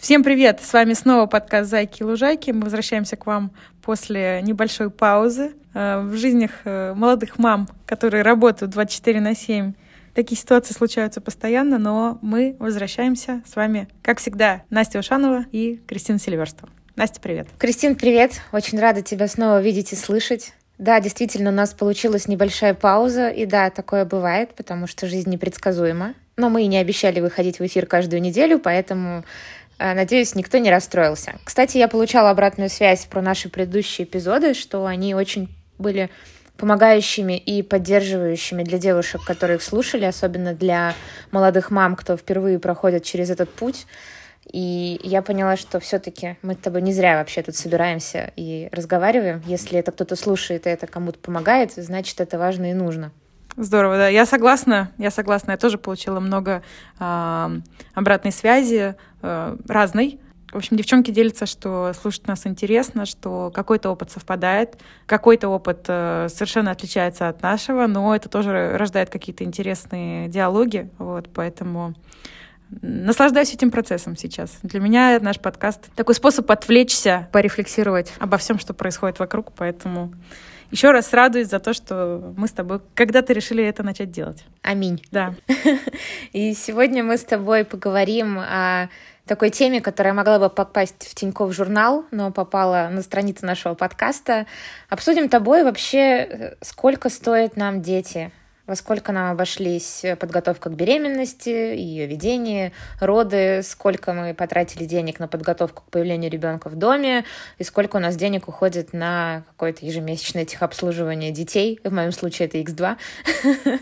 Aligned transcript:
Всем 0.00 0.24
привет! 0.24 0.60
С 0.62 0.72
вами 0.72 0.94
снова 0.94 1.26
подкаст 1.26 1.68
«Зайки 1.68 2.00
и 2.00 2.04
лужайки». 2.04 2.50
Мы 2.52 2.62
возвращаемся 2.62 3.16
к 3.16 3.26
вам 3.26 3.52
после 3.82 4.40
небольшой 4.42 4.88
паузы. 4.88 5.52
Э, 5.74 6.00
в 6.00 6.16
жизнях 6.16 6.52
э, 6.64 6.94
молодых 6.94 7.38
мам, 7.38 7.68
которые 7.84 8.22
работают 8.22 8.72
24 8.72 9.20
на 9.20 9.34
7, 9.34 9.74
такие 10.14 10.40
ситуации 10.40 10.72
случаются 10.72 11.20
постоянно, 11.20 11.78
но 11.78 12.18
мы 12.22 12.56
возвращаемся. 12.58 13.42
С 13.46 13.54
вами, 13.56 13.88
как 14.00 14.20
всегда, 14.20 14.62
Настя 14.70 15.00
Ушанова 15.00 15.44
и 15.52 15.82
Кристина 15.86 16.18
Сильверстова. 16.18 16.72
Настя, 16.96 17.20
привет! 17.20 17.48
Кристин, 17.58 17.94
привет! 17.94 18.40
Очень 18.52 18.80
рада 18.80 19.02
тебя 19.02 19.28
снова 19.28 19.60
видеть 19.60 19.92
и 19.92 19.96
слышать. 19.96 20.54
Да, 20.78 20.98
действительно, 21.00 21.50
у 21.50 21.52
нас 21.52 21.74
получилась 21.74 22.26
небольшая 22.26 22.72
пауза, 22.72 23.28
и 23.28 23.44
да, 23.44 23.68
такое 23.68 24.06
бывает, 24.06 24.54
потому 24.56 24.86
что 24.86 25.06
жизнь 25.06 25.28
непредсказуема. 25.28 26.14
Но 26.38 26.48
мы 26.48 26.62
и 26.62 26.68
не 26.68 26.78
обещали 26.78 27.20
выходить 27.20 27.58
в 27.58 27.66
эфир 27.66 27.84
каждую 27.84 28.22
неделю, 28.22 28.58
поэтому 28.58 29.24
Надеюсь, 29.80 30.34
никто 30.34 30.58
не 30.58 30.70
расстроился. 30.70 31.36
Кстати, 31.42 31.78
я 31.78 31.88
получала 31.88 32.28
обратную 32.28 32.68
связь 32.68 33.06
про 33.06 33.22
наши 33.22 33.48
предыдущие 33.48 34.06
эпизоды, 34.06 34.52
что 34.52 34.84
они 34.84 35.14
очень 35.14 35.48
были 35.78 36.10
помогающими 36.58 37.38
и 37.38 37.62
поддерживающими 37.62 38.62
для 38.62 38.78
девушек, 38.78 39.22
которые 39.24 39.56
их 39.56 39.62
слушали, 39.62 40.04
особенно 40.04 40.52
для 40.52 40.94
молодых 41.30 41.70
мам, 41.70 41.96
кто 41.96 42.18
впервые 42.18 42.58
проходит 42.58 43.02
через 43.04 43.30
этот 43.30 43.48
путь. 43.50 43.86
И 44.52 45.00
я 45.02 45.22
поняла, 45.22 45.56
что 45.56 45.80
все-таки 45.80 46.36
мы 46.42 46.54
с 46.54 46.58
тобой 46.58 46.82
не 46.82 46.92
зря 46.92 47.16
вообще 47.16 47.42
тут 47.42 47.56
собираемся 47.56 48.32
и 48.36 48.68
разговариваем. 48.72 49.42
Если 49.46 49.78
это 49.78 49.92
кто-то 49.92 50.16
слушает 50.16 50.66
и 50.66 50.70
это 50.70 50.86
кому-то 50.86 51.18
помогает, 51.18 51.72
значит, 51.72 52.20
это 52.20 52.38
важно 52.38 52.70
и 52.70 52.74
нужно. 52.74 53.12
Здорово, 53.56 53.96
да. 53.96 54.08
Я 54.08 54.26
согласна, 54.26 54.92
я 54.98 55.10
согласна. 55.10 55.52
Я 55.52 55.56
тоже 55.56 55.76
получила 55.76 56.20
много 56.20 56.62
э, 56.98 57.48
обратной 57.94 58.32
связи 58.32 58.94
э, 59.22 59.56
разной. 59.68 60.20
В 60.52 60.56
общем, 60.56 60.76
девчонки 60.76 61.12
делятся, 61.12 61.46
что 61.46 61.92
слушать 61.92 62.26
нас 62.26 62.44
интересно, 62.46 63.06
что 63.06 63.52
какой-то 63.54 63.90
опыт 63.90 64.10
совпадает, 64.10 64.80
какой-то 65.06 65.48
опыт 65.48 65.84
э, 65.86 66.26
совершенно 66.28 66.72
отличается 66.72 67.28
от 67.28 67.40
нашего, 67.40 67.86
но 67.86 68.14
это 68.16 68.28
тоже 68.28 68.76
рождает 68.76 69.10
какие-то 69.10 69.44
интересные 69.44 70.28
диалоги, 70.28 70.90
вот, 70.98 71.28
поэтому 71.32 71.94
наслаждаюсь 72.82 73.54
этим 73.54 73.70
процессом 73.70 74.16
сейчас. 74.16 74.58
Для 74.62 74.80
меня 74.80 75.18
наш 75.20 75.38
подкаст 75.38 75.88
такой 75.94 76.14
способ 76.14 76.50
отвлечься, 76.50 77.28
порефлексировать 77.32 78.12
обо 78.18 78.36
всем, 78.36 78.58
что 78.58 78.74
происходит 78.74 79.18
вокруг, 79.20 79.52
поэтому 79.56 80.12
еще 80.70 80.90
раз 80.92 81.12
радуюсь 81.12 81.48
за 81.48 81.58
то, 81.58 81.72
что 81.72 82.32
мы 82.36 82.46
с 82.46 82.52
тобой 82.52 82.80
когда-то 82.94 83.32
решили 83.32 83.64
это 83.64 83.82
начать 83.82 84.10
делать. 84.10 84.44
Аминь. 84.62 85.02
Да. 85.10 85.34
И 86.32 86.54
сегодня 86.54 87.02
мы 87.02 87.16
с 87.16 87.24
тобой 87.24 87.64
поговорим 87.64 88.38
о 88.38 88.88
такой 89.26 89.50
теме, 89.50 89.80
которая 89.80 90.12
могла 90.12 90.38
бы 90.38 90.50
попасть 90.50 91.06
в 91.08 91.14
Тинькофф 91.14 91.54
журнал, 91.54 92.04
но 92.10 92.32
попала 92.32 92.88
на 92.90 93.02
страницу 93.02 93.46
нашего 93.46 93.74
подкаста. 93.74 94.46
Обсудим 94.88 95.28
тобой 95.28 95.62
вообще, 95.62 95.98
э, 95.98 96.54
сколько 96.62 97.08
стоят 97.08 97.56
нам 97.56 97.80
дети, 97.80 98.32
во 98.70 98.76
сколько 98.76 99.10
нам 99.10 99.32
обошлись 99.32 100.04
э, 100.04 100.14
подготовка 100.14 100.70
к 100.70 100.74
беременности, 100.74 101.48
ее 101.48 102.06
ведение, 102.06 102.70
роды, 103.00 103.62
сколько 103.64 104.12
мы 104.12 104.32
потратили 104.32 104.84
денег 104.84 105.18
на 105.18 105.26
подготовку 105.26 105.82
к 105.82 105.90
появлению 105.90 106.30
ребенка 106.30 106.68
в 106.68 106.76
доме, 106.76 107.24
и 107.58 107.64
сколько 107.64 107.96
у 107.96 107.98
нас 107.98 108.14
денег 108.14 108.46
уходит 108.46 108.92
на 108.92 109.42
какое-то 109.48 109.84
ежемесячное 109.84 110.44
техобслуживание 110.44 111.32
детей. 111.32 111.80
В 111.82 111.92
моем 111.92 112.12
случае 112.12 112.46
это 112.46 112.58
X2. 112.58 112.96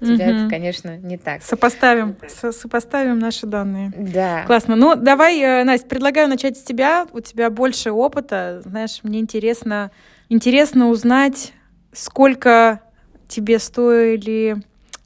У 0.00 0.04
тебя 0.04 0.26
это, 0.26 0.50
конечно, 0.50 0.96
не 0.96 1.16
так. 1.16 1.44
Сопоставим, 1.44 2.16
сопоставим 2.28 3.20
наши 3.20 3.46
данные. 3.46 3.92
Да. 3.96 4.42
Классно. 4.46 4.74
Ну, 4.74 4.96
давай, 4.96 5.38
э, 5.38 5.62
Настя, 5.62 5.86
предлагаю 5.86 6.28
начать 6.28 6.58
с 6.58 6.62
тебя. 6.62 7.06
У 7.12 7.20
тебя 7.20 7.48
больше 7.48 7.92
опыта. 7.92 8.60
Знаешь, 8.64 9.04
мне 9.04 9.20
интересно, 9.20 9.92
интересно 10.28 10.88
узнать, 10.88 11.52
сколько 11.92 12.80
тебе 13.30 13.58
стоили 13.58 14.56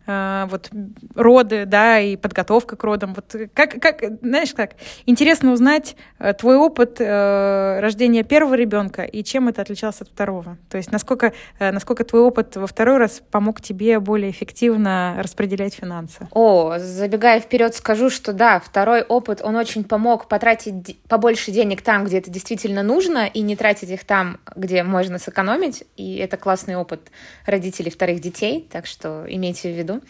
вот 0.06 0.70
роды, 1.15 1.65
да, 1.66 1.98
и 2.00 2.16
подготовка 2.16 2.76
к 2.76 2.84
родам. 2.84 3.15
Вот 3.15 3.34
как, 3.54 3.81
как, 3.81 4.03
знаешь, 4.20 4.53
как 4.54 4.72
интересно 5.06 5.53
узнать 5.53 5.97
э, 6.19 6.32
твой 6.34 6.56
опыт 6.56 7.00
э, 7.00 7.81
рождения 7.81 8.22
первого 8.22 8.54
ребенка 8.54 9.03
и 9.03 9.25
чем 9.25 9.48
это 9.48 9.62
отличалось 9.62 10.00
от 10.00 10.09
второго. 10.09 10.59
То 10.69 10.76
есть 10.76 10.92
насколько, 10.92 11.32
э, 11.59 11.72
насколько 11.72 12.04
твой 12.04 12.22
опыт 12.22 12.56
во 12.56 12.66
второй 12.66 12.98
раз 12.98 13.22
помог 13.31 13.60
тебе 13.60 13.98
более 14.00 14.31
эффективно 14.31 15.16
распределять 15.19 15.75
финансы. 15.75 16.28
О, 16.32 16.78
забегая 16.78 17.41
вперед, 17.41 17.75
скажу, 17.75 18.10
что 18.10 18.32
да, 18.32 18.60
второй 18.60 19.03
опыт, 19.03 19.41
он 19.42 19.56
очень 19.56 19.84
помог 19.84 20.28
потратить 20.28 20.98
побольше 21.09 21.50
денег 21.50 21.82
там, 21.82 22.04
где 22.04 22.19
это 22.19 22.31
действительно 22.31 22.82
нужно, 22.82 23.26
и 23.26 23.41
не 23.41 23.56
тратить 23.56 23.91
их 23.91 24.04
там, 24.04 24.38
где 24.54 24.82
можно 24.82 25.19
сэкономить. 25.19 25.84
И 25.97 26.16
это 26.16 26.36
классный 26.36 26.76
опыт 26.76 27.10
родителей 27.47 27.91
вторых 27.91 28.21
детей, 28.21 28.69
так 28.71 28.86
что 28.86 29.25
имейте 29.28 29.72
в 29.72 29.76
виду 29.76 29.94
году. 29.94 30.06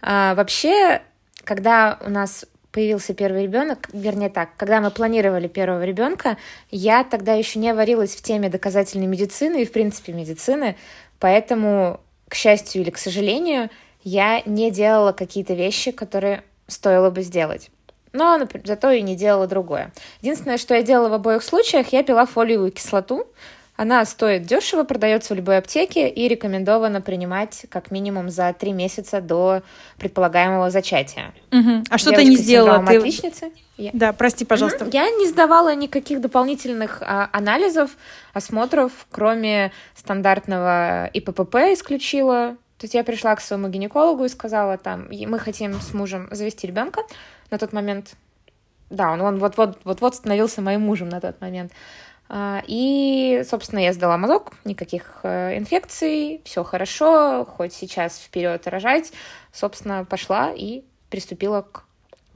А, 0.00 0.34
вообще, 0.34 1.02
когда 1.44 1.98
у 2.04 2.10
нас 2.10 2.46
появился 2.70 3.14
первый 3.14 3.44
ребенок, 3.44 3.88
вернее 3.92 4.30
так, 4.30 4.50
когда 4.56 4.80
мы 4.80 4.90
планировали 4.90 5.48
первого 5.48 5.84
ребенка, 5.84 6.36
я 6.70 7.04
тогда 7.04 7.34
еще 7.34 7.58
не 7.58 7.72
варилась 7.72 8.14
в 8.14 8.22
теме 8.22 8.48
доказательной 8.48 9.06
медицины 9.06 9.62
и, 9.62 9.66
в 9.66 9.72
принципе, 9.72 10.12
медицины, 10.12 10.76
поэтому, 11.18 12.00
к 12.28 12.34
счастью 12.34 12.82
или 12.82 12.90
к 12.90 12.98
сожалению, 12.98 13.70
я 14.04 14.42
не 14.46 14.70
делала 14.70 15.12
какие-то 15.12 15.54
вещи, 15.54 15.90
которые 15.90 16.44
стоило 16.66 17.10
бы 17.10 17.22
сделать. 17.22 17.70
Но 18.12 18.40
зато 18.64 18.90
и 18.90 19.02
не 19.02 19.16
делала 19.16 19.46
другое. 19.46 19.92
Единственное, 20.22 20.58
что 20.58 20.74
я 20.74 20.82
делала 20.82 21.08
в 21.08 21.14
обоих 21.14 21.42
случаях, 21.42 21.88
я 21.92 22.02
пила 22.02 22.26
фолиевую 22.26 22.72
кислоту, 22.72 23.26
она 23.78 24.04
стоит 24.04 24.42
дешево, 24.42 24.82
продается 24.82 25.34
в 25.34 25.36
любой 25.36 25.56
аптеке 25.56 26.08
и 26.08 26.26
рекомендовано 26.26 27.00
принимать 27.00 27.64
как 27.70 27.92
минимум 27.92 28.28
за 28.28 28.52
три 28.52 28.72
месяца 28.72 29.20
до 29.20 29.62
предполагаемого 29.98 30.68
зачатия. 30.68 31.32
Угу. 31.52 31.84
А 31.88 31.96
что 31.96 32.10
ты 32.10 32.24
не 32.24 32.36
сделала? 32.36 32.84
Ты... 32.84 32.96
отличницы. 32.96 33.52
Я... 33.76 33.90
Да, 33.92 34.12
прости, 34.12 34.44
пожалуйста. 34.44 34.84
Угу. 34.84 34.90
Я 34.92 35.08
не 35.10 35.28
сдавала 35.28 35.76
никаких 35.76 36.20
дополнительных 36.20 37.02
а, 37.02 37.30
анализов, 37.32 37.92
осмотров, 38.34 38.90
кроме 39.12 39.70
стандартного 39.94 41.06
ИППП 41.14 41.54
исключила. 41.72 42.56
То 42.78 42.84
есть 42.84 42.94
я 42.94 43.04
пришла 43.04 43.36
к 43.36 43.40
своему 43.40 43.68
гинекологу 43.68 44.24
и 44.24 44.28
сказала, 44.28 44.76
там, 44.76 45.06
мы 45.08 45.38
хотим 45.38 45.80
с 45.80 45.94
мужем 45.94 46.26
завести 46.32 46.66
ребенка. 46.66 47.02
На 47.52 47.58
тот 47.58 47.72
момент, 47.72 48.14
да, 48.90 49.12
он, 49.12 49.20
он 49.20 49.38
вот-вот, 49.38 49.78
вот-вот 49.84 50.16
становился 50.16 50.62
моим 50.62 50.80
мужем 50.80 51.08
на 51.08 51.20
тот 51.20 51.40
момент. 51.40 51.70
А, 52.28 52.62
и, 52.66 53.42
собственно, 53.48 53.80
я 53.80 53.92
сдала 53.92 54.18
мазок, 54.18 54.52
никаких 54.64 55.20
э, 55.22 55.56
инфекций, 55.56 56.42
все 56.44 56.62
хорошо, 56.62 57.46
хоть 57.46 57.72
сейчас 57.72 58.18
вперед 58.18 58.66
рожать. 58.66 59.12
Собственно, 59.52 60.04
пошла 60.04 60.52
и 60.54 60.82
приступила 61.08 61.62
к 61.62 61.84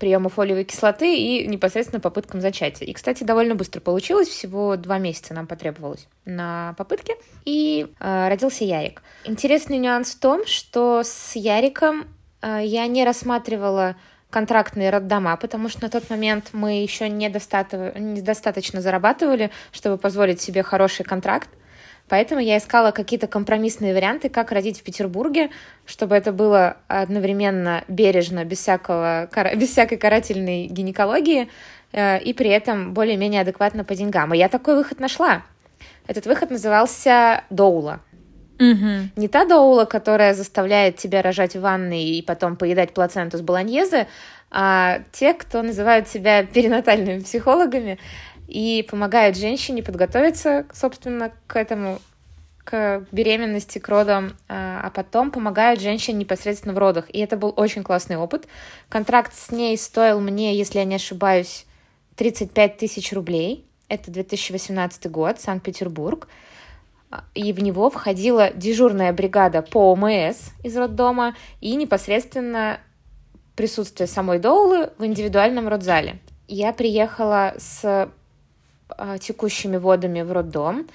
приему 0.03 0.31
фолиевой 0.31 0.65
кислоты 0.65 1.17
и 1.17 1.47
непосредственно 1.47 2.01
попыткам 2.01 2.41
зачатия. 2.41 2.89
И, 2.89 2.93
кстати, 2.93 3.23
довольно 3.23 3.55
быстро 3.55 3.81
получилось, 3.81 4.27
всего 4.27 4.77
два 4.77 4.99
месяца 4.99 5.33
нам 5.33 5.47
потребовалось 5.47 6.09
на 6.25 6.75
попытке, 6.77 7.15
и 7.45 7.87
э, 8.01 8.29
родился 8.29 8.65
Ярик. 8.65 9.03
Интересный 9.25 9.79
нюанс 9.79 10.15
в 10.15 10.19
том, 10.19 10.45
что 10.47 11.03
с 11.05 11.37
Яриком 11.37 12.09
э, 12.41 12.63
я 12.65 12.89
не 12.89 13.05
рассматривала 13.05 13.95
контрактные 14.33 14.91
роддома, 14.91 15.37
потому 15.37 15.69
что 15.69 15.83
на 15.83 15.91
тот 15.91 16.09
момент 16.11 16.49
мы 16.53 16.83
еще 16.83 17.09
недостаточно, 17.09 17.93
недостаточно 17.99 18.81
зарабатывали, 18.81 19.51
чтобы 19.71 19.99
позволить 19.99 20.41
себе 20.41 20.63
хороший 20.63 21.05
контракт. 21.05 21.49
Поэтому 22.09 22.41
я 22.41 22.59
искала 22.59 22.91
какие-то 22.91 23.27
компромиссные 23.27 23.95
варианты, 23.95 24.29
как 24.29 24.51
родить 24.51 24.81
в 24.81 24.83
Петербурге, 24.83 25.51
чтобы 25.87 26.17
это 26.17 26.33
было 26.33 26.79
одновременно 26.89 27.85
бережно, 27.89 28.45
без, 28.45 28.59
всякого, 28.59 29.29
без 29.57 29.69
всякой 29.69 29.99
карательной 29.99 30.67
гинекологии, 30.67 31.49
э, 31.93 32.21
и 32.21 32.33
при 32.33 32.51
этом 32.51 32.95
более-менее 32.95 33.43
адекватно 33.43 33.85
по 33.85 33.95
деньгам. 33.95 34.35
И 34.35 34.39
я 34.39 34.49
такой 34.49 34.77
выход 34.77 34.99
нашла. 34.99 35.43
Этот 36.07 36.27
выход 36.27 36.51
назывался 36.51 37.45
доула. 37.51 38.01
Угу. 38.63 39.11
Не 39.17 39.29
та 39.29 39.45
доула, 39.45 39.87
которая 39.87 40.35
заставляет 40.35 40.97
тебя 40.97 41.21
рожать 41.21 41.57
в 41.57 41.61
ванной 41.61 42.05
и 42.05 42.23
потом 42.23 42.57
поедать 42.57 42.95
плаценту 42.95 43.37
с 43.39 43.41
болоньезе, 43.41 44.07
а 44.53 45.01
те, 45.11 45.35
кто 45.35 45.63
называют 45.63 46.07
себя 46.07 46.45
перинатальными 46.55 47.21
психологами 47.21 47.99
и 48.47 48.87
помогают 48.89 49.37
женщине 49.37 49.83
подготовиться, 49.83 50.67
собственно, 50.73 51.33
к 51.49 51.57
этому 51.57 51.99
к 52.65 53.05
беременности, 53.11 53.81
к 53.81 53.89
родам, 53.89 54.37
а, 54.49 54.83
а 54.85 54.91
потом 54.91 55.33
помогают 55.33 55.81
женщине 55.81 56.19
непосредственно 56.19 56.73
в 56.73 56.79
родах. 56.79 57.07
И 57.11 57.19
это 57.19 57.37
был 57.37 57.53
очень 57.57 57.83
классный 57.83 58.17
опыт. 58.17 58.47
Контракт 58.89 59.35
с 59.35 59.51
ней 59.51 59.77
стоил 59.77 60.21
мне, 60.21 60.57
если 60.57 60.79
я 60.79 60.85
не 60.85 60.95
ошибаюсь, 60.95 61.67
35 62.15 62.77
тысяч 62.77 63.13
рублей. 63.13 63.67
Это 63.89 64.13
2018 64.13 65.11
год, 65.11 65.41
Санкт-Петербург 65.41 66.29
и 67.35 67.53
в 67.53 67.63
него 67.63 67.91
входила 67.91 68.51
дежурная 68.53 69.13
бригада 69.13 69.63
по 69.63 69.93
ОМС 69.93 70.51
из 70.63 70.77
роддома 70.77 71.35
и 71.61 71.75
непосредственно 71.75 72.79
присутствие 73.57 74.07
самой 74.07 74.39
Доулы 74.39 74.91
в 74.99 75.05
индивидуальном 75.05 75.69
родзале. 75.69 76.19
я 76.49 76.73
приехала 76.73 77.55
с 77.59 78.09
а, 78.89 79.19
текущими 79.19 79.77
водами 79.77 80.23
в 80.23 80.33
роддом. 80.33 80.89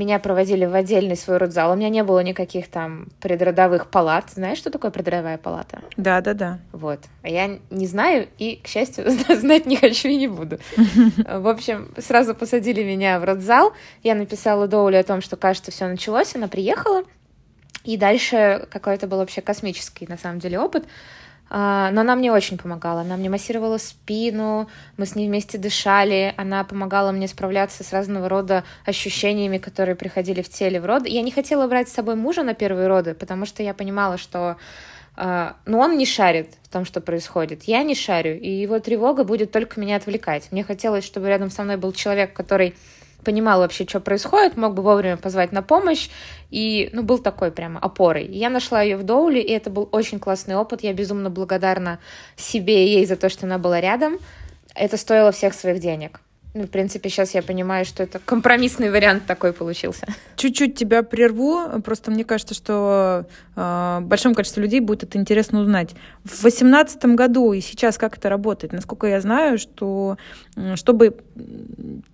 Меня 0.00 0.18
проводили 0.18 0.64
в 0.64 0.74
отдельный 0.74 1.14
свой 1.14 1.36
родзал. 1.36 1.72
У 1.72 1.74
меня 1.74 1.90
не 1.90 2.02
было 2.02 2.20
никаких 2.20 2.68
там 2.68 3.08
предродовых 3.20 3.88
палат. 3.88 4.30
Знаешь, 4.30 4.56
что 4.56 4.70
такое 4.70 4.90
предродовая 4.90 5.36
палата? 5.36 5.82
Да, 5.98 6.22
да, 6.22 6.32
да. 6.32 6.58
Вот. 6.72 7.00
А 7.20 7.28
я 7.28 7.58
не 7.68 7.86
знаю 7.86 8.26
и, 8.38 8.58
к 8.64 8.66
счастью, 8.66 9.04
знать 9.28 9.66
не 9.66 9.76
хочу 9.76 10.08
и 10.08 10.16
не 10.16 10.26
буду. 10.26 10.58
В 11.18 11.46
общем, 11.46 11.92
сразу 11.98 12.34
посадили 12.34 12.82
меня 12.82 13.20
в 13.20 13.24
родзал. 13.24 13.74
Я 14.02 14.14
написала 14.14 14.66
Доули 14.66 14.96
о 14.96 15.04
том, 15.04 15.20
что, 15.20 15.36
кажется, 15.36 15.70
все 15.70 15.86
началось. 15.86 16.34
Она 16.34 16.48
приехала. 16.48 17.02
И 17.84 17.98
дальше 17.98 18.66
какой-то 18.70 19.06
был 19.06 19.18
вообще 19.18 19.42
космический, 19.42 20.06
на 20.06 20.16
самом 20.16 20.38
деле, 20.38 20.60
опыт. 20.60 20.86
А, 21.52 21.90
но 21.90 22.02
она 22.02 22.14
мне 22.14 22.32
очень 22.32 22.56
помогала. 22.56 23.00
Она 23.00 23.16
мне 23.16 23.28
массировала 23.28 23.76
спину, 23.78 24.68
мы 24.96 25.04
с 25.04 25.16
ней 25.16 25.26
вместе 25.26 25.58
дышали, 25.58 26.32
она 26.36 26.62
помогала 26.62 27.10
мне 27.10 27.26
справляться 27.26 27.82
с 27.82 27.92
разного 27.92 28.28
рода 28.28 28.62
ощущениями, 28.86 29.58
которые 29.58 29.96
приходили 29.96 30.42
в 30.42 30.48
теле 30.48 30.80
в 30.80 30.86
роды. 30.86 31.08
Я 31.08 31.22
не 31.22 31.32
хотела 31.32 31.66
брать 31.66 31.88
с 31.88 31.92
собой 31.92 32.14
мужа 32.14 32.44
на 32.44 32.54
первые 32.54 32.86
роды, 32.86 33.14
потому 33.14 33.46
что 33.46 33.62
я 33.62 33.74
понимала, 33.74 34.16
что 34.16 34.56
Uh, 35.16 35.54
ну, 35.66 35.80
он 35.80 35.98
не 35.98 36.06
шарит 36.06 36.54
в 36.62 36.68
том, 36.70 36.86
что 36.86 37.02
происходит. 37.02 37.64
Я 37.64 37.82
не 37.82 37.94
шарю, 37.94 38.40
и 38.40 38.48
его 38.48 38.78
тревога 38.78 39.24
будет 39.24 39.50
только 39.50 39.78
меня 39.78 39.96
отвлекать. 39.96 40.50
Мне 40.50 40.64
хотелось, 40.64 41.04
чтобы 41.04 41.28
рядом 41.28 41.50
со 41.50 41.62
мной 41.62 41.76
был 41.76 41.92
человек, 41.92 42.32
который 42.32 42.74
понимал 43.24 43.60
вообще, 43.60 43.84
что 43.86 44.00
происходит, 44.00 44.56
мог 44.56 44.74
бы 44.74 44.82
вовремя 44.82 45.16
позвать 45.16 45.52
на 45.52 45.62
помощь, 45.62 46.08
и, 46.50 46.90
ну, 46.92 47.02
был 47.02 47.18
такой 47.18 47.52
прямо 47.52 47.80
опорой. 47.80 48.26
Я 48.26 48.50
нашла 48.50 48.82
ее 48.82 48.96
в 48.96 49.02
Доуле, 49.02 49.42
и 49.42 49.52
это 49.52 49.70
был 49.70 49.88
очень 49.92 50.18
классный 50.18 50.56
опыт, 50.56 50.82
я 50.82 50.92
безумно 50.92 51.30
благодарна 51.30 51.98
себе 52.36 52.86
и 52.86 52.90
ей 52.90 53.06
за 53.06 53.16
то, 53.16 53.28
что 53.28 53.46
она 53.46 53.58
была 53.58 53.80
рядом. 53.80 54.18
Это 54.74 54.96
стоило 54.96 55.32
всех 55.32 55.54
своих 55.54 55.80
денег. 55.80 56.20
Ну, 56.52 56.64
в 56.64 56.68
принципе, 56.68 57.08
сейчас 57.08 57.34
я 57.34 57.42
понимаю, 57.42 57.84
что 57.84 58.02
это 58.02 58.18
компромиссный 58.18 58.90
вариант 58.90 59.24
такой 59.26 59.52
получился. 59.52 60.06
Чуть-чуть 60.34 60.74
тебя 60.74 61.04
прерву. 61.04 61.80
Просто 61.84 62.10
мне 62.10 62.24
кажется, 62.24 62.54
что 62.54 63.26
э, 63.54 63.98
большому 64.02 64.34
количеству 64.34 64.60
людей 64.60 64.80
будет 64.80 65.04
это 65.04 65.16
интересно 65.16 65.60
узнать. 65.60 65.94
В 66.24 66.42
восемнадцатом 66.42 67.14
году 67.14 67.52
и 67.52 67.60
сейчас 67.60 67.98
как 67.98 68.18
это 68.18 68.28
работает? 68.28 68.72
Насколько 68.72 69.06
я 69.06 69.20
знаю, 69.20 69.58
что 69.58 70.18
чтобы 70.74 71.18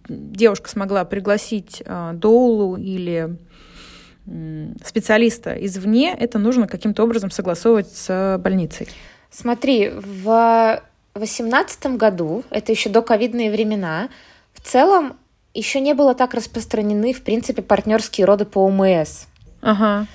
девушка 0.09 0.69
смогла 0.69 1.07
пригласить 1.07 1.83
э, 1.85 2.11
доулу 2.13 2.77
или 2.77 3.39
специалиста 4.85 5.53
извне, 5.53 6.13
это 6.19 6.39
нужно 6.41 6.67
каким-то 6.67 7.05
образом 7.05 7.31
согласовывать 7.31 7.89
с 7.93 8.39
больницей. 8.43 8.89
Смотри, 9.31 9.93
в 9.95 10.83
2018 11.19 11.97
году, 11.97 12.45
это 12.51 12.73
еще 12.73 12.89
до 12.91 13.03
ковидные 13.03 13.51
времена, 13.51 14.09
в 14.53 14.61
целом 14.61 15.17
еще 15.55 15.81
не 15.81 15.95
было 15.95 16.15
так 16.15 16.35
распространены, 16.35 17.13
в 17.13 17.23
принципе, 17.23 17.63
партнерские 17.63 18.27
роды 18.27 18.45
по 18.45 18.67
ОМС. 18.67 19.27
Ага. 19.63 20.07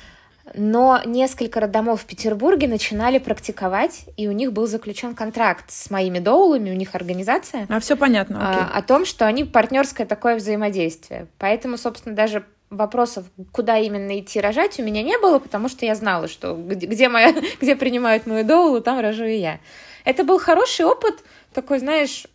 Но 0.54 1.02
несколько 1.06 1.60
роддомов 1.60 2.02
в 2.02 2.06
Петербурге 2.06 2.68
начинали 2.68 3.20
практиковать, 3.20 4.06
и 4.18 4.28
у 4.28 4.32
них 4.32 4.52
был 4.54 4.68
заключен 4.68 5.16
контракт 5.16 5.66
с 5.70 5.90
моими 5.90 6.20
доулами, 6.20 6.72
у 6.72 6.76
них 6.76 6.94
организация. 6.94 7.66
А 7.70 7.80
все 7.80 7.96
понятно. 7.96 8.38
А, 8.40 8.78
о 8.78 8.82
том, 8.82 9.06
что 9.06 9.26
они 9.26 9.46
партнерское 9.46 10.06
такое 10.06 10.36
взаимодействие. 10.36 11.28
Поэтому, 11.38 11.78
собственно, 11.78 12.16
даже 12.16 12.44
вопросов, 12.70 13.26
куда 13.52 13.78
именно 13.78 14.20
идти 14.20 14.40
рожать, 14.40 14.80
у 14.80 14.84
меня 14.84 15.04
не 15.04 15.18
было, 15.18 15.40
потому 15.40 15.70
что 15.70 15.86
я 15.86 15.96
знала, 15.96 16.28
что 16.28 16.56
где, 16.56 16.86
где, 16.86 17.10
моя, 17.10 17.34
где 17.62 17.76
принимают 17.76 18.26
мою 18.26 18.44
доулу, 18.46 18.82
там 18.82 19.00
рожу 19.00 19.26
и 19.26 19.38
я. 19.38 19.60
Это 20.04 20.24
был 20.24 20.40
хороший 20.40 20.86
опыт, 20.86 21.24
такой, 21.54 21.80
знаешь, 21.80 22.26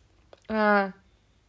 а, 0.48 0.92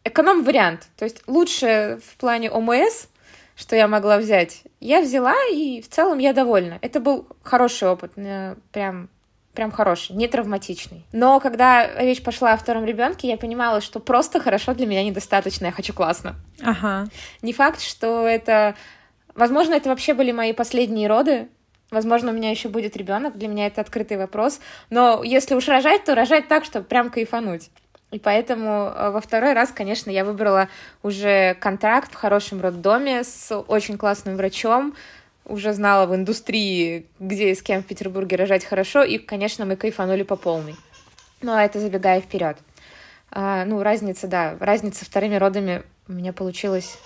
эконом-вариант. 0.03 0.87
То 0.97 1.05
есть 1.05 1.21
лучше 1.27 1.99
в 2.05 2.17
плане 2.17 2.49
ОМС, 2.49 3.07
что 3.55 3.75
я 3.75 3.87
могла 3.87 4.17
взять, 4.17 4.63
я 4.79 5.01
взяла, 5.01 5.35
и 5.51 5.81
в 5.81 5.89
целом 5.89 6.19
я 6.19 6.33
довольна. 6.33 6.79
Это 6.81 6.99
был 6.99 7.27
хороший 7.43 7.89
опыт, 7.89 8.11
э, 8.15 8.55
прям 8.71 9.09
прям 9.53 9.71
хороший, 9.71 10.15
не 10.15 10.27
травматичный. 10.27 11.03
Но 11.11 11.39
когда 11.39 11.87
речь 11.99 12.21
пошла 12.21 12.53
о 12.53 12.57
втором 12.57 12.85
ребенке, 12.85 13.27
я 13.27 13.37
понимала, 13.37 13.81
что 13.81 13.99
просто 13.99 14.39
хорошо 14.39 14.75
для 14.75 14.85
меня 14.85 15.03
недостаточно, 15.03 15.65
я 15.65 15.71
хочу 15.71 15.95
классно. 15.95 16.35
Ага. 16.61 17.07
Не 17.41 17.53
факт, 17.53 17.81
что 17.81 18.27
это... 18.27 18.75
Возможно, 19.33 19.73
это 19.73 19.89
вообще 19.89 20.13
были 20.13 20.31
мои 20.31 20.53
последние 20.53 21.07
роды, 21.07 21.47
Возможно, 21.89 22.31
у 22.31 22.33
меня 22.33 22.51
еще 22.51 22.67
будет 22.67 22.97
ребенок, 22.97 23.37
для 23.37 23.47
меня 23.47 23.67
это 23.67 23.81
открытый 23.81 24.17
вопрос. 24.17 24.59
Но 24.89 25.23
если 25.23 25.55
уж 25.55 25.67
рожать, 25.67 26.03
то 26.03 26.15
рожать 26.15 26.47
так, 26.47 26.65
чтобы 26.65 26.85
прям 26.85 27.09
кайфануть. 27.09 27.69
И 28.11 28.19
поэтому 28.19 28.69
э, 28.69 29.09
во 29.11 29.19
второй 29.19 29.53
раз, 29.53 29.71
конечно, 29.71 30.09
я 30.09 30.23
выбрала 30.23 30.69
уже 31.03 31.55
контракт 31.55 32.13
в 32.13 32.15
хорошем 32.15 32.61
роддоме 32.61 33.23
с 33.23 33.55
очень 33.55 33.97
классным 33.97 34.37
врачом, 34.37 34.95
уже 35.43 35.73
знала 35.73 36.05
в 36.05 36.15
индустрии, 36.15 37.05
где 37.19 37.51
и 37.51 37.55
с 37.55 37.61
кем 37.61 37.83
в 37.83 37.85
Петербурге 37.85 38.35
рожать 38.35 38.65
хорошо, 38.65 39.03
и, 39.03 39.17
конечно, 39.17 39.65
мы 39.65 39.75
кайфанули 39.75 40.23
по 40.23 40.35
полной. 40.35 40.75
Ну, 41.41 41.53
а 41.53 41.63
это 41.63 41.79
забегая 41.79 42.21
вперед. 42.21 42.57
А, 43.29 43.65
ну, 43.65 43.81
разница, 43.83 44.27
да, 44.27 44.57
разница 44.59 45.05
вторыми 45.05 45.35
родами 45.35 45.83
у 46.07 46.13
меня 46.13 46.31
получилась 46.31 46.97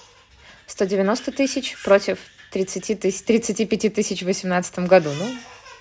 190 0.67 1.31
тысяч 1.31 1.81
против 1.83 2.19
30 2.51 3.00
тысяч, 3.00 3.24
35 3.24 3.94
тысяч 3.94 4.21
в 4.21 4.25
2018 4.25 4.80
году. 4.80 5.09
Ну, 5.18 5.25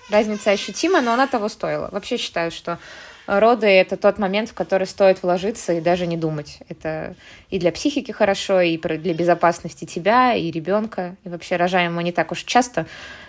разница 0.09 0.51
ощутима, 0.51 1.01
но 1.01 1.13
она 1.13 1.27
того 1.27 1.49
стоила. 1.49 1.89
Вообще 1.91 2.17
считаю, 2.17 2.51
что 2.51 2.79
роды— 3.27 3.67
это 3.67 3.97
тот 3.97 4.17
момент, 4.17 4.49
в 4.49 4.53
который 4.53 4.87
стоит 4.87 5.21
вложиться 5.23 5.73
и 5.73 5.81
даже 5.81 6.07
не 6.07 6.17
думать. 6.17 6.59
Это 6.69 7.15
и 7.49 7.59
для 7.59 7.71
психики 7.71 8.11
хорошо, 8.11 8.61
и 8.61 8.77
для 8.77 9.13
безопасности 9.13 9.85
тебя, 9.85 10.33
и 10.33 10.51
ребенка. 10.51 11.15
И 11.23 11.29
вообще 11.29 11.55
рожаем 11.55 11.93
мы 11.93 12.03
не 12.03 12.11
так 12.11 12.31
уж 12.31 12.43
часто, 12.43 12.87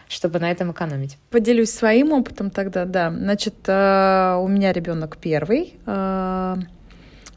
чтобы 0.09 0.39
на 0.39 0.51
этом 0.51 0.73
экономить. 0.73 1.19
Поделюсь 1.31 1.71
своим 1.71 2.13
опытом 2.13 2.51
тогда, 2.51 2.85
да. 2.85 3.11
Значит, 3.11 3.55
э, 3.67 4.39
у 4.41 4.49
меня 4.49 4.73
ребенок 4.73 5.17
первый. 5.19 5.75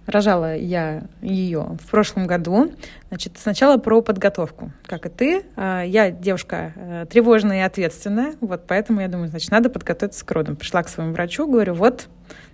Рожала 0.07 0.55
я 0.55 1.03
ее 1.21 1.77
в 1.81 1.89
прошлом 1.89 2.27
году. 2.27 2.71
Значит, 3.09 3.33
сначала 3.37 3.77
про 3.77 4.01
подготовку. 4.01 4.71
Как 4.85 5.05
и 5.07 5.09
ты, 5.09 5.43
а, 5.55 5.81
я 5.81 6.11
девушка 6.11 6.73
э, 6.75 7.05
тревожная 7.09 7.59
и 7.59 7.61
ответственная, 7.61 8.35
вот 8.39 8.65
поэтому 8.67 9.01
я 9.01 9.07
думаю, 9.07 9.29
значит, 9.29 9.49
надо 9.51 9.69
подготовиться 9.69 10.23
к 10.25 10.31
родам. 10.31 10.55
Пришла 10.55 10.83
к 10.83 10.89
своему 10.89 11.13
врачу, 11.13 11.47
говорю, 11.47 11.73
вот, 11.73 12.07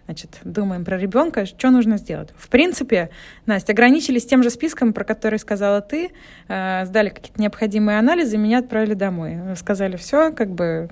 значит, 0.06 0.40
думаем 0.46 0.86
про 0.86 0.98
ребенка, 0.98 1.46
что 1.46 1.70
нужно 1.72 1.98
сделать. 1.98 2.30
В 2.38 2.48
принципе, 2.48 3.10
Настя, 3.46 3.74
ограничились 3.74 4.26
тем 4.26 4.44
же 4.44 4.50
списком, 4.50 4.94
про 4.94 5.04
который 5.04 5.40
сказала 5.40 5.82
ты, 5.82 6.12
э, 6.48 6.86
сдали 6.86 7.10
какие-то 7.10 7.42
необходимые 7.42 8.00
анализы, 8.00 8.38
меня 8.38 8.60
отправили 8.60 8.94
домой. 8.94 9.38
Сказали, 9.58 9.98
все, 9.98 10.32
как 10.32 10.52
бы, 10.52 10.90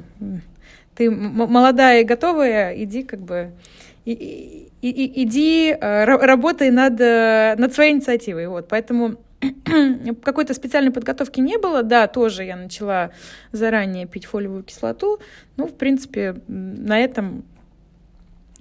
ты 0.96 1.10
молодая 1.10 2.02
и 2.02 2.04
готовая, 2.04 2.74
иди, 2.76 3.04
как 3.04 3.22
бы, 3.22 3.54
и, 4.14 4.70
и, 4.82 5.24
иди, 5.24 5.72
э, 5.72 6.06
работай 6.06 6.72
над, 6.72 7.00
э, 7.00 7.56
над 7.58 7.74
своей 7.74 7.94
инициативой. 7.94 8.48
Вот. 8.48 8.68
Поэтому 8.68 9.18
какой-то 10.24 10.54
специальной 10.54 10.92
подготовки 10.92 11.40
не 11.40 11.58
было. 11.58 11.84
Да, 11.84 12.08
тоже 12.08 12.44
я 12.44 12.56
начала 12.56 13.12
заранее 13.52 14.06
пить 14.06 14.26
фолиевую 14.26 14.64
кислоту. 14.64 15.20
Ну, 15.58 15.68
в 15.68 15.76
принципе, 15.76 16.36
на 16.48 17.00
этом 17.00 17.44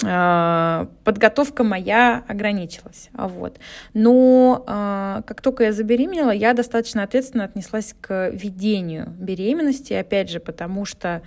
э, 0.05 0.87
подготовка 1.05 1.65
моя 1.65 2.25
ограничилась. 2.29 3.11
А 3.15 3.29
вот. 3.29 3.59
Но 3.95 4.65
как 5.27 5.41
только 5.41 5.65
я 5.65 5.73
забеременела, 5.73 6.31
я 6.31 6.53
достаточно 6.53 7.03
ответственно 7.03 7.45
отнеслась 7.45 7.95
к 8.01 8.31
ведению 8.31 9.09
беременности, 9.19 9.93
опять 9.93 10.31
же, 10.31 10.41
потому 10.41 10.85
что 10.85 11.23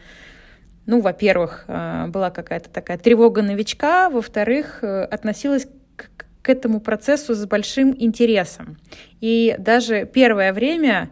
ну, 0.91 0.99
во-первых, 0.99 1.63
э, 1.69 2.07
была 2.07 2.31
какая-то 2.31 2.69
такая 2.69 2.97
тревога 2.97 3.41
новичка, 3.41 4.09
во-вторых, 4.09 4.79
э, 4.83 5.03
относилась 5.05 5.65
к, 5.95 6.09
к 6.41 6.49
этому 6.49 6.81
процессу 6.81 7.33
с 7.33 7.45
большим 7.45 7.95
интересом. 7.97 8.77
И 9.21 9.55
даже 9.57 10.05
первое 10.05 10.53
время 10.53 11.09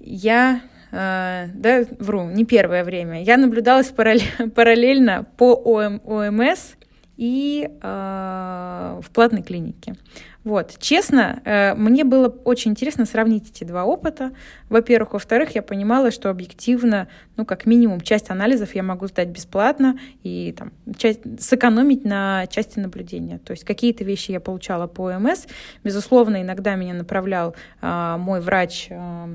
я 0.00 0.62
Uh, 0.92 1.46
да, 1.54 1.84
вру, 2.00 2.24
не 2.24 2.44
первое 2.44 2.82
время. 2.82 3.22
Я 3.22 3.36
наблюдалась 3.36 3.86
параллельно 4.56 5.24
по 5.36 5.54
ОМ, 5.54 6.00
ОМС 6.04 6.72
и 7.20 7.68
uh, 7.82 9.02
в 9.02 9.10
платной 9.10 9.42
клинике. 9.42 9.94
Вот, 10.42 10.78
честно, 10.78 11.42
э, 11.44 11.74
мне 11.74 12.02
было 12.02 12.28
очень 12.28 12.70
интересно 12.70 13.04
сравнить 13.04 13.50
эти 13.50 13.64
два 13.64 13.84
опыта. 13.84 14.32
Во-первых, 14.70 15.12
во-вторых, 15.12 15.54
я 15.54 15.60
понимала, 15.60 16.10
что 16.10 16.30
объективно, 16.30 17.08
ну, 17.36 17.44
как 17.44 17.66
минимум, 17.66 18.00
часть 18.00 18.30
анализов 18.30 18.74
я 18.74 18.82
могу 18.82 19.06
сдать 19.06 19.28
бесплатно 19.28 19.98
и 20.22 20.54
там, 20.56 20.72
часть, 20.96 21.20
сэкономить 21.42 22.06
на 22.06 22.46
части 22.46 22.78
наблюдения. 22.78 23.38
То 23.38 23.50
есть 23.50 23.64
какие-то 23.64 24.02
вещи 24.02 24.30
я 24.30 24.40
получала 24.40 24.86
по 24.86 25.10
ОМС. 25.10 25.44
Безусловно, 25.84 26.40
иногда 26.40 26.74
меня 26.74 26.94
направлял 26.94 27.54
а, 27.82 28.16
мой 28.16 28.40
врач 28.40 28.88
а, 28.90 29.28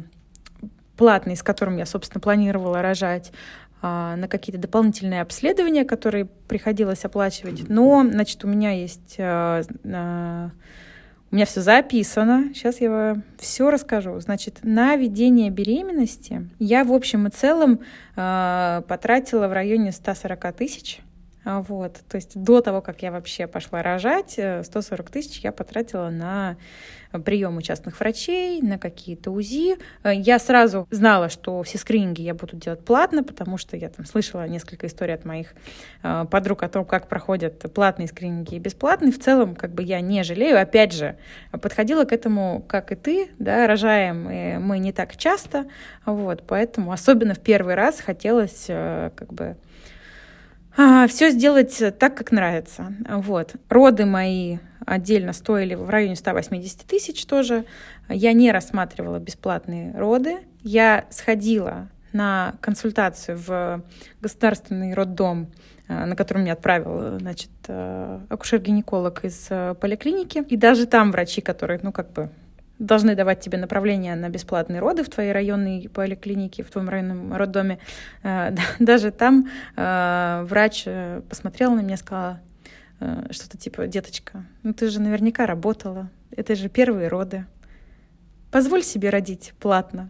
платный, 0.97 1.35
с 1.35 1.43
которым 1.43 1.77
я, 1.77 1.85
собственно, 1.85 2.19
планировала 2.19 2.81
рожать. 2.81 3.31
А, 3.87 4.15
на 4.15 4.27
какие-то 4.27 4.59
дополнительные 4.59 5.21
обследования, 5.21 5.85
которые 5.85 6.25
приходилось 6.25 7.05
оплачивать. 7.05 7.69
Но, 7.69 8.03
значит, 8.03 8.43
у 8.43 8.47
меня 8.47 8.71
есть... 8.71 9.17
А, 9.19 9.61
а, 9.85 10.49
у 11.29 11.35
меня 11.35 11.45
все 11.45 11.61
записано. 11.61 12.51
Сейчас 12.55 12.81
я 12.81 13.21
все 13.37 13.69
расскажу. 13.69 14.19
Значит, 14.21 14.59
на 14.63 14.95
ведение 14.95 15.51
беременности 15.51 16.49
я 16.57 16.83
в 16.83 16.93
общем 16.93 17.27
и 17.27 17.29
целом 17.29 17.81
э, 18.15 18.81
потратила 18.87 19.47
в 19.47 19.53
районе 19.53 19.91
140 19.91 20.55
тысяч. 20.55 21.01
А, 21.45 21.61
вот, 21.61 21.99
то 22.09 22.15
есть 22.15 22.41
до 22.41 22.59
того, 22.59 22.81
как 22.81 23.03
я 23.03 23.11
вообще 23.11 23.45
пошла 23.45 23.83
рожать, 23.83 24.31
140 24.63 25.09
э, 25.09 25.11
тысяч 25.13 25.39
я 25.41 25.51
потратила 25.51 26.09
на 26.09 26.57
прием 27.23 27.55
у 27.55 27.61
частных 27.61 27.99
врачей, 27.99 28.61
на 28.63 28.79
какие-то 28.79 29.29
УЗИ. 29.29 29.77
Э, 30.03 30.11
я 30.15 30.39
сразу 30.39 30.87
знала, 30.89 31.29
что 31.29 31.61
все 31.61 31.77
скрининги 31.77 32.23
я 32.23 32.33
буду 32.33 32.57
делать 32.57 32.83
платно, 32.83 33.23
потому 33.23 33.59
что 33.59 33.77
я 33.77 33.89
там 33.89 34.07
слышала 34.07 34.47
несколько 34.47 34.87
историй 34.87 35.13
от 35.13 35.23
моих 35.23 35.53
э, 36.01 36.25
подруг 36.31 36.63
о 36.63 36.67
том, 36.67 36.83
как 36.83 37.07
проходят 37.07 37.71
платные 37.71 38.07
скрининги 38.07 38.55
и 38.55 38.59
бесплатные. 38.59 39.11
В 39.11 39.19
целом, 39.19 39.55
как 39.55 39.71
бы 39.71 39.83
я 39.83 40.01
не 40.01 40.23
жалею. 40.23 40.59
Опять 40.59 40.93
же, 40.93 41.15
подходила 41.51 42.05
к 42.05 42.11
этому, 42.11 42.65
как 42.67 42.91
и 42.91 42.95
ты, 42.95 43.29
да, 43.37 43.67
рожаем 43.67 44.15
мы 44.65 44.79
не 44.79 44.91
так 44.91 45.15
часто, 45.15 45.67
вот, 46.05 46.43
поэтому 46.47 46.91
особенно 46.91 47.35
в 47.35 47.39
первый 47.39 47.75
раз 47.75 47.99
хотелось 47.99 48.65
как 48.65 49.31
бы 49.31 49.57
все 51.07 51.29
сделать 51.31 51.81
так, 51.99 52.15
как 52.15 52.31
нравится. 52.31 52.93
Вот. 53.09 53.55
Роды 53.69 54.05
мои 54.05 54.57
отдельно 54.85 55.33
стоили 55.33 55.75
в 55.75 55.89
районе 55.89 56.15
180 56.15 56.85
тысяч 56.85 57.25
тоже. 57.25 57.65
Я 58.09 58.33
не 58.33 58.51
рассматривала 58.51 59.19
бесплатные 59.19 59.93
роды. 59.97 60.39
Я 60.61 61.05
сходила 61.09 61.89
на 62.13 62.55
консультацию 62.61 63.37
в 63.37 63.83
государственный 64.21 64.93
роддом, 64.93 65.51
а, 65.87 66.05
на 66.05 66.15
котором 66.15 66.43
меня 66.43 66.53
отправил 66.53 67.19
значит, 67.19 67.49
а, 67.67 68.21
акушер-гинеколог 68.29 69.25
из 69.25 69.49
поликлиники. 69.79 70.39
И 70.47 70.55
даже 70.55 70.85
там 70.85 71.11
врачи, 71.11 71.41
которые, 71.41 71.79
ну, 71.83 71.91
как 71.91 72.11
бы 72.13 72.29
должны 72.79 73.15
давать 73.15 73.39
тебе 73.39 73.57
направление 73.57 74.15
на 74.15 74.29
бесплатные 74.29 74.79
роды 74.79 75.03
в 75.03 75.09
твоей 75.09 75.31
районной 75.31 75.89
поликлинике, 75.89 76.63
в 76.63 76.69
твоем 76.69 76.89
районном 76.89 77.33
роддоме. 77.33 77.79
Э, 78.23 78.55
даже 78.79 79.11
там 79.11 79.49
э, 79.75 80.45
врач 80.47 80.83
э, 80.85 81.21
посмотрел 81.29 81.73
на 81.73 81.81
меня 81.81 81.95
и 81.95 81.97
сказал 81.97 82.37
что-то 83.29 83.57
типа, 83.57 83.87
деточка, 83.87 84.45
ну 84.63 84.73
ты 84.73 84.87
же 84.87 85.01
наверняка 85.01 85.45
работала, 85.45 86.09
это 86.31 86.55
же 86.55 86.69
первые 86.69 87.09
роды. 87.09 87.45
Позволь 88.51 88.83
себе 88.83 89.09
родить 89.09 89.53
платно. 89.59 90.09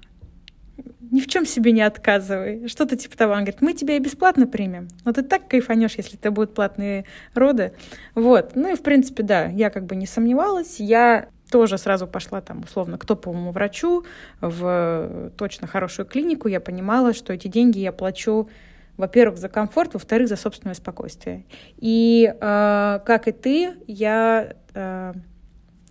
Ни 1.11 1.19
в 1.19 1.27
чем 1.27 1.47
себе 1.47 1.71
не 1.71 1.81
отказывай. 1.81 2.67
Что-то 2.67 2.95
типа 2.95 3.17
того. 3.17 3.33
Он 3.33 3.39
говорит, 3.39 3.61
мы 3.61 3.73
тебя 3.73 3.95
и 3.95 3.99
бесплатно 3.99 4.45
примем. 4.45 4.87
Но 5.03 5.13
ты 5.13 5.23
так 5.23 5.47
кайфанешь, 5.47 5.95
если 5.95 6.19
это 6.19 6.29
будут 6.29 6.53
платные 6.53 7.05
роды. 7.33 7.73
Вот. 8.13 8.55
Ну 8.55 8.71
и, 8.71 8.75
в 8.75 8.83
принципе, 8.83 9.23
да, 9.23 9.45
я 9.45 9.71
как 9.71 9.85
бы 9.85 9.95
не 9.95 10.05
сомневалась. 10.05 10.79
Я 10.79 11.29
тоже 11.55 11.77
сразу 11.77 12.05
пошла 12.05 12.41
там 12.41 12.63
условно 12.63 12.97
к 12.97 13.05
топовому 13.05 13.51
врачу 13.51 14.03
в 14.41 15.31
точно 15.37 15.67
хорошую 15.67 16.05
клинику. 16.05 16.49
Я 16.49 16.59
понимала, 16.59 17.13
что 17.13 17.31
эти 17.31 17.47
деньги 17.47 17.79
я 17.79 17.93
плачу 17.93 18.49
во-первых, 18.97 19.37
за 19.39 19.47
комфорт, 19.47 19.93
во-вторых, 19.93 20.27
за 20.27 20.35
собственное 20.35 20.73
спокойствие. 20.73 21.45
И 21.77 22.27
э, 22.29 22.99
как 23.05 23.27
и 23.29 23.31
ты, 23.31 23.73
я 23.87 24.53
э, 24.73 25.13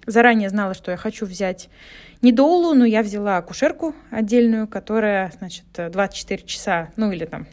заранее 0.07 0.51
знала, 0.51 0.75
что 0.75 0.91
я 0.91 0.99
хочу 0.99 1.25
взять 1.25 1.71
не 2.21 2.31
доулу, 2.31 2.75
но 2.75 2.85
я 2.85 3.03
взяла 3.03 3.39
акушерку 3.39 3.95
отдельную, 4.11 4.69
которая, 4.69 5.33
значит, 5.39 5.65
24 5.75 6.43
часа, 6.43 6.91
ну 6.97 7.11
или 7.11 7.25
там 7.25 7.47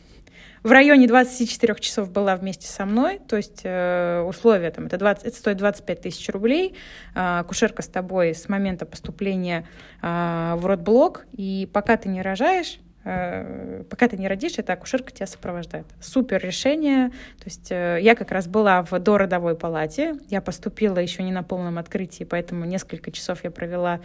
в 0.63 0.71
районе 0.71 1.07
24 1.07 1.75
часов 1.79 2.11
была 2.11 2.35
вместе 2.35 2.67
со 2.67 2.85
мной, 2.85 3.19
то 3.27 3.35
есть 3.35 3.61
э, 3.63 4.21
условия 4.21 4.69
там, 4.69 4.85
это, 4.85 4.97
20, 4.97 5.25
это 5.25 5.35
стоит 5.35 5.57
25 5.57 6.01
тысяч 6.01 6.29
рублей, 6.29 6.75
э, 7.15 7.43
кушерка 7.47 7.81
с 7.81 7.87
тобой 7.87 8.35
с 8.35 8.47
момента 8.47 8.85
поступления 8.85 9.67
э, 10.03 10.53
в 10.55 10.65
родблок, 10.65 11.25
и 11.31 11.67
пока 11.73 11.97
ты 11.97 12.09
не 12.09 12.21
рожаешь, 12.21 12.79
э, 13.05 13.83
пока 13.89 14.07
ты 14.07 14.17
не 14.17 14.27
родишь, 14.27 14.59
эта 14.59 14.73
акушерка 14.73 15.11
тебя 15.11 15.25
сопровождает. 15.25 15.87
Супер 15.99 16.39
решение. 16.43 17.09
То 17.09 17.45
есть 17.45 17.71
э, 17.71 17.97
я 17.99 18.13
как 18.13 18.31
раз 18.31 18.47
была 18.47 18.83
в 18.83 18.91
дородовой 18.99 19.55
палате, 19.55 20.17
я 20.29 20.41
поступила 20.41 20.99
еще 20.99 21.23
не 21.23 21.31
на 21.31 21.41
полном 21.41 21.79
открытии, 21.79 22.23
поэтому 22.23 22.65
несколько 22.65 23.09
часов 23.09 23.43
я 23.43 23.49
провела 23.49 23.99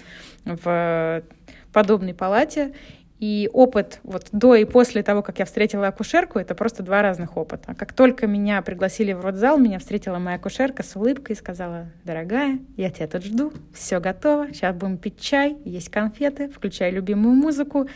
в 0.47 1.23
подобной 1.75 2.15
палате, 2.15 2.73
и 3.19 3.49
опыт 3.53 4.01
вот 4.03 4.29
до 4.33 4.55
и 4.55 4.65
после 4.65 5.03
того, 5.03 5.23
как 5.23 5.39
я 5.39 5.45
встретила 5.45 5.89
акушерку, 5.89 6.39
это 6.39 6.55
просто 6.55 6.83
два 6.83 7.03
разных 7.03 7.37
опыта. 7.37 7.75
Как 7.75 7.93
только 7.93 8.27
меня 8.27 8.61
пригласили 8.63 9.13
в 9.13 9.21
родзал, 9.25 9.59
меня 9.59 9.79
встретила 9.79 10.19
моя 10.19 10.37
акушерка 10.37 10.83
с 10.83 10.97
улыбкой 10.97 11.33
и 11.33 11.39
сказала, 11.39 11.87
дорогая, 12.05 12.59
я 12.77 12.91
тебя 12.91 13.07
тут 13.07 13.25
жду, 13.25 13.53
все 13.75 14.01
готово, 14.01 14.49
сейчас 14.53 14.75
будем 14.77 14.99
пить 14.99 15.19
чай, 15.19 15.57
есть 15.65 15.89
конфеты, 15.89 16.49
включай 16.49 16.91
любимую 16.91 17.35
музыку. 17.35 17.89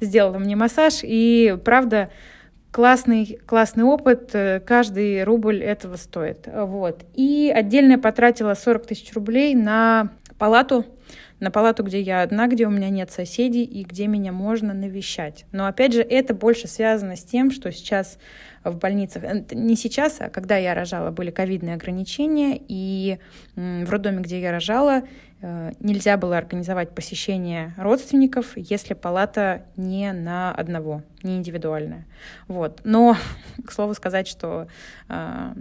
Сделала 0.00 0.38
мне 0.38 0.56
массаж, 0.56 1.00
и 1.02 1.56
правда, 1.64 2.10
классный, 2.72 3.38
классный 3.46 3.84
опыт, 3.84 4.30
э, 4.32 4.60
каждый 4.60 5.22
рубль 5.22 5.62
этого 5.62 5.96
стоит. 5.96 6.48
Вот. 6.52 7.04
И 7.14 7.52
отдельно 7.54 7.98
потратила 7.98 8.54
40 8.54 8.86
тысяч 8.86 9.12
рублей 9.12 9.54
на 9.54 10.08
палату 10.38 10.84
на 11.42 11.50
палату, 11.50 11.82
где 11.82 12.00
я 12.00 12.22
одна, 12.22 12.46
где 12.46 12.68
у 12.68 12.70
меня 12.70 12.88
нет 12.88 13.10
соседей 13.10 13.64
и 13.64 13.82
где 13.82 14.06
меня 14.06 14.30
можно 14.30 14.72
навещать. 14.72 15.44
Но 15.50 15.66
опять 15.66 15.92
же, 15.92 16.00
это 16.00 16.34
больше 16.34 16.68
связано 16.68 17.16
с 17.16 17.24
тем, 17.24 17.50
что 17.50 17.72
сейчас 17.72 18.16
в 18.62 18.76
больницах, 18.76 19.24
э, 19.24 19.44
не 19.50 19.74
сейчас, 19.74 20.20
а 20.20 20.30
когда 20.30 20.56
я 20.56 20.72
рожала, 20.72 21.10
были 21.10 21.32
ковидные 21.32 21.74
ограничения, 21.74 22.60
и 22.68 23.18
в 23.56 23.90
роддоме, 23.90 24.20
где 24.20 24.40
я 24.40 24.52
рожала, 24.52 25.02
э, 25.40 25.72
нельзя 25.80 26.16
было 26.16 26.38
организовать 26.38 26.94
посещение 26.94 27.74
родственников, 27.76 28.52
если 28.54 28.94
палата 28.94 29.64
не 29.76 30.12
на 30.12 30.54
одного, 30.54 31.02
не 31.24 31.38
индивидуальная. 31.38 32.06
Вот. 32.46 32.82
Но, 32.84 33.16
к 33.66 33.72
слову 33.72 33.94
сказать, 33.94 34.28
что 34.28 34.68
э, 35.08 35.54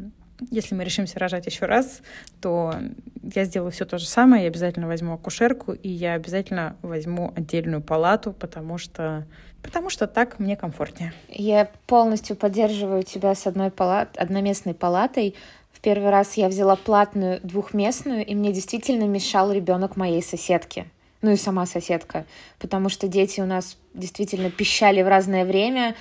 если 0.49 0.75
мы 0.75 0.83
решимся 0.83 1.19
рожать 1.19 1.45
еще 1.45 1.65
раз, 1.65 2.01
то 2.39 2.73
я 3.21 3.45
сделаю 3.45 3.71
все 3.71 3.85
то 3.85 3.97
же 3.97 4.05
самое. 4.05 4.43
Я 4.43 4.49
обязательно 4.49 4.87
возьму 4.87 5.13
акушерку, 5.13 5.73
и 5.73 5.89
я 5.89 6.13
обязательно 6.13 6.75
возьму 6.81 7.31
отдельную 7.35 7.81
палату, 7.81 8.33
потому 8.33 8.77
что, 8.77 9.25
потому 9.61 9.89
что 9.89 10.07
так 10.07 10.39
мне 10.39 10.55
комфортнее. 10.55 11.13
Я 11.29 11.69
полностью 11.85 12.35
поддерживаю 12.35 13.03
тебя 13.03 13.35
с 13.35 13.45
одной 13.45 13.69
палат, 13.69 14.17
одноместной 14.17 14.73
палатой. 14.73 15.35
В 15.71 15.79
первый 15.79 16.09
раз 16.09 16.35
я 16.35 16.47
взяла 16.47 16.75
платную 16.75 17.39
двухместную, 17.41 18.25
и 18.25 18.33
мне 18.33 18.51
действительно 18.51 19.03
мешал 19.03 19.51
ребенок 19.51 19.95
моей 19.95 20.23
соседки. 20.23 20.87
Ну 21.21 21.31
и 21.31 21.35
сама 21.35 21.67
соседка, 21.67 22.25
потому 22.57 22.89
что 22.89 23.07
дети 23.07 23.41
у 23.41 23.45
нас 23.45 23.77
действительно 23.93 24.49
пищали 24.49 25.03
в 25.03 25.07
разное 25.07 25.45
время, 25.45 25.95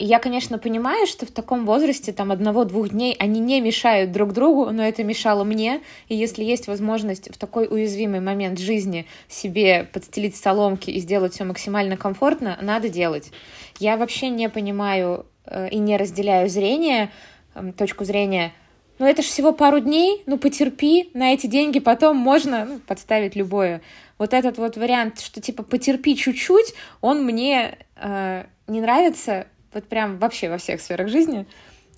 я, 0.00 0.18
конечно, 0.18 0.58
понимаю, 0.58 1.06
что 1.06 1.26
в 1.26 1.30
таком 1.30 1.64
возрасте, 1.64 2.12
там, 2.12 2.32
одного-двух 2.32 2.88
дней, 2.88 3.14
они 3.20 3.38
не 3.38 3.60
мешают 3.60 4.10
друг 4.10 4.32
другу, 4.32 4.70
но 4.70 4.82
это 4.82 5.04
мешало 5.04 5.44
мне. 5.44 5.80
И 6.08 6.16
если 6.16 6.42
есть 6.42 6.66
возможность 6.66 7.32
в 7.32 7.38
такой 7.38 7.68
уязвимый 7.70 8.18
момент 8.20 8.58
жизни 8.58 9.06
себе 9.28 9.88
подстелить 9.92 10.34
соломки 10.34 10.90
и 10.90 10.98
сделать 10.98 11.34
все 11.34 11.44
максимально 11.44 11.96
комфортно, 11.96 12.58
надо 12.60 12.88
делать. 12.88 13.30
Я 13.78 13.96
вообще 13.96 14.28
не 14.28 14.48
понимаю 14.48 15.26
э, 15.46 15.68
и 15.68 15.78
не 15.78 15.96
разделяю 15.96 16.48
зрение, 16.48 17.10
э, 17.54 17.72
точку 17.76 18.04
зрения 18.04 18.52
ну 19.00 19.06
это 19.06 19.22
же 19.22 19.28
всего 19.28 19.52
пару 19.52 19.80
дней, 19.80 20.22
ну 20.26 20.36
потерпи, 20.36 21.10
на 21.14 21.32
эти 21.32 21.46
деньги 21.46 21.78
потом 21.78 22.18
можно 22.18 22.66
ну, 22.66 22.78
подставить 22.80 23.34
любое. 23.34 23.80
Вот 24.18 24.34
этот 24.34 24.58
вот 24.58 24.76
вариант, 24.76 25.20
что 25.20 25.40
типа 25.40 25.62
потерпи 25.62 26.14
чуть-чуть, 26.14 26.74
он 27.00 27.24
мне 27.24 27.78
э, 27.96 28.44
не 28.68 28.80
нравится, 28.82 29.46
вот 29.72 29.84
прям 29.84 30.18
вообще 30.18 30.48
во 30.48 30.58
всех 30.58 30.80
сферах 30.80 31.08
жизни, 31.08 31.46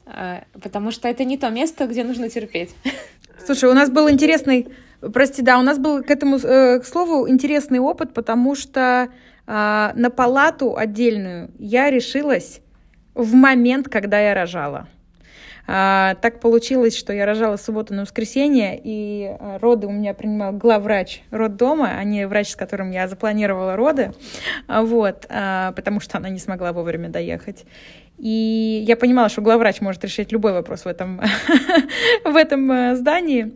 а, 0.06 0.44
потому 0.60 0.90
что 0.90 1.08
это 1.08 1.24
не 1.24 1.38
то 1.38 1.50
место, 1.50 1.86
где 1.86 2.04
нужно 2.04 2.28
терпеть. 2.28 2.74
Слушай, 3.44 3.70
у 3.70 3.74
нас 3.74 3.90
был 3.90 4.08
интересный, 4.10 4.68
прости, 5.12 5.42
да, 5.42 5.58
у 5.58 5.62
нас 5.62 5.78
был 5.78 6.02
к 6.02 6.10
этому, 6.10 6.36
э, 6.36 6.80
к 6.80 6.84
слову, 6.84 7.28
интересный 7.28 7.78
опыт, 7.78 8.14
потому 8.14 8.54
что 8.54 9.08
э, 9.46 9.90
на 9.94 10.10
палату 10.10 10.76
отдельную 10.76 11.50
я 11.58 11.90
решилась 11.90 12.60
в 13.14 13.34
момент, 13.34 13.88
когда 13.88 14.20
я 14.20 14.34
рожала. 14.34 14.88
А, 15.66 16.16
так 16.16 16.40
получилось, 16.40 16.96
что 16.96 17.12
я 17.12 17.24
рожала 17.24 17.56
субботу 17.56 17.94
на 17.94 18.02
воскресенье, 18.02 18.80
и 18.82 19.36
а, 19.38 19.58
роды 19.58 19.86
у 19.86 19.90
меня 19.90 20.14
принимал 20.14 20.52
главврач 20.52 21.22
роддома, 21.30 21.98
а 21.98 22.04
не 22.04 22.26
врач, 22.26 22.50
с 22.50 22.56
которым 22.56 22.90
я 22.90 23.08
запланировала 23.08 23.76
роды, 23.76 24.12
а, 24.66 24.82
вот, 24.82 25.26
потому 25.28 26.00
что 26.00 26.18
она 26.18 26.28
не 26.28 26.38
смогла 26.38 26.72
вовремя 26.72 27.08
доехать. 27.08 27.64
И 28.18 28.84
я 28.86 28.96
понимала, 28.96 29.28
что 29.28 29.40
главврач 29.40 29.80
может 29.80 30.04
решить 30.04 30.30
любой 30.30 30.52
вопрос 30.52 30.84
в 30.84 30.86
этом, 30.86 31.20
в 32.24 32.36
этом 32.36 32.70
а, 32.70 32.94
здании. 32.94 33.52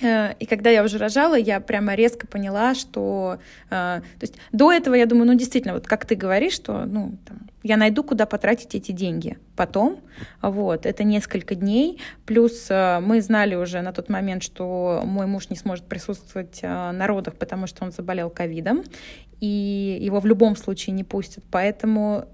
Э, 0.00 0.34
и 0.38 0.46
когда 0.46 0.70
я 0.70 0.82
уже 0.82 0.98
рожала, 0.98 1.36
я 1.36 1.60
прямо 1.60 1.94
резко 1.94 2.26
поняла, 2.26 2.74
что... 2.74 3.38
Э, 3.70 4.00
то 4.00 4.22
есть 4.22 4.36
до 4.52 4.72
этого 4.72 4.94
я 4.94 5.06
думаю, 5.06 5.26
ну 5.26 5.34
действительно, 5.34 5.74
вот 5.74 5.86
как 5.86 6.06
ты 6.06 6.14
говоришь, 6.14 6.54
что 6.54 6.84
ну, 6.84 7.18
там, 7.26 7.48
я 7.62 7.76
найду, 7.76 8.04
куда 8.04 8.26
потратить 8.26 8.74
эти 8.74 8.92
деньги. 8.92 9.38
Потом, 9.56 10.00
вот, 10.40 10.86
это 10.86 11.04
несколько 11.04 11.54
дней, 11.54 12.00
плюс 12.26 12.66
э, 12.70 13.00
мы 13.00 13.20
знали 13.20 13.54
уже 13.54 13.80
на 13.80 13.92
тот 13.92 14.08
момент, 14.08 14.42
что 14.42 15.02
мой 15.04 15.26
муж 15.26 15.50
не 15.50 15.56
сможет 15.56 15.86
присутствовать 15.86 16.62
на 16.62 17.06
родах, 17.06 17.34
потому 17.34 17.66
что 17.66 17.84
он 17.84 17.92
заболел 17.92 18.30
ковидом, 18.30 18.84
и 19.40 19.98
его 20.00 20.20
в 20.20 20.26
любом 20.26 20.56
случае 20.56 20.94
не 20.94 21.04
пустят. 21.04 21.44
Поэтому 21.50 22.26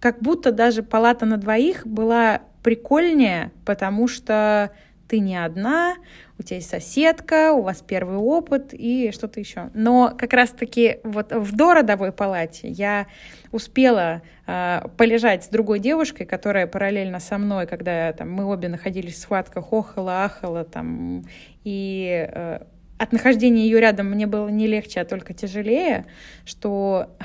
как 0.00 0.20
будто 0.20 0.52
даже 0.52 0.82
палата 0.82 1.26
на 1.26 1.36
двоих 1.36 1.86
была 1.86 2.42
прикольнее, 2.62 3.52
потому 3.64 4.08
что 4.08 4.70
ты 5.12 5.18
не 5.18 5.36
одна, 5.36 5.96
у 6.38 6.42
тебя 6.42 6.56
есть 6.56 6.70
соседка, 6.70 7.52
у 7.52 7.60
вас 7.60 7.84
первый 7.86 8.16
опыт 8.16 8.70
и 8.72 9.10
что-то 9.12 9.40
еще. 9.40 9.68
Но 9.74 10.14
как 10.16 10.32
раз-таки 10.32 11.00
вот 11.04 11.32
в 11.32 11.54
дородовой 11.54 12.12
палате 12.12 12.68
я 12.68 13.08
успела 13.50 14.22
э, 14.46 14.80
полежать 14.96 15.44
с 15.44 15.48
другой 15.48 15.80
девушкой, 15.80 16.24
которая 16.24 16.66
параллельно 16.66 17.20
со 17.20 17.36
мной, 17.36 17.66
когда 17.66 18.10
там, 18.14 18.32
мы 18.32 18.46
обе 18.46 18.68
находились 18.68 19.16
в 19.16 19.18
схватках, 19.18 19.70
охала, 19.70 20.24
ахала, 20.24 20.64
там, 20.64 21.26
и 21.62 22.26
э, 22.32 22.60
от 22.96 23.12
нахождения 23.12 23.64
ее 23.64 23.80
рядом 23.80 24.06
мне 24.06 24.26
было 24.26 24.48
не 24.48 24.66
легче, 24.66 25.02
а 25.02 25.04
только 25.04 25.34
тяжелее, 25.34 26.06
что 26.46 27.18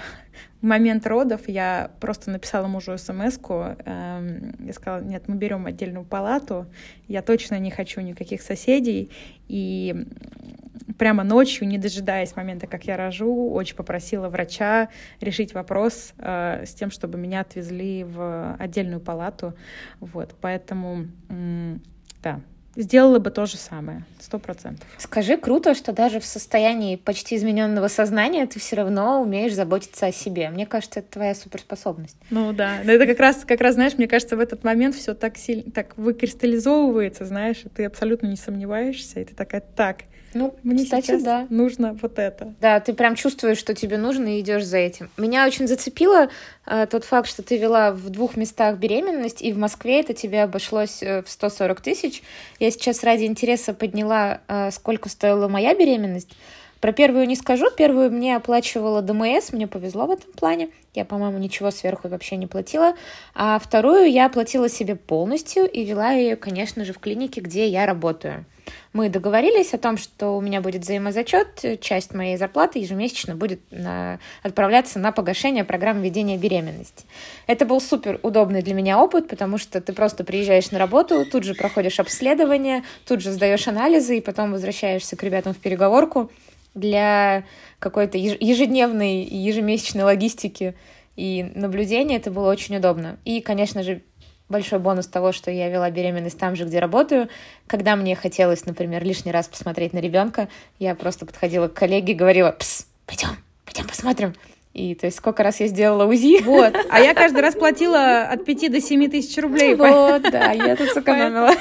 момент 0.62 1.06
родов 1.06 1.48
я 1.48 1.92
просто 2.00 2.32
написала 2.32 2.68
мужу 2.68 2.98
смс 2.98 3.38
эм, 3.48 4.56
я 4.66 4.74
сказала, 4.74 5.02
нет, 5.02 5.28
мы 5.28 5.36
берем 5.36 5.66
отдельную 5.66 6.06
палату, 6.06 6.68
я 7.08 7.22
точно 7.22 7.60
не 7.60 7.72
хочу 7.72 8.02
никаких 8.02 8.42
соседей, 8.42 9.12
и 9.48 10.08
прямо 10.98 11.24
ночью, 11.24 11.68
не 11.68 11.78
дожидаясь 11.78 12.36
момента, 12.36 12.68
как 12.68 12.86
я 12.86 12.98
рожу, 12.98 13.52
очень 13.52 13.76
попросила 13.76 14.30
врача 14.30 14.90
решить 15.22 15.54
вопрос 15.54 16.14
э, 16.18 16.64
с 16.66 16.74
тем, 16.74 16.92
чтобы 16.92 17.18
меня 17.18 17.42
отвезли 17.42 18.04
в 18.04 18.56
отдельную 18.60 19.02
палату, 19.02 19.54
вот, 20.00 20.36
поэтому, 20.42 21.08
э, 21.30 21.78
да, 22.24 22.42
сделала 22.78 23.20
бы 23.20 23.32
то 23.32 23.46
же 23.46 23.58
самое, 23.58 24.06
сто 24.20 24.40
процентов. 24.40 24.88
Скажи, 24.98 25.36
круто, 25.36 25.74
что 25.74 25.92
даже 25.92 26.20
в 26.20 26.26
состоянии 26.26 26.96
почти 26.96 27.36
измененного 27.36 27.88
сознания 27.88 28.46
ты 28.46 28.60
все 28.60 28.78
равно 28.78 29.22
умеешь 29.22 29.54
заботиться 29.54 30.06
о 30.06 30.12
себе. 30.12 30.50
Мне 30.50 30.66
кажется, 30.66 31.00
это 31.00 31.12
твоя 31.12 31.36
суперспособность. 31.36 32.18
Ну 32.30 32.54
да, 32.54 32.82
но 32.84 32.92
это 32.92 33.08
как 33.08 33.20
раз, 33.20 33.44
как 33.46 33.62
раз, 33.62 33.74
знаешь, 33.74 33.98
мне 33.98 34.08
кажется, 34.08 34.38
в 34.38 34.40
этот 34.40 34.64
момент 34.64 34.96
все 34.96 35.14
так 35.16 35.38
сильно, 35.38 35.72
так 35.72 35.98
выкристаллизовывается, 35.98 37.26
знаешь, 37.26 37.64
и 37.66 37.70
ты 37.70 37.86
абсолютно 37.86 38.28
не 38.28 38.38
сомневаешься, 38.38 39.20
и 39.20 39.26
ты 39.26 39.34
такая, 39.34 39.62
так, 39.62 40.04
ну, 40.34 40.56
Мне 40.64 40.84
кстати, 40.84 41.06
сейчас 41.08 41.24
да. 41.24 41.48
нужно 41.50 41.98
вот 42.02 42.20
это. 42.20 42.54
Да, 42.60 42.80
ты 42.80 42.94
прям 42.94 43.16
чувствуешь, 43.16 43.58
что 43.58 43.74
тебе 43.74 43.98
нужно, 43.98 44.38
и 44.38 44.42
идешь 44.42 44.66
за 44.66 44.78
этим. 44.78 45.10
Меня 45.18 45.46
очень 45.46 45.68
зацепило 45.68 46.30
э, 46.66 46.88
тот 46.90 47.06
факт, 47.06 47.30
что 47.30 47.44
ты 47.44 47.58
вела 47.58 47.92
в 47.92 48.10
двух 48.10 48.36
местах 48.36 48.78
беременность, 48.78 49.42
и 49.42 49.54
в 49.54 49.58
Москве 49.58 50.00
это 50.00 50.14
тебе 50.14 50.44
обошлось 50.44 51.02
э, 51.02 51.24
в 51.24 51.30
140 51.30 51.82
тысяч. 51.82 52.24
Я 52.60 52.72
сейчас 52.72 53.04
ради 53.04 53.24
интереса 53.24 53.74
подняла, 53.74 54.42
э, 54.48 54.72
сколько 54.72 55.10
стоила 55.10 55.48
моя 55.48 55.74
беременность. 55.74 56.36
Про 56.82 56.92
первую 56.92 57.26
не 57.28 57.36
скажу. 57.36 57.66
Первую 57.76 58.12
мне 58.12 58.36
оплачивала 58.36 59.02
ДМС, 59.02 59.52
мне 59.52 59.68
повезло 59.68 60.06
в 60.06 60.12
этом 60.12 60.32
плане. 60.34 60.70
Я, 60.94 61.06
по-моему, 61.06 61.38
ничего 61.40 61.72
сверху 61.72 62.08
вообще 62.08 62.36
не 62.36 62.46
платила. 62.48 62.94
А 63.34 63.58
вторую 63.60 64.12
я 64.12 64.28
оплатила 64.28 64.70
себе 64.70 64.96
полностью 64.96 65.70
и 65.70 65.84
вела 65.84 66.12
ее, 66.12 66.36
конечно 66.36 66.86
же, 66.86 66.94
в 66.94 67.00
клинике, 67.00 67.42
где 67.42 67.68
я 67.68 67.86
работаю. 67.86 68.46
Мы 68.94 69.10
договорились 69.10 69.74
о 69.74 69.78
том, 69.78 69.98
что 69.98 70.38
у 70.38 70.42
меня 70.42 70.62
будет 70.62 70.82
взаимозачет, 70.82 71.82
часть 71.82 72.14
моей 72.14 72.38
зарплаты 72.38 72.80
ежемесячно 72.80 73.36
будет 73.36 73.60
на... 73.72 74.20
отправляться 74.44 75.00
на 75.00 75.12
погашение 75.12 75.64
программы 75.64 76.04
ведения 76.04 76.38
беременности. 76.38 77.06
Это 77.48 77.66
был 77.66 77.82
супер 77.82 78.20
удобный 78.24 78.62
для 78.62 78.74
меня 78.74 79.00
опыт, 79.00 79.28
потому 79.28 79.58
что 79.58 79.82
ты 79.82 79.94
просто 79.94 80.24
приезжаешь 80.24 80.72
на 80.72 80.80
работу, 80.80 81.26
тут 81.26 81.44
же 81.44 81.54
проходишь 81.54 82.00
обследование, 82.00 82.84
тут 83.06 83.22
же 83.22 83.32
сдаешь 83.32 83.68
анализы 83.68 84.18
и 84.18 84.22
потом 84.22 84.52
возвращаешься 84.52 85.16
к 85.16 85.24
ребятам 85.24 85.54
в 85.54 85.58
переговорку 85.58 86.32
для 86.74 87.44
какой-то 87.80 88.18
ежедневной 88.18 89.24
и 89.24 89.36
ежемесячной 89.36 90.04
логистики 90.04 90.76
и 91.16 91.52
наблюдения. 91.56 92.18
Это 92.18 92.32
было 92.32 92.50
очень 92.50 92.78
удобно. 92.78 93.18
И, 93.26 93.42
конечно 93.42 93.84
же, 93.84 94.02
большой 94.50 94.80
бонус 94.80 95.08
того, 95.08 95.32
что 95.32 95.52
я 95.52 95.70
вела 95.70 95.90
беременность 95.90 96.38
там 96.38 96.56
же, 96.56 96.66
где 96.66 96.80
работаю. 96.80 97.30
Когда 97.68 97.96
мне 97.96 98.16
хотелось, 98.16 98.66
например, 98.66 99.04
лишний 99.04 99.32
раз 99.32 99.48
посмотреть 99.48 99.94
на 99.94 100.00
ребенка, 100.00 100.48
я 100.80 100.96
просто 100.96 101.26
подходила 101.26 101.68
к 101.68 101.74
коллеге 101.74 102.14
и 102.14 102.16
говорила, 102.16 102.52
пс, 102.52 102.88
пойдем, 103.06 103.30
пойдем 103.66 103.88
посмотрим. 103.88 104.34
И 104.74 104.94
то 104.94 105.08
есть 105.08 105.18
сколько 105.18 105.42
раз 105.42 105.60
я 105.60 105.68
сделала 105.68 106.06
УЗИ. 106.06 106.44
Вот. 106.44 106.76
А 106.90 107.00
я 107.00 107.14
каждый 107.16 107.42
раз 107.42 107.56
платила 107.56 108.24
от 108.24 108.46
5 108.46 108.72
до 108.72 108.80
7 108.80 109.10
тысяч 109.10 109.38
рублей. 109.42 109.76
Вот, 109.76 110.22
да, 110.22 110.52
я 110.52 110.76
тут 110.76 110.90
сэкономила. 110.90 111.52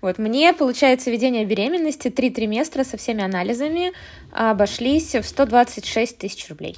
Вот, 0.00 0.18
мне, 0.18 0.54
получается, 0.54 1.10
ведение 1.10 1.44
беременности, 1.44 2.08
три 2.08 2.30
триместра 2.30 2.84
со 2.84 2.96
всеми 2.96 3.22
анализами 3.22 3.92
обошлись 4.32 5.14
в 5.14 5.22
126 5.22 6.18
тысяч 6.18 6.48
рублей. 6.48 6.76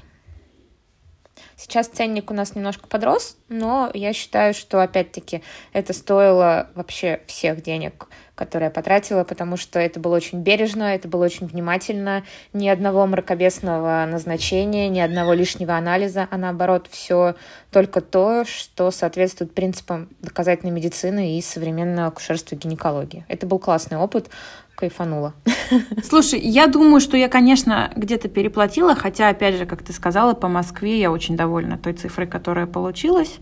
Сейчас 1.63 1.87
ценник 1.87 2.33
у 2.33 2.35
нас 2.35 2.57
немножко 2.57 2.89
подрос, 2.89 3.37
но 3.49 3.89
я 3.95 4.13
считаю, 4.13 4.53
что, 4.53 4.83
опять-таки, 4.83 5.45
это 5.73 5.93
стоило 5.93 6.69
вообще 6.75 7.23
всех 7.29 7.63
денег, 7.63 8.09
которые 8.35 8.69
я 8.69 8.71
потратила, 8.71 9.25
потому 9.25 9.57
что 9.57 9.79
это 9.79 10.01
было 10.01 10.17
очень 10.17 10.41
бережно, 10.41 10.95
это 10.95 11.07
было 11.07 11.25
очень 11.25 11.47
внимательно, 11.47 12.25
ни 12.53 12.69
одного 12.69 13.07
мракобесного 13.07 14.07
назначения, 14.11 14.89
ни 14.89 15.01
одного 15.01 15.35
лишнего 15.35 15.77
анализа, 15.77 16.29
а 16.31 16.39
наоборот, 16.39 16.87
все 16.91 17.35
только 17.71 18.01
то, 18.01 18.45
что 18.45 18.91
соответствует 18.91 19.55
принципам 19.55 20.09
доказательной 20.21 20.73
медицины 20.73 21.37
и 21.39 21.43
современного 21.43 22.09
акушерства 22.09 22.57
гинекологии. 22.57 23.25
Это 23.29 23.47
был 23.47 23.59
классный 23.59 23.99
опыт, 23.99 24.31
кайфанула. 24.75 25.35
Слушай, 26.03 26.41
я 26.41 26.67
думаю, 26.67 27.01
что 27.01 27.17
я, 27.17 27.29
конечно, 27.29 27.93
где-то 27.95 28.29
переплатила, 28.29 28.95
хотя, 28.95 29.29
опять 29.29 29.57
же, 29.57 29.67
как 29.67 29.83
ты 29.83 29.93
сказала, 29.93 30.35
по 30.35 30.49
Москве 30.49 30.99
я 30.99 31.13
очень 31.13 31.37
довольна 31.37 31.79
той 31.79 31.93
цифрой, 31.93 32.27
которая 32.27 32.67
получилась. 32.67 33.39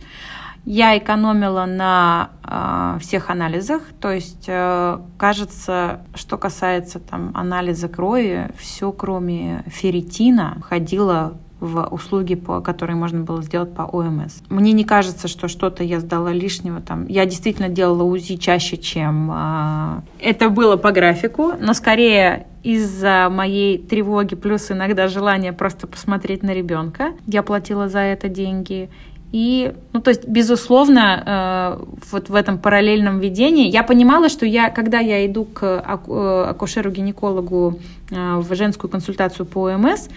Я 0.65 0.97
экономила 0.99 1.65
на 1.65 2.31
э, 2.45 2.99
всех 3.01 3.31
анализах, 3.31 3.83
то 4.01 4.13
есть 4.13 4.45
э, 4.47 4.99
кажется, 5.19 6.01
что 6.15 6.37
касается 6.39 6.99
там 6.99 7.33
анализа 7.35 7.89
крови, 7.89 8.51
все 8.59 8.93
кроме 8.93 9.65
ферритина 9.67 10.59
ходило 10.63 11.39
в 11.61 11.87
услуги, 11.91 12.35
по, 12.35 12.61
которые 12.61 12.97
можно 12.97 13.21
было 13.21 13.43
сделать 13.43 13.75
по 13.75 13.83
ОМС. 13.83 14.41
Мне 14.49 14.73
не 14.73 14.85
кажется, 14.85 15.29
что 15.29 15.47
что-то 15.47 15.85
я 15.85 16.01
сдала 16.01 16.33
лишнего. 16.33 16.81
Там. 16.81 17.07
Я 17.07 17.27
действительно 17.27 17.69
делала 17.69 18.03
УЗИ 18.03 18.37
чаще, 18.37 18.77
чем 18.79 19.31
э, 19.33 20.01
это 20.21 20.49
было 20.49 20.77
по 20.77 20.91
графику, 20.91 21.53
но 21.61 21.75
скорее 21.75 22.47
из-за 22.63 23.29
моей 23.31 23.79
тревоги 23.79 24.35
плюс 24.35 24.71
иногда 24.71 25.09
желания 25.09 25.53
просто 25.53 25.87
посмотреть 25.87 26.43
на 26.43 26.53
ребенка. 26.53 27.13
Я 27.27 27.43
платила 27.43 27.89
за 27.89 28.01
это 28.01 28.29
деньги. 28.29 28.91
И, 29.33 29.73
ну, 29.93 30.01
то 30.01 30.11
есть, 30.11 30.27
безусловно, 30.27 31.79
э, 31.81 31.85
вот 32.11 32.29
в 32.29 32.35
этом 32.35 32.59
параллельном 32.59 33.21
ведении 33.21 33.69
я 33.69 33.85
понимала, 33.85 34.29
что 34.29 34.45
я, 34.45 34.71
когда 34.71 34.99
я 34.99 35.25
иду 35.25 35.45
к 35.45 35.63
э, 35.63 36.51
акушеру-гинекологу 36.51 37.79
э, 38.11 38.37
в 38.39 38.55
женскую 38.57 38.91
консультацию 38.91 39.47
по 39.47 39.71
ОМС, 39.71 40.09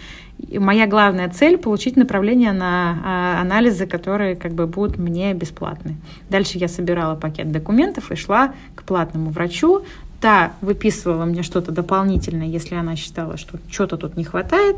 моя 0.52 0.88
главная 0.88 1.30
цель 1.30 1.58
получить 1.58 1.96
направление 1.96 2.54
на 2.54 3.40
анализы, 3.40 3.86
которые 3.86 4.36
как 4.36 4.54
бы 4.54 4.66
будут 4.66 4.98
мне 4.98 5.34
бесплатны. 5.34 5.96
Дальше 6.30 6.58
я 6.58 6.68
собирала 6.68 7.16
пакет 7.16 7.52
документов 7.52 8.12
и 8.12 8.16
шла 8.16 8.54
к 8.74 8.84
платному 8.84 9.30
врачу. 9.30 9.84
Та 10.22 10.54
выписывала 10.62 11.26
мне 11.26 11.44
что-то 11.44 11.72
дополнительное, 11.72 12.48
если 12.48 12.76
она 12.76 12.96
считала, 12.96 13.38
что 13.38 13.60
что-то 13.70 13.98
тут 13.98 14.18
не 14.18 14.24
хватает. 14.24 14.78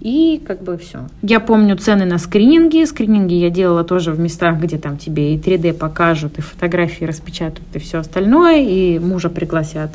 И 0.00 0.42
как 0.46 0.62
бы 0.62 0.78
все. 0.78 1.06
Я 1.20 1.40
помню 1.40 1.76
цены 1.76 2.06
на 2.06 2.18
скрининги. 2.18 2.84
Скрининги 2.84 3.34
я 3.34 3.50
делала 3.50 3.84
тоже 3.84 4.12
в 4.12 4.18
местах, 4.18 4.58
где 4.58 4.78
там 4.78 4.96
тебе 4.96 5.34
и 5.34 5.38
3D 5.38 5.74
покажут, 5.74 6.38
и 6.38 6.42
фотографии 6.42 7.04
распечатают, 7.04 7.60
и 7.74 7.78
все 7.78 7.98
остальное, 7.98 8.62
и 8.62 8.98
мужа 8.98 9.28
пригласят. 9.28 9.90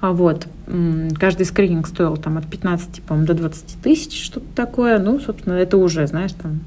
А 0.00 0.12
вот. 0.12 0.46
Каждый 1.18 1.44
скрининг 1.44 1.88
стоил 1.88 2.16
там 2.16 2.38
от 2.38 2.46
15, 2.46 3.02
по-моему, 3.02 3.26
до 3.26 3.34
20 3.34 3.82
тысяч, 3.82 4.24
что-то 4.24 4.46
такое. 4.54 4.98
Ну, 4.98 5.18
собственно, 5.18 5.54
это 5.54 5.76
уже, 5.76 6.06
знаешь, 6.06 6.32
там 6.32 6.60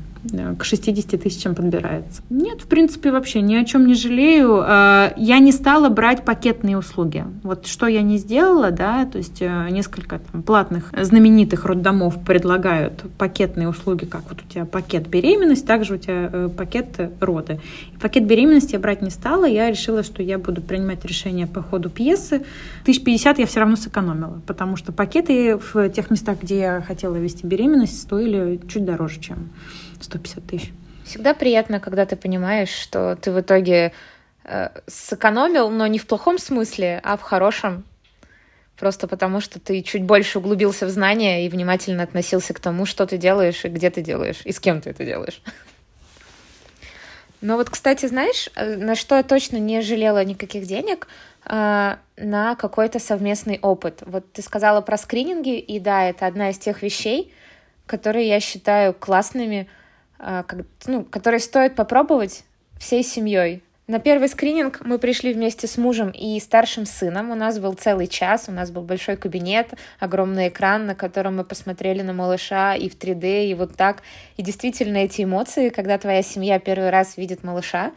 к 0.58 0.64
60 0.64 1.22
тысячам 1.22 1.56
подбирается. 1.56 2.22
Нет, 2.30 2.62
в 2.62 2.68
принципе, 2.68 3.12
вообще 3.12 3.42
ни 3.42 3.56
о 3.56 3.66
чем 3.66 3.88
не 3.88 3.94
жалею. 3.94 4.64
Э, 4.66 5.14
я 5.18 5.40
не 5.40 5.52
стала 5.52 5.90
брать 5.90 6.24
пакетные 6.24 6.78
услуги. 6.78 7.26
Вот 7.44 7.68
что 7.68 7.88
я 7.88 8.02
не 8.02 8.18
сделала, 8.18 8.72
да, 8.72 9.06
то 9.06 9.18
есть 9.18 9.42
э, 9.42 9.68
несколько 9.70 10.20
там, 10.20 10.44
платных 10.44 10.92
знаменитых 10.98 11.66
роддомов 11.66 12.24
предлагают 12.24 13.04
пакетные 13.18 13.68
услуги, 13.68 14.06
как 14.06 14.24
вот 14.30 14.40
у 14.42 14.52
тебя 14.52 14.66
пакет 14.66 15.08
беременность, 15.08 15.68
также 15.68 15.96
у 15.96 15.98
тебя 15.98 16.50
пакет 16.56 17.00
роды. 17.20 17.60
И 17.94 17.98
пакет 17.98 18.26
беременности 18.26 18.74
я 18.74 18.80
брать 18.80 19.02
не 19.02 19.10
стала, 19.10 19.46
я 19.46 19.70
решила, 19.70 20.04
что 20.04 20.24
я 20.24 20.38
буду 20.38 20.62
принимать 20.62 21.04
решение 21.06 21.48
по 21.48 21.62
ходу 21.62 21.90
пьесы. 21.90 22.44
1050 22.84 23.39
я 23.39 23.46
все 23.46 23.62
равно 23.62 23.78
сэкономила, 23.78 24.41
потому 24.46 24.76
что 24.76 24.91
пакеты 24.91 25.58
в 25.58 25.89
тех 25.89 26.12
местах, 26.12 26.41
где 26.41 26.60
я 26.60 26.82
хотела 26.82 27.15
вести 27.15 27.48
беременность, 27.48 28.02
стоили 28.02 28.60
чуть 28.67 28.86
дороже, 28.86 29.22
чем 29.22 29.50
150 30.02 30.46
тысяч. 30.46 30.74
Всегда 31.06 31.34
приятно, 31.34 31.80
когда 31.80 32.06
ты 32.06 32.15
понимаешь, 32.15 32.69
что 32.69 33.15
ты 33.15 33.32
в 33.32 33.39
итоге 33.39 33.93
э, 34.43 34.69
сэкономил, 34.88 35.69
но 35.69 35.88
не 35.88 35.98
в 35.98 36.06
плохом 36.08 36.38
смысле, 36.38 37.00
а 37.04 37.15
в 37.15 37.22
хорошем. 37.22 37.86
Просто 38.78 39.08
потому, 39.08 39.39
что 39.39 39.60
ты 39.60 39.82
чуть 39.82 40.04
больше 40.04 40.39
углубился 40.39 40.86
в 40.86 40.89
знания 40.89 41.46
и 41.46 41.50
внимательно 41.50 42.04
относился 42.04 42.54
к 42.54 42.60
тому, 42.60 42.86
что 42.86 43.06
ты 43.06 43.17
делаешь 43.17 43.63
и 43.63 43.69
где 43.69 43.89
ты 43.89 44.02
делаешь, 44.02 44.41
и 44.43 44.52
с 44.52 44.60
кем 44.60 44.82
ты 44.82 44.89
это 44.89 45.06
делаешь. 45.06 45.41
Но 47.39 47.58
вот, 47.58 47.69
кстати, 47.69 48.06
знаешь, 48.06 48.50
э, 48.56 48.78
на 48.78 48.96
что 48.96 49.15
я 49.15 49.24
точно 49.24 49.58
не 49.58 49.82
жалела 49.82 50.24
никаких 50.24 50.65
денег? 50.65 51.08
Э, 51.46 51.98
на 52.16 52.56
какой-то 52.56 53.00
совместный 53.00 53.60
опыт. 53.62 54.04
Вот 54.06 54.32
ты 54.32 54.42
сказала 54.42 54.82
про 54.82 54.98
скрининги, 54.98 55.58
и 55.58 55.80
да, 55.80 56.06
это 56.06 56.28
одна 56.28 56.52
из 56.52 56.58
тех 56.58 56.82
вещей, 56.82 57.34
которые 57.86 58.28
я 58.28 58.40
считаю 58.40 58.94
классными, 58.94 59.68
э, 60.20 60.44
ну, 60.86 61.04
которые 61.04 61.40
стоит 61.40 61.76
попробовать 61.76 62.44
всей 62.80 63.04
семьей. 63.04 63.64
На 63.86 64.00
первый 64.00 64.30
скрининг 64.30 64.80
мы 64.86 64.98
пришли 64.98 65.34
вместе 65.34 65.68
с 65.68 65.78
мужем 65.78 66.12
и 66.12 66.40
старшим 66.40 66.86
сыном. 66.86 67.32
У 67.32 67.36
нас 67.36 67.60
был 67.60 67.74
целый 67.74 68.08
час, 68.08 68.46
у 68.48 68.54
нас 68.54 68.72
был 68.72 68.84
большой 68.84 69.18
кабинет, 69.18 69.74
огромный 70.00 70.48
экран, 70.48 70.86
на 70.86 70.96
котором 70.96 71.36
мы 71.36 71.44
посмотрели 71.44 72.02
на 72.02 72.14
малыша 72.14 72.76
и 72.76 72.88
в 72.88 72.98
3D, 72.98 73.48
и 73.48 73.54
вот 73.56 73.76
так. 73.76 74.04
И 74.38 74.42
действительно 74.42 74.98
эти 74.98 75.24
эмоции, 75.24 75.68
когда 75.68 75.98
твоя 75.98 76.22
семья 76.22 76.60
первый 76.60 76.92
раз 76.92 77.18
видит 77.18 77.44
малыша, 77.44 77.92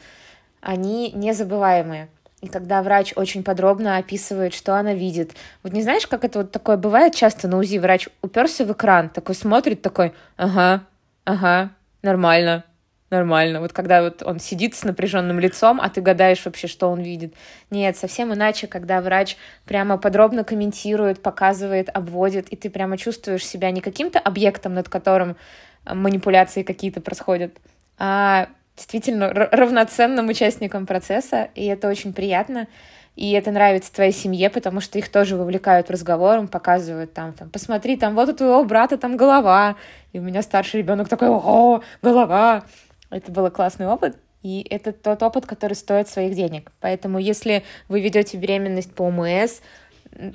они 0.61 1.13
незабываемые. 1.13 2.09
И 2.47 2.49
когда 2.49 2.81
врач 2.81 3.13
очень 3.17 3.43
подробно 3.43 3.97
описывает, 3.97 4.55
что 4.55 4.77
она 4.77 4.95
видит. 4.95 5.33
Вот 5.65 5.73
не 5.73 5.83
знаешь, 5.83 6.07
как 6.07 6.25
это 6.25 6.39
вот 6.39 6.53
такое 6.53 6.77
бывает 6.77 7.13
часто 7.13 7.49
на 7.49 7.59
УЗИ? 7.59 7.79
Врач 7.79 8.09
уперся 8.23 8.65
в 8.65 8.73
экран, 8.73 9.09
такой 9.09 9.35
смотрит, 9.35 9.83
такой, 9.83 10.13
ага, 10.37 10.85
ага, 11.25 11.71
нормально, 12.03 12.63
нормально. 13.11 13.59
Вот 13.59 13.73
когда 13.73 14.01
вот 14.01 14.23
он 14.23 14.39
сидит 14.39 14.77
с 14.77 14.85
напряженным 14.85 15.41
лицом, 15.41 15.81
а 15.81 15.89
ты 15.91 16.01
гадаешь 16.01 16.45
вообще, 16.45 16.69
что 16.69 16.89
он 16.89 17.01
видит. 17.01 17.35
Нет, 17.71 17.97
совсем 17.97 18.33
иначе, 18.33 18.69
когда 18.69 19.01
врач 19.01 19.37
прямо 19.65 19.99
подробно 19.99 20.45
комментирует, 20.45 21.21
показывает, 21.21 21.89
обводит, 21.93 22.47
и 22.51 22.55
ты 22.55 22.71
прямо 22.71 22.97
чувствуешь 22.97 23.45
себя 23.45 23.73
не 23.73 23.81
каким-то 23.81 24.21
объектом, 24.21 24.73
над 24.75 24.89
которым 24.89 25.37
манипуляции 25.85 26.63
какие-то 26.63 27.01
происходят, 27.01 27.57
а 27.99 28.47
действительно 28.77 29.29
равноценным 29.33 30.29
участником 30.29 30.87
процесса, 30.87 31.49
и 31.55 31.67
это 31.67 31.89
очень 31.89 32.13
приятно. 32.13 32.69
И 33.17 33.33
это 33.33 33.51
нравится 33.51 33.93
твоей 33.93 34.13
семье, 34.13 34.51
потому 34.51 34.81
что 34.81 34.99
их 34.99 35.09
тоже 35.09 35.37
вовлекают 35.37 35.89
в 35.89 35.91
разговор, 35.91 36.47
показывают 36.49 37.15
там, 37.15 37.33
там, 37.33 37.49
посмотри, 37.49 37.97
там 37.97 38.15
вот 38.15 38.29
у 38.29 38.35
твоего 38.35 38.63
брата 38.65 38.99
там 38.99 39.17
голова. 39.17 39.77
И 40.13 40.19
у 40.19 40.23
меня 40.23 40.43
старший 40.43 40.81
ребенок 40.81 41.09
такой, 41.09 41.29
ого, 41.29 41.83
голова. 42.03 42.65
Это 43.09 43.33
был 43.33 43.51
классный 43.51 43.87
опыт, 43.87 44.19
и 44.43 44.67
это 44.69 44.93
тот 44.93 45.23
опыт, 45.23 45.47
который 45.47 45.75
стоит 45.75 46.09
своих 46.09 46.35
денег. 46.35 46.71
Поэтому 46.81 47.19
если 47.19 47.65
вы 47.89 48.01
ведете 48.01 48.37
беременность 48.37 48.93
по 48.93 49.05
ОМС, 49.05 49.61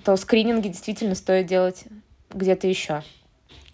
то 0.04 0.16
скрининги 0.18 0.70
действительно 0.70 1.14
стоит 1.14 1.46
делать 1.46 1.84
где-то 2.34 2.68
еще. 2.68 3.04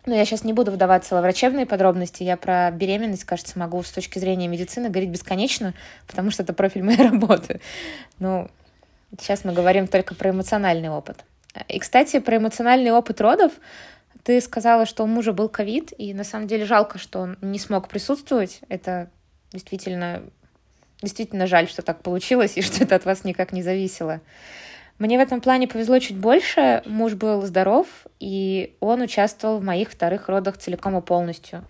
Но 0.07 0.15
я 0.15 0.23
сейчас 0.23 0.45
не 0.45 0.53
буду 0.53 0.71
вдаваться 0.71 1.15
во 1.15 1.21
врачебные 1.21 1.65
подробности. 1.65 2.23
Я 2.23 2.37
про 2.37 2.71
беременность, 2.71 3.25
кажется, 3.25 3.59
могу 3.59 3.83
с 3.83 3.91
точки 3.91 4.19
зрения 4.19 4.47
медицины 4.47 4.89
говорить 4.89 5.09
бесконечно, 5.09 5.73
потому 6.07 6.31
что 6.31 6.43
это 6.43 6.53
профиль 6.53 6.81
моей 6.81 7.01
работы. 7.09 7.59
Ну, 8.17 8.49
сейчас 9.19 9.43
мы 9.43 9.51
говорим 9.51 9.85
только 9.85 10.15
про 10.15 10.29
эмоциональный 10.29 10.89
опыт. 10.89 11.25
И, 11.67 11.77
кстати, 11.79 12.19
про 12.19 12.37
эмоциональный 12.37 12.91
опыт 12.91 13.19
родов 13.19 13.51
ты 14.23 14.39
сказала, 14.39 14.85
что 14.85 15.03
у 15.03 15.07
мужа 15.07 15.33
был 15.33 15.49
ковид, 15.49 15.91
и 15.97 16.13
на 16.13 16.23
самом 16.23 16.47
деле 16.47 16.65
жалко, 16.65 16.99
что 16.99 17.19
он 17.19 17.37
не 17.41 17.59
смог 17.59 17.89
присутствовать. 17.89 18.61
Это 18.69 19.09
действительно, 19.51 20.23
действительно 21.01 21.47
жаль, 21.47 21.67
что 21.67 21.81
так 21.81 22.01
получилось, 22.01 22.53
и 22.55 22.61
что 22.61 22.81
это 22.81 22.95
от 22.95 23.03
вас 23.03 23.25
никак 23.25 23.51
не 23.51 23.61
зависело. 23.61 24.21
Мне 24.99 25.17
в 25.17 25.21
этом 25.21 25.41
плане 25.41 25.67
повезло 25.67 25.99
чуть 25.99 26.17
больше. 26.17 26.81
Муж 26.85 27.13
был 27.13 27.43
здоров, 27.43 27.87
и 28.19 28.75
он 28.79 29.01
участвовал 29.01 29.59
в 29.59 29.63
моих 29.63 29.91
вторых 29.91 30.27
родах 30.27 30.57
целиком 30.57 30.97
и 30.97 31.01
полностью. 31.01 31.63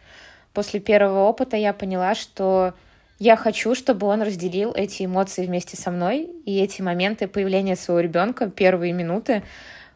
После 0.53 0.79
первого 0.79 1.27
опыта 1.27 1.57
я 1.57 1.73
поняла, 1.73 2.15
что 2.15 2.73
я 3.19 3.35
хочу, 3.35 3.75
чтобы 3.75 4.07
он 4.07 4.21
разделил 4.21 4.73
эти 4.73 5.03
эмоции 5.03 5.45
вместе 5.45 5.75
со 5.75 5.91
мной, 5.91 6.29
и 6.45 6.59
эти 6.59 6.81
моменты 6.81 7.27
появления 7.27 7.75
своего 7.75 7.99
ребенка, 7.99 8.49
первые 8.49 8.93
минуты, 8.93 9.43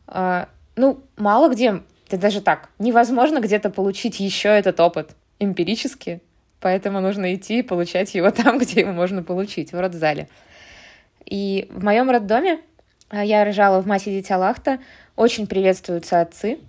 э, 0.08 0.46
ну, 0.76 1.00
мало 1.18 1.50
где 1.50 1.82
это 2.08 2.18
даже 2.18 2.42
так. 2.42 2.70
Невозможно 2.80 3.40
где-то 3.40 3.70
получить 3.70 4.20
еще 4.20 4.50
этот 4.50 4.80
опыт 4.80 5.16
эмпирически, 5.40 6.22
поэтому 6.60 7.00
нужно 7.00 7.34
идти 7.34 7.60
и 7.60 7.64
получать 7.64 8.14
его 8.14 8.30
там, 8.32 8.58
где 8.58 8.82
его 8.82 8.92
можно 8.92 9.24
получить, 9.24 9.72
в 9.72 9.80
родзале. 9.80 10.28
И 11.26 11.70
в 11.72 11.84
моем 11.84 12.10
роддоме 12.10 12.56
а, 12.56 12.62
я 13.12 13.44
рожала 13.44 13.82
в 13.82 13.88
«Мать 13.88 14.08
и 14.08 14.12
дитя 14.12 14.38
Лахта», 14.38 14.80
очень 15.16 15.48
приветствуются 15.48 16.22
отцы, 16.22 16.60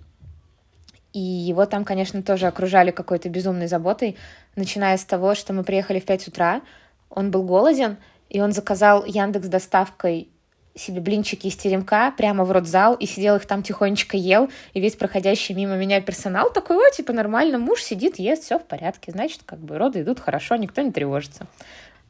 и 1.13 1.19
его 1.19 1.65
там, 1.65 1.85
конечно, 1.85 2.21
тоже 2.23 2.47
окружали 2.47 2.91
какой-то 2.91 3.29
безумной 3.29 3.67
заботой, 3.67 4.17
начиная 4.55 4.97
с 4.97 5.05
того, 5.05 5.35
что 5.35 5.53
мы 5.53 5.63
приехали 5.63 5.99
в 5.99 6.05
5 6.05 6.27
утра, 6.27 6.61
он 7.09 7.31
был 7.31 7.43
голоден, 7.43 7.97
и 8.29 8.41
он 8.41 8.51
заказал 8.51 9.05
Яндекс 9.05 9.47
доставкой 9.47 10.27
себе 10.75 11.01
блинчики 11.01 11.47
из 11.47 11.55
теремка 11.55 12.11
прямо 12.17 12.43
в 12.45 12.51
родзал 12.51 12.95
и 12.95 13.05
сидел 13.05 13.35
их 13.35 13.45
там 13.45 13.61
тихонечко 13.61 14.17
ел, 14.17 14.49
и 14.73 14.81
весь 14.81 14.95
проходящий 14.95 15.53
мимо 15.53 15.75
меня 15.75 16.01
персонал 16.01 16.51
такой, 16.51 16.77
о, 16.77 16.91
типа, 16.91 17.13
нормально, 17.13 17.59
муж 17.59 17.83
сидит, 17.83 18.17
ест, 18.17 18.43
все 18.43 18.57
в 18.57 18.65
порядке, 18.65 19.11
значит, 19.11 19.41
как 19.45 19.59
бы 19.59 19.77
роды 19.77 20.01
идут 20.01 20.19
хорошо, 20.19 20.55
никто 20.55 20.81
не 20.81 20.91
тревожится. 20.91 21.45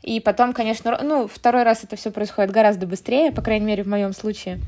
И 0.04 0.20
потом, 0.20 0.54
конечно, 0.54 1.00
ну, 1.02 1.28
второй 1.28 1.64
раз 1.64 1.84
это 1.84 1.96
все 1.96 2.12
происходит 2.12 2.52
гораздо 2.52 2.86
быстрее, 2.86 3.32
по 3.32 3.42
крайней 3.42 3.66
мере, 3.66 3.84
в 3.84 3.88
моем 3.88 4.14
случае. 4.14 4.60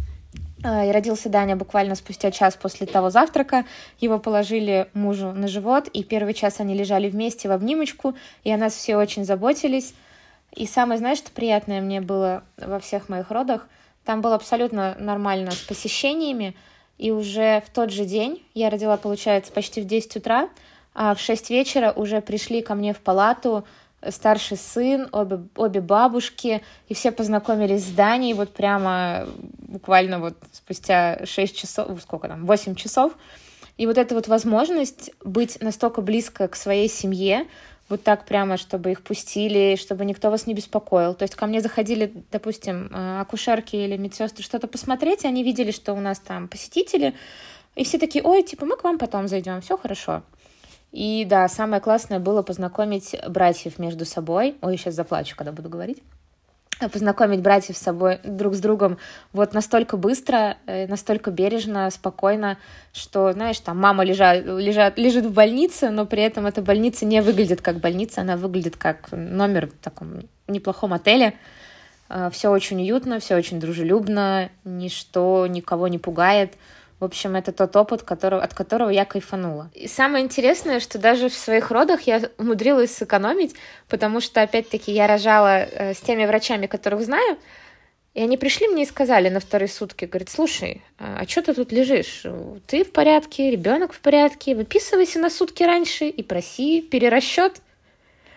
А, 0.64 0.86
и 0.86 0.92
родился 0.92 1.30
Даня 1.30 1.56
буквально 1.56 1.94
спустя 1.94 2.32
час 2.32 2.56
после 2.56 2.88
того 2.88 3.12
завтрака. 3.12 3.66
Его 4.00 4.18
положили 4.18 4.88
мужу 4.94 5.32
на 5.34 5.48
живот, 5.48 5.88
и 5.90 6.04
первый 6.04 6.34
час 6.34 6.60
они 6.60 6.74
лежали 6.74 7.10
вместе 7.10 7.50
в 7.50 7.52
обнимочку, 7.52 8.16
и 8.44 8.52
о 8.52 8.58
нас 8.58 8.74
все 8.74 8.96
очень 8.96 9.26
заботились. 9.26 9.94
И 10.56 10.66
самое, 10.66 10.98
знаешь, 10.98 11.20
что 11.20 11.32
приятное 11.32 11.82
мне 11.82 12.02
было 12.02 12.44
во 12.58 12.80
всех 12.80 13.10
моих 13.10 13.30
родах— 13.30 13.68
там 14.06 14.22
было 14.22 14.36
абсолютно 14.36 14.96
нормально 15.00 15.52
с 15.52 15.58
посещениями. 15.58 16.56
И 16.98 17.12
уже 17.12 17.62
в 17.66 17.72
тот 17.72 17.92
же 17.92 18.06
день, 18.06 18.42
я 18.54 18.70
родила, 18.70 18.96
получается, 18.96 19.52
почти 19.52 19.82
в 19.82 19.86
10 19.86 20.18
утра, 20.18 20.48
а 20.94 21.14
в 21.14 21.20
6 21.20 21.50
вечера 21.50 21.92
уже 21.92 22.22
пришли 22.22 22.62
ко 22.62 22.76
мне 22.76 22.94
в 22.94 23.00
палату 23.00 23.66
старший 24.10 24.58
сын, 24.58 25.08
обе, 25.12 25.40
обе 25.56 25.82
бабушки, 25.82 26.62
и 26.88 26.94
все 26.94 27.12
познакомились 27.12 27.86
с 27.86 27.92
Даней 27.92 28.34
вот 28.34 28.54
прямо 28.54 29.28
буквально 29.58 30.20
вот 30.20 30.36
спустя 30.52 31.26
6 31.26 31.56
часов, 31.56 32.02
сколько 32.02 32.28
там, 32.28 32.46
8 32.46 32.76
часов. 32.76 33.14
И 33.78 33.88
вот 33.88 33.98
эта 33.98 34.16
вот 34.16 34.28
возможность 34.28 35.12
быть 35.24 35.62
настолько 35.62 36.02
близко 36.02 36.48
к 36.48 36.56
своей 36.56 36.88
семье, 36.88 37.46
вот 37.88 38.04
так 38.04 38.26
прямо, 38.26 38.58
чтобы 38.58 38.92
их 38.92 39.04
пустили, 39.04 39.76
чтобы 39.76 40.06
никто 40.06 40.32
вас 40.32 40.48
не 40.48 40.54
беспокоил. 40.54 41.14
То 41.14 41.24
есть 41.24 41.36
ко 41.36 41.46
мне 41.46 41.62
заходили, 41.62 42.12
допустим, 42.32 42.90
э, 42.92 43.22
акушерки 43.22 43.76
или 43.76 43.96
медсестры 43.98 44.44
что-то 44.44 44.68
посмотреть, 44.68 45.24
и 45.24 45.28
они 45.28 45.44
видели, 45.44 45.72
что 45.72 45.94
у 45.94 46.00
нас 46.00 46.20
там 46.20 46.48
посетители, 46.48 47.14
и 47.76 47.84
все 47.84 48.00
такие, 48.00 48.24
ой, 48.24 48.42
типа, 48.42 48.66
мы 48.66 48.78
к 48.78 48.84
вам 48.84 48.98
потом 48.98 49.28
зайдем, 49.28 49.62
все 49.62 49.78
хорошо. 49.78 50.24
И 50.96 51.26
да, 51.26 51.50
самое 51.50 51.82
классное 51.82 52.20
было 52.20 52.42
познакомить 52.42 53.18
братьев 53.28 53.80
между 53.80 54.06
собой. 54.06 54.56
Ой, 54.62 54.78
сейчас 54.78 54.94
заплачу, 54.96 55.36
когда 55.36 55.52
буду 55.52 55.68
говорить 55.68 56.02
познакомить 56.92 57.42
братьев 57.42 57.78
с 57.78 57.82
собой, 57.82 58.20
друг 58.26 58.54
с 58.54 58.60
другом 58.60 58.98
вот 59.32 59.54
настолько 59.54 59.96
быстро, 59.96 60.58
э, 60.66 60.88
настолько 60.88 61.32
бережно, 61.32 61.90
спокойно, 61.90 62.58
что, 62.92 63.32
знаешь, 63.32 63.58
там 63.62 63.80
мама 63.80 64.04
лежа, 64.04 64.36
лежат, 64.36 64.98
лежит 64.98 65.26
в 65.26 65.34
больнице, 65.34 65.90
но 65.90 66.06
при 66.06 66.24
этом 66.24 66.46
эта 66.46 66.62
больница 66.62 67.06
не 67.06 67.22
выглядит 67.22 67.62
как 67.62 67.78
больница, 67.78 68.22
она 68.22 68.36
выглядит 68.36 68.76
как 68.76 69.08
номер 69.12 69.68
в 69.68 69.84
таком 69.84 70.24
неплохом 70.50 70.92
отеле. 70.94 71.36
Э, 72.10 72.30
все 72.32 72.50
очень 72.50 72.82
уютно, 72.82 73.20
все 73.20 73.38
очень 73.38 73.60
дружелюбно, 73.60 74.50
ничто 74.66 75.48
никого 75.48 75.88
не 75.88 75.98
пугает. 75.98 76.56
В 77.06 77.08
общем, 77.08 77.36
это 77.36 77.52
тот 77.52 77.76
опыт, 77.76 78.02
который, 78.02 78.42
от 78.42 78.56
которого 78.56 78.90
я 78.90 79.06
кайфанула. 79.06 79.70
И 79.76 79.88
самое 79.88 80.26
интересное, 80.26 80.80
что 80.80 80.98
даже 80.98 81.30
в 81.30 81.36
своих 81.36 81.70
родах 81.70 82.02
я 82.08 82.32
умудрилась 82.40 82.96
сэкономить, 82.96 83.54
потому 83.88 84.22
что, 84.22 84.42
опять-таки, 84.42 84.92
я 84.92 85.06
рожала 85.06 85.66
э, 85.66 85.94
с 85.94 86.00
теми 86.00 86.26
врачами, 86.26 86.66
которых 86.66 87.04
знаю, 87.04 87.38
и 88.16 88.22
они 88.22 88.38
пришли 88.38 88.68
мне 88.68 88.82
и 88.82 88.86
сказали 88.88 89.30
на 89.30 89.40
вторые 89.40 89.70
сутки, 89.70 90.06
говорит, 90.06 90.30
слушай, 90.30 90.82
а, 90.98 91.20
а 91.22 91.28
что 91.28 91.44
ты 91.44 91.54
тут 91.54 91.72
лежишь? 91.72 92.24
Ты 92.66 92.84
в 92.84 92.92
порядке, 92.92 93.52
ребенок 93.52 93.94
в 93.94 94.00
порядке, 94.00 94.56
выписывайся 94.56 95.20
на 95.20 95.30
сутки 95.30 95.62
раньше 95.62 96.08
и 96.08 96.24
проси 96.24 96.82
перерасчет. 96.82 97.62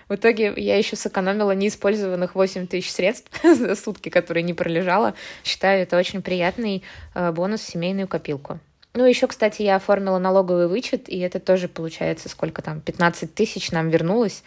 В 0.08 0.14
итоге 0.14 0.52
я 0.56 0.76
еще 0.76 0.96
сэкономила 0.96 1.52
неиспользованных 1.52 2.34
8 2.34 2.66
тысяч 2.66 2.90
средств 2.90 3.30
за 3.42 3.74
сутки, 3.74 4.08
которые 4.08 4.42
не 4.42 4.54
пролежала. 4.54 5.14
Считаю, 5.44 5.82
это 5.82 5.98
очень 5.98 6.22
приятный 6.22 6.82
э, 7.14 7.30
бонус 7.32 7.60
в 7.60 7.68
семейную 7.68 8.08
копилку. 8.08 8.58
Ну, 8.94 9.04
еще, 9.04 9.26
кстати, 9.26 9.62
я 9.62 9.76
оформила 9.76 10.18
налоговый 10.18 10.66
вычет, 10.66 11.08
и 11.08 11.18
это 11.18 11.38
тоже 11.40 11.68
получается, 11.68 12.28
сколько 12.28 12.62
там, 12.62 12.80
15 12.80 13.34
тысяч 13.34 13.70
нам 13.70 13.90
вернулось. 13.90 14.42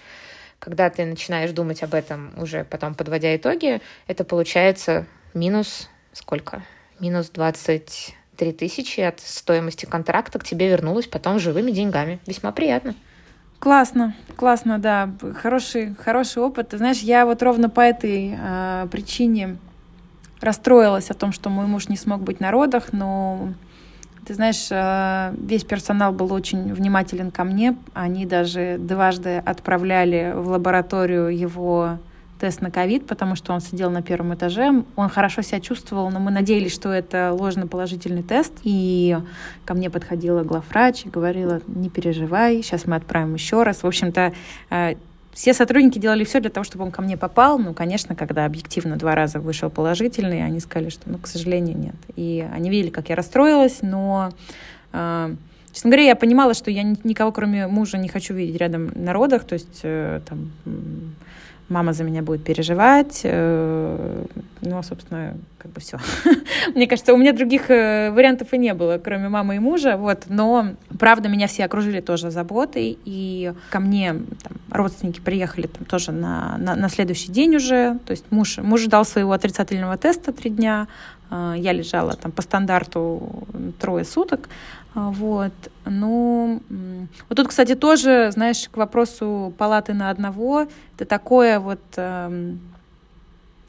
Когда 0.60 0.90
ты 0.90 1.06
начинаешь 1.06 1.52
думать 1.52 1.84
об 1.84 1.94
этом, 1.94 2.34
уже 2.38 2.66
потом 2.66 2.96
подводя 2.96 3.36
итоги, 3.36 3.82
это 4.08 4.24
получается 4.24 5.06
минус 5.34 5.90
сколько? 6.14 6.64
Минус 7.00 7.30
23 7.30 8.52
тысячи 8.54 9.00
от 9.00 9.20
стоимости 9.20 9.86
контракта 9.86 10.40
к 10.40 10.44
тебе 10.44 10.70
вернулось 10.70 11.08
потом 11.08 11.40
живыми 11.40 11.72
деньгами. 11.72 12.20
Весьма 12.26 12.52
приятно. 12.52 12.96
Классно, 13.62 14.16
классно, 14.38 14.80
да. 14.80 15.12
Хороший, 15.36 15.94
хороший 15.94 16.42
опыт. 16.42 16.70
Ты 16.70 16.80
знаешь, 16.80 16.98
я 17.02 17.28
вот 17.28 17.44
ровно 17.44 17.70
по 17.70 17.82
этой 17.82 18.36
э, 18.36 18.88
причине 18.92 19.58
расстроилась 20.40 21.12
о 21.12 21.14
том, 21.14 21.32
что 21.32 21.52
мой 21.52 21.68
муж 21.68 21.88
не 21.88 21.96
смог 21.96 22.22
быть 22.22 22.40
на 22.40 22.50
родах, 22.50 22.92
но 22.92 23.54
ты 24.26 24.34
знаешь, 24.34 24.68
э, 24.72 25.36
весь 25.38 25.64
персонал 25.64 26.12
был 26.12 26.34
очень 26.34 26.74
внимателен 26.74 27.30
ко 27.30 27.44
мне. 27.44 27.78
Они 27.94 28.26
даже 28.26 28.78
дважды 28.80 29.38
отправляли 29.38 30.34
в 30.36 30.48
лабораторию 30.48 31.28
его 31.28 32.00
тест 32.42 32.60
на 32.60 32.72
ковид, 32.72 33.06
потому 33.06 33.36
что 33.36 33.54
он 33.54 33.62
сидел 33.62 33.92
на 33.92 34.02
первом 34.02 34.34
этаже. 34.34 34.84
Он 34.96 35.10
хорошо 35.10 35.44
себя 35.44 35.60
чувствовал, 35.60 36.10
но 36.10 36.20
мы 36.20 36.32
надеялись, 36.32 36.74
что 36.74 36.90
это 36.90 37.34
ложно-положительный 37.40 38.24
тест. 38.24 38.52
И 38.64 39.16
ко 39.64 39.76
мне 39.76 39.92
подходила 39.92 40.42
главврач 40.44 41.06
и 41.06 41.10
говорила, 41.10 41.62
не 41.68 41.92
переживай, 41.92 42.64
сейчас 42.64 42.88
мы 42.88 42.96
отправим 42.96 43.36
еще 43.36 43.62
раз. 43.62 43.84
В 43.84 43.88
общем-то, 43.88 44.34
э, 44.72 44.96
все 45.32 45.54
сотрудники 45.54 46.00
делали 46.00 46.24
все 46.24 46.40
для 46.40 46.50
того, 46.50 46.64
чтобы 46.64 46.84
он 46.84 46.90
ко 46.90 47.04
мне 47.04 47.16
попал. 47.16 47.60
Ну, 47.60 47.76
конечно, 47.76 48.16
когда 48.16 48.46
объективно 48.46 48.98
два 48.98 49.14
раза 49.14 49.40
вышел 49.40 49.70
положительный, 49.70 50.44
они 50.44 50.60
сказали, 50.62 50.90
что, 50.90 51.12
ну, 51.12 51.20
к 51.20 51.28
сожалению, 51.28 51.78
нет. 51.78 51.96
И 52.16 52.44
они 52.52 52.72
видели, 52.72 52.90
как 52.90 53.10
я 53.10 53.16
расстроилась, 53.16 53.84
но 53.84 54.32
э, 54.94 55.36
Честно 55.74 55.90
говоря, 55.90 56.08
я 56.08 56.16
понимала, 56.18 56.54
что 56.54 56.70
я 56.70 56.84
никого, 56.84 57.32
кроме 57.32 57.66
мужа, 57.68 57.98
не 57.98 58.10
хочу 58.10 58.34
видеть 58.34 58.58
рядом 58.58 58.92
на 58.94 59.14
родах. 59.14 59.46
То 59.46 59.54
есть 59.54 59.80
э, 59.84 60.20
там 60.28 60.52
мама 61.72 61.94
за 61.94 62.04
меня 62.04 62.22
будет 62.22 62.44
переживать. 62.44 63.22
Э, 63.24 64.26
ну, 64.62 64.84
собственно, 64.84 65.36
как 65.58 65.72
бы 65.72 65.82
все. 65.82 65.98
Мне 66.76 66.86
кажется, 66.88 67.14
у 67.14 67.18
меня 67.18 67.34
других 67.34 67.70
э, 67.70 68.12
вариантов 68.12 68.54
и 68.54 68.58
не 68.58 68.74
было, 68.74 69.00
кроме 69.04 69.30
мамы 69.30 69.56
и 69.56 69.60
мужа. 69.60 69.98
Вот. 69.98 70.26
Но, 70.28 70.74
правда, 71.00 71.30
меня 71.30 71.48
все 71.48 71.66
окружили 71.66 72.02
тоже 72.02 72.30
заботой. 72.30 72.98
И 73.06 73.54
ко 73.70 73.80
мне 73.80 74.14
там, 74.44 74.58
родственники 74.70 75.22
приехали 75.22 75.68
там, 75.68 75.86
тоже 75.86 76.12
на, 76.12 76.58
на, 76.58 76.76
на 76.76 76.90
следующий 76.90 77.32
день 77.32 77.56
уже. 77.56 77.98
То 78.06 78.12
есть 78.12 78.26
муж, 78.30 78.58
муж 78.58 78.82
ждал 78.82 79.06
своего 79.06 79.32
отрицательного 79.32 79.98
теста 79.98 80.32
три 80.34 80.50
дня. 80.50 80.88
А, 81.30 81.56
я 81.56 81.72
лежала 81.72 82.14
там 82.14 82.32
по 82.32 82.42
стандарту 82.42 83.48
трое 83.80 84.04
суток. 84.04 84.50
А, 84.94 85.10
вот. 85.12 85.54
Ну, 85.86 86.62
вот 87.30 87.36
тут, 87.36 87.48
кстати, 87.48 87.76
тоже, 87.76 88.30
знаешь, 88.32 88.68
к 88.70 88.78
вопросу 88.78 89.54
палаты 89.58 89.94
на 89.94 90.10
одного, 90.10 90.68
это 90.96 91.06
такое 91.06 91.60
вот 91.60 91.80
эм, 91.96 92.60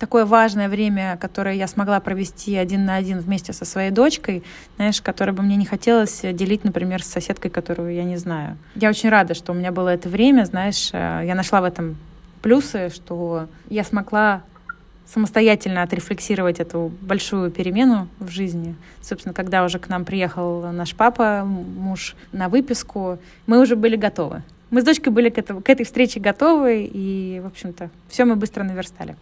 такое 0.02 0.24
важное 0.24 0.68
время, 0.68 1.16
которое 1.20 1.54
я 1.54 1.68
смогла 1.68 2.00
провести 2.00 2.56
один 2.56 2.84
на 2.84 2.96
один 2.96 3.20
вместе 3.20 3.52
со 3.52 3.64
своей 3.64 3.92
дочкой, 3.92 4.42
знаешь, 4.74 5.00
которое 5.00 5.32
бы 5.32 5.44
мне 5.44 5.54
не 5.54 5.64
хотелось 5.64 6.22
делить, 6.22 6.64
например, 6.64 7.04
с 7.04 7.06
соседкой, 7.06 7.52
которую 7.52 7.94
я 7.94 8.02
не 8.02 8.16
знаю. 8.16 8.58
Я 8.74 8.90
очень 8.90 9.10
рада, 9.10 9.34
что 9.34 9.52
у 9.52 9.54
меня 9.54 9.70
было 9.70 9.90
это 9.90 10.08
время, 10.08 10.44
знаешь, 10.44 10.90
э, 10.92 11.22
я 11.24 11.36
нашла 11.36 11.60
в 11.60 11.64
этом 11.64 11.96
плюсы, 12.42 12.90
что 12.92 13.46
я 13.68 13.84
смогла 13.84 14.42
самостоятельно 15.06 15.82
отрефлексировать 15.82 16.60
эту 16.60 16.92
большую 17.00 17.50
перемену 17.50 18.08
в 18.18 18.28
жизни. 18.30 18.74
Собственно, 19.00 19.34
когда 19.34 19.64
уже 19.64 19.78
к 19.78 19.88
нам 19.88 20.04
приехал 20.04 20.72
наш 20.72 20.94
папа, 20.94 21.44
муж, 21.44 22.16
на 22.32 22.48
выписку, 22.48 23.18
мы 23.46 23.60
уже 23.60 23.76
были 23.76 23.96
готовы. 23.96 24.42
Мы 24.72 24.80
с 24.80 24.84
дочкой 24.84 25.12
были 25.12 25.28
к, 25.28 25.36
этому, 25.36 25.60
к 25.60 25.68
этой 25.68 25.84
встрече 25.84 26.18
готовы, 26.18 26.90
и, 26.90 27.40
в 27.40 27.46
общем-то, 27.46 27.90
все 28.08 28.24
мы 28.24 28.36
быстро 28.36 28.62
наверстали. 28.64 29.16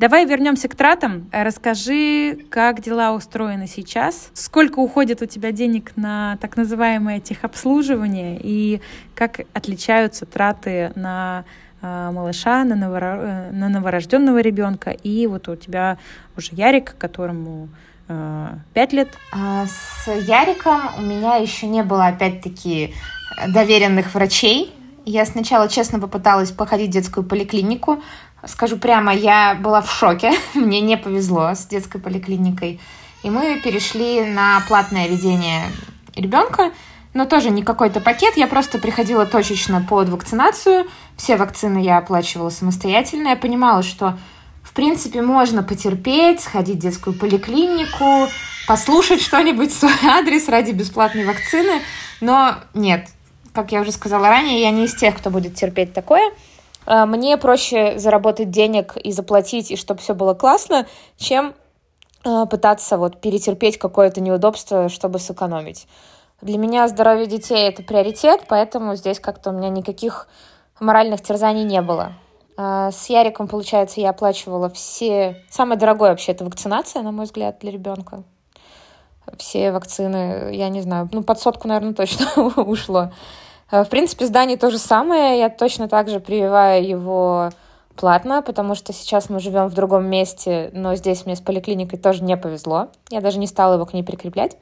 Давай 0.00 0.26
вернемся 0.26 0.68
к 0.68 0.74
тратам. 0.74 1.30
Расскажи, 1.30 2.36
как 2.50 2.82
дела 2.82 3.12
устроены 3.12 3.68
сейчас, 3.68 4.30
сколько 4.34 4.80
уходит 4.80 5.22
у 5.22 5.26
тебя 5.26 5.52
денег 5.52 5.92
на 5.94 6.36
так 6.40 6.56
называемое 6.56 7.20
техобслуживание, 7.20 8.40
и 8.42 8.80
как 9.14 9.42
отличаются 9.52 10.26
траты 10.26 10.90
на 10.96 11.44
малыша, 11.82 12.64
на, 12.64 12.74
новор... 12.74 13.04
Э, 13.04 13.50
на 13.52 13.68
новорожденного 13.68 14.40
ребенка, 14.40 14.90
и 14.90 15.26
вот 15.26 15.48
у 15.48 15.56
тебя 15.56 15.98
уже 16.36 16.50
Ярик, 16.52 16.96
которому 16.98 17.68
э, 18.08 18.48
пять 18.74 18.92
лет. 18.92 19.08
А 19.32 19.66
с 19.66 20.08
Яриком 20.08 20.80
у 20.98 21.02
меня 21.02 21.36
еще 21.36 21.66
не 21.66 21.82
было, 21.82 22.06
опять-таки, 22.06 22.94
доверенных 23.46 24.14
врачей. 24.14 24.74
Я 25.04 25.24
сначала, 25.24 25.68
честно, 25.68 26.00
попыталась 26.00 26.50
походить 26.50 26.90
в 26.90 26.92
детскую 26.92 27.24
поликлинику. 27.24 28.02
Скажу 28.44 28.76
прямо, 28.76 29.12
я 29.14 29.54
была 29.54 29.80
в 29.80 29.90
шоке. 29.90 30.32
Мне 30.54 30.80
не 30.80 30.96
повезло 30.96 31.54
с 31.54 31.66
детской 31.66 32.00
поликлиникой. 32.00 32.80
И 33.22 33.30
мы 33.30 33.60
перешли 33.62 34.24
на 34.24 34.62
платное 34.68 35.08
ведение 35.08 35.64
ребенка 36.14 36.72
но 37.14 37.24
тоже 37.24 37.50
не 37.50 37.62
какой-то 37.62 38.00
пакет. 38.00 38.36
Я 38.36 38.46
просто 38.46 38.78
приходила 38.78 39.26
точечно 39.26 39.84
под 39.88 40.08
вакцинацию. 40.08 40.86
Все 41.16 41.36
вакцины 41.36 41.78
я 41.78 41.98
оплачивала 41.98 42.50
самостоятельно. 42.50 43.28
Я 43.28 43.36
понимала, 43.36 43.82
что 43.82 44.18
в 44.62 44.72
принципе 44.72 45.22
можно 45.22 45.62
потерпеть, 45.62 46.40
сходить 46.40 46.76
в 46.76 46.80
детскую 46.80 47.18
поликлинику, 47.18 48.28
послушать 48.66 49.22
что-нибудь 49.22 49.72
в 49.72 49.78
свой 49.78 49.92
адрес 50.04 50.48
ради 50.48 50.72
бесплатной 50.72 51.24
вакцины. 51.24 51.80
Но 52.20 52.56
нет, 52.74 53.08
как 53.52 53.72
я 53.72 53.80
уже 53.80 53.92
сказала 53.92 54.28
ранее, 54.28 54.60
я 54.60 54.70
не 54.70 54.84
из 54.84 54.94
тех, 54.94 55.16
кто 55.16 55.30
будет 55.30 55.54
терпеть 55.54 55.92
такое. 55.92 56.32
А, 56.86 57.06
мне 57.06 57.36
проще 57.36 57.98
заработать 57.98 58.50
денег 58.50 58.96
и 58.96 59.12
заплатить, 59.12 59.70
и 59.70 59.76
чтобы 59.76 60.00
все 60.00 60.14
было 60.14 60.34
классно, 60.34 60.86
чем 61.16 61.54
а, 62.24 62.46
пытаться 62.46 62.98
вот 62.98 63.20
перетерпеть 63.20 63.78
какое-то 63.78 64.20
неудобство, 64.20 64.88
чтобы 64.88 65.18
сэкономить. 65.18 65.86
Для 66.40 66.56
меня 66.56 66.86
здоровье 66.86 67.26
детей— 67.26 67.68
это 67.70 67.82
приоритет, 67.82 68.44
поэтому 68.48 68.94
здесь 68.94 69.18
как-то 69.18 69.50
у 69.50 69.52
меня 69.52 69.70
никаких 69.70 70.28
моральных 70.78 71.20
терзаний 71.20 71.64
не 71.64 71.82
было. 71.82 72.12
А, 72.56 72.92
с 72.92 73.08
Яриком, 73.08 73.48
получается, 73.48 74.00
я 74.00 74.10
оплачивала 74.10 74.70
все... 74.70 75.44
Самое 75.50 75.78
дорогое 75.78 76.10
вообще— 76.10 76.32
это 76.32 76.44
вакцинация, 76.44 77.02
на 77.02 77.10
мой 77.10 77.24
взгляд, 77.24 77.58
для 77.60 77.72
ребенка. 77.72 78.22
Все 79.36 79.72
вакцины, 79.72 80.50
я 80.52 80.68
не 80.68 80.80
знаю, 80.80 81.08
ну, 81.12 81.22
под 81.22 81.40
сотку, 81.40 81.66
наверное, 81.66 81.94
точно 81.94 82.26
ушло. 82.62 83.10
А, 83.70 83.82
в 83.82 83.88
принципе, 83.88 84.26
здание 84.26 84.56
то 84.56 84.70
же 84.70 84.78
самое. 84.78 85.40
Я 85.40 85.50
точно 85.50 85.88
так 85.88 86.08
же 86.08 86.20
прививаю 86.20 86.86
его 86.86 87.50
платно, 87.96 88.42
потому 88.42 88.76
что 88.76 88.92
сейчас 88.92 89.28
мы 89.28 89.40
живем 89.40 89.66
в 89.66 89.74
другом 89.74 90.06
месте, 90.06 90.70
но 90.72 90.94
здесь 90.94 91.26
мне 91.26 91.34
с 91.34 91.40
поликлиникой 91.40 91.98
тоже 91.98 92.22
не 92.22 92.36
повезло. 92.36 92.90
Я 93.10 93.20
даже 93.20 93.40
не 93.40 93.48
стала 93.48 93.74
его 93.74 93.86
к 93.86 93.92
ней 93.92 94.04
прикреплять. 94.04 94.56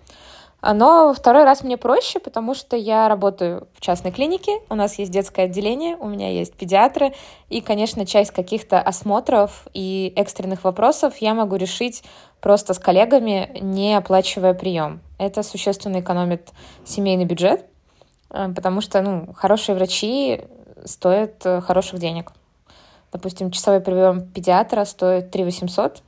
Но 0.74 1.14
второй 1.14 1.44
раз 1.44 1.62
мне 1.62 1.76
проще, 1.76 2.18
потому 2.18 2.55
что 2.55 2.76
я 2.76 3.09
работаю 3.09 3.68
в 3.74 3.81
частной 3.81 4.11
клинике, 4.11 4.52
у 4.68 4.74
нас 4.74 4.98
есть 4.98 5.12
детское 5.12 5.44
отделение, 5.44 5.96
у 5.96 6.09
меня 6.09 6.31
есть 6.31 6.55
педиатры, 6.55 7.12
и, 7.48 7.61
конечно, 7.61 8.05
часть 8.05 8.33
каких-то 8.33 8.81
осмотров 8.81 9.66
и 9.74 10.12
экстренных 10.16 10.64
вопросов 10.64 11.18
я 11.18 11.35
могу 11.35 11.57
решить 11.57 12.02
просто 12.40 12.74
с 12.74 12.79
коллегами, 12.79 13.50
не 13.61 13.94
оплачивая 13.94 14.55
прием. 14.55 15.00
Это 15.18 15.42
существенно 15.42 16.00
экономит 16.00 16.50
семейный 16.85 17.24
бюджет, 17.24 17.64
э, 18.31 18.48
потому 18.55 18.81
что 18.81 19.02
ну, 19.02 19.33
хорошие 19.35 19.76
врачи 19.76 20.42
стоят 20.85 21.44
э, 21.44 21.61
хороших 21.61 22.00
денег. 22.00 22.33
Допустим, 23.12 23.50
часовой 23.50 23.81
прием 23.81 24.26
педиатра 24.29 24.85
стоит 24.85 25.31
3 25.31 25.44
800, 25.44 26.02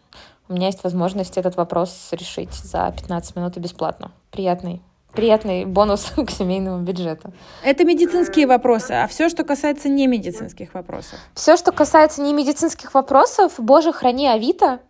у 0.49 0.55
меня 0.55 0.67
есть 0.67 0.83
возможность 0.83 1.37
этот 1.37 1.57
вопрос 1.57 2.09
решить 2.13 2.53
за 2.55 2.93
15 2.97 3.37
минут 3.37 3.57
и 3.57 3.61
бесплатно. 3.61 4.11
Приятный 4.31 4.83
приятный 5.13 5.65
бонус 5.65 6.13
к 6.17 6.31
семейному 6.31 6.85
бюджету. 6.85 7.33
Это 7.65 7.85
медицинские 7.85 8.47
вопросы, 8.47 8.93
а 8.93 9.09
все, 9.09 9.29
что 9.29 9.43
касается 9.43 9.89
не 9.89 10.07
медицинских 10.07 10.75
вопросов? 10.75 11.19
Все, 11.35 11.57
что 11.57 11.73
касается 11.73 12.23
не 12.23 12.33
медицинских 12.33 12.95
вопросов, 12.95 13.55
боже, 13.59 13.93
храни 13.93 14.29
Авито, 14.29 14.81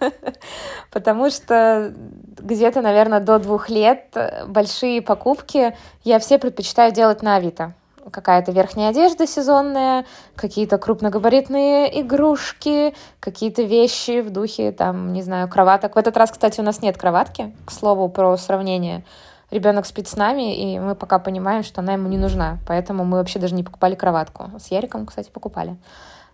потому 0.92 1.30
что 1.30 1.92
где-то, 2.38 2.80
наверное, 2.80 3.18
до 3.18 3.38
двух 3.38 3.70
лет 3.70 4.16
большие 4.46 5.02
покупки 5.02 5.76
я 6.04 6.18
все 6.18 6.38
предпочитаю 6.38 6.92
делать 6.92 7.22
на 7.22 7.36
Авито. 7.36 7.74
Какая-то 8.10 8.52
верхняя 8.52 8.90
одежда 8.90 9.26
сезонная, 9.26 10.04
какие-то 10.34 10.78
крупногабаритные 10.78 12.00
игрушки, 12.00 12.94
какие-то 13.20 13.62
вещи 13.62 14.20
в 14.20 14.30
духе, 14.30 14.72
там, 14.72 15.12
не 15.12 15.22
знаю, 15.22 15.48
кроваток. 15.48 15.94
В 15.94 15.98
этот 15.98 16.16
раз, 16.16 16.30
кстати, 16.30 16.60
у 16.60 16.64
нас 16.64 16.82
нет 16.82 16.96
кроватки, 16.96 17.54
к 17.64 17.70
слову, 17.70 18.08
про 18.08 18.36
сравнение. 18.36 19.04
Ребенок 19.50 19.84
спит 19.84 20.08
с 20.08 20.16
нами, 20.16 20.56
и 20.56 20.78
мы 20.78 20.94
пока 20.94 21.18
понимаем, 21.18 21.62
что 21.62 21.82
она 21.82 21.92
ему 21.92 22.08
не 22.08 22.16
нужна. 22.16 22.58
Поэтому 22.66 23.04
мы 23.04 23.18
вообще 23.18 23.38
даже 23.38 23.54
не 23.54 23.62
покупали 23.62 23.94
кроватку. 23.94 24.50
С 24.58 24.68
Яриком, 24.68 25.04
кстати, 25.04 25.30
покупали. 25.30 25.76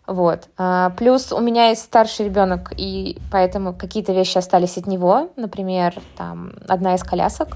Вот. 0.08 0.48
А, 0.56 0.90
плюс 0.96 1.32
у 1.32 1.40
меня 1.40 1.68
есть 1.68 1.82
старший 1.82 2.24
ребенок, 2.24 2.72
и 2.74 3.18
поэтому 3.30 3.74
какие-то 3.74 4.12
вещи 4.12 4.38
остались 4.38 4.78
от 4.78 4.86
него. 4.86 5.30
Например, 5.36 5.94
там 6.16 6.52
одна 6.66 6.94
из 6.94 7.02
колясок. 7.02 7.48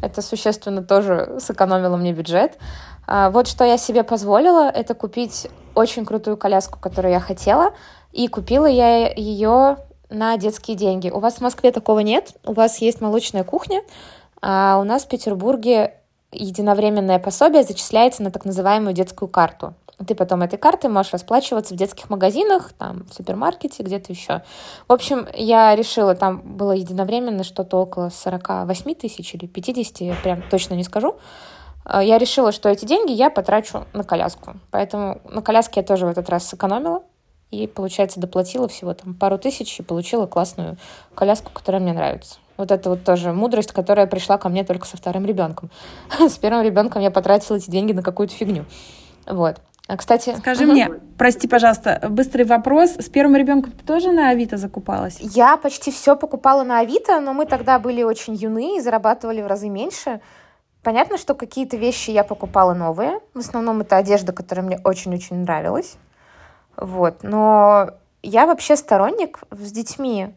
Это 0.00 0.22
существенно 0.22 0.82
тоже 0.82 1.36
сэкономило 1.40 1.98
мне 1.98 2.14
бюджет. 2.14 2.56
А, 3.12 3.28
вот 3.30 3.48
что 3.48 3.64
я 3.64 3.76
себе 3.76 4.04
позволила, 4.04 4.70
это 4.70 4.94
купить 4.94 5.48
очень 5.74 6.06
крутую 6.06 6.36
коляску, 6.36 6.78
которую 6.78 7.12
я 7.12 7.18
хотела, 7.18 7.72
и 8.12 8.28
купила 8.28 8.66
я 8.66 9.08
ее 9.12 9.78
на 10.10 10.36
детские 10.36 10.76
деньги. 10.76 11.10
У 11.10 11.18
вас 11.18 11.38
в 11.38 11.40
Москве 11.40 11.72
такого 11.72 11.98
нет, 12.00 12.36
у 12.46 12.52
вас 12.52 12.78
есть 12.78 13.00
молочная 13.00 13.42
кухня, 13.42 13.82
а 14.40 14.78
у 14.80 14.84
нас 14.84 15.02
в 15.02 15.08
Петербурге 15.08 15.94
единовременное 16.30 17.18
пособие 17.18 17.64
зачисляется 17.64 18.22
на 18.22 18.30
так 18.30 18.44
называемую 18.44 18.94
детскую 18.94 19.28
карту. 19.28 19.74
Ты 20.06 20.14
потом 20.14 20.42
этой 20.42 20.56
картой 20.56 20.88
можешь 20.88 21.12
расплачиваться 21.12 21.74
в 21.74 21.76
детских 21.76 22.10
магазинах, 22.10 22.72
там, 22.78 23.04
в 23.10 23.12
супермаркете, 23.12 23.82
где-то 23.82 24.12
еще. 24.12 24.42
В 24.86 24.92
общем, 24.92 25.26
я 25.34 25.74
решила, 25.74 26.14
там 26.14 26.42
было 26.42 26.72
единовременно 26.72 27.42
что-то 27.42 27.78
около 27.78 28.10
48 28.10 28.94
тысяч 28.94 29.34
или 29.34 29.46
50, 29.46 30.00
я 30.02 30.14
прям 30.14 30.42
точно 30.48 30.74
не 30.74 30.84
скажу. 30.84 31.16
А, 31.92 32.04
я 32.04 32.18
решила, 32.18 32.52
что 32.52 32.68
эти 32.68 32.84
деньги 32.84 33.10
я 33.10 33.30
потрачу 33.30 33.84
на 33.92 34.04
коляску. 34.04 34.54
Поэтому 34.70 35.20
на 35.24 35.42
коляске 35.42 35.80
я 35.80 35.86
тоже 35.86 36.06
в 36.06 36.08
этот 36.08 36.30
раз 36.30 36.46
сэкономила. 36.46 37.02
И, 37.50 37.66
получается, 37.66 38.20
доплатила 38.20 38.68
всего 38.68 38.94
там 38.94 39.12
пару 39.12 39.36
тысяч 39.36 39.80
и 39.80 39.82
получила 39.82 40.26
классную 40.26 40.76
коляску, 41.16 41.50
которая 41.52 41.82
мне 41.82 41.92
нравится. 41.92 42.36
Вот 42.56 42.70
это 42.70 42.90
вот 42.90 43.02
тоже 43.02 43.32
мудрость, 43.32 43.72
которая 43.72 44.06
пришла 44.06 44.38
ко 44.38 44.48
мне 44.48 44.62
только 44.62 44.86
со 44.86 44.96
вторым 44.96 45.26
ребенком. 45.26 45.68
С 46.20 46.38
первым 46.38 46.64
ребенком 46.64 47.02
я 47.02 47.10
потратила 47.10 47.56
эти 47.56 47.68
деньги 47.68 47.92
на 47.92 48.04
какую-то 48.04 48.34
фигню. 48.34 48.66
Вот. 49.26 49.56
А, 49.88 49.96
кстати... 49.96 50.36
Скажи 50.38 50.62
угу. 50.62 50.72
мне, 50.72 50.88
прости, 51.18 51.48
пожалуйста, 51.48 52.06
быстрый 52.08 52.44
вопрос. 52.44 52.90
С 52.90 53.08
первым 53.08 53.34
ребенком 53.34 53.72
ты 53.72 53.84
тоже 53.84 54.12
на 54.12 54.28
Авито 54.28 54.56
закупалась? 54.56 55.18
Я 55.18 55.56
почти 55.56 55.90
все 55.90 56.14
покупала 56.14 56.62
на 56.62 56.78
Авито, 56.78 57.18
но 57.18 57.32
мы 57.32 57.46
тогда 57.46 57.80
были 57.80 58.04
очень 58.04 58.36
юны 58.36 58.76
и 58.76 58.80
зарабатывали 58.80 59.42
в 59.42 59.48
разы 59.48 59.68
меньше. 59.68 60.20
Понятно, 60.82 61.18
что 61.18 61.34
какие-то 61.34 61.76
вещи 61.76 62.10
я 62.10 62.24
покупала 62.24 62.72
новые. 62.72 63.20
В 63.34 63.38
основном 63.38 63.82
это 63.82 63.96
одежда, 63.96 64.32
которая 64.32 64.64
мне 64.64 64.78
очень-очень 64.82 65.36
нравилась. 65.36 65.96
Вот. 66.76 67.22
Но 67.22 67.90
я 68.22 68.46
вообще 68.46 68.76
сторонник 68.76 69.40
с 69.50 69.72
детьми 69.72 70.34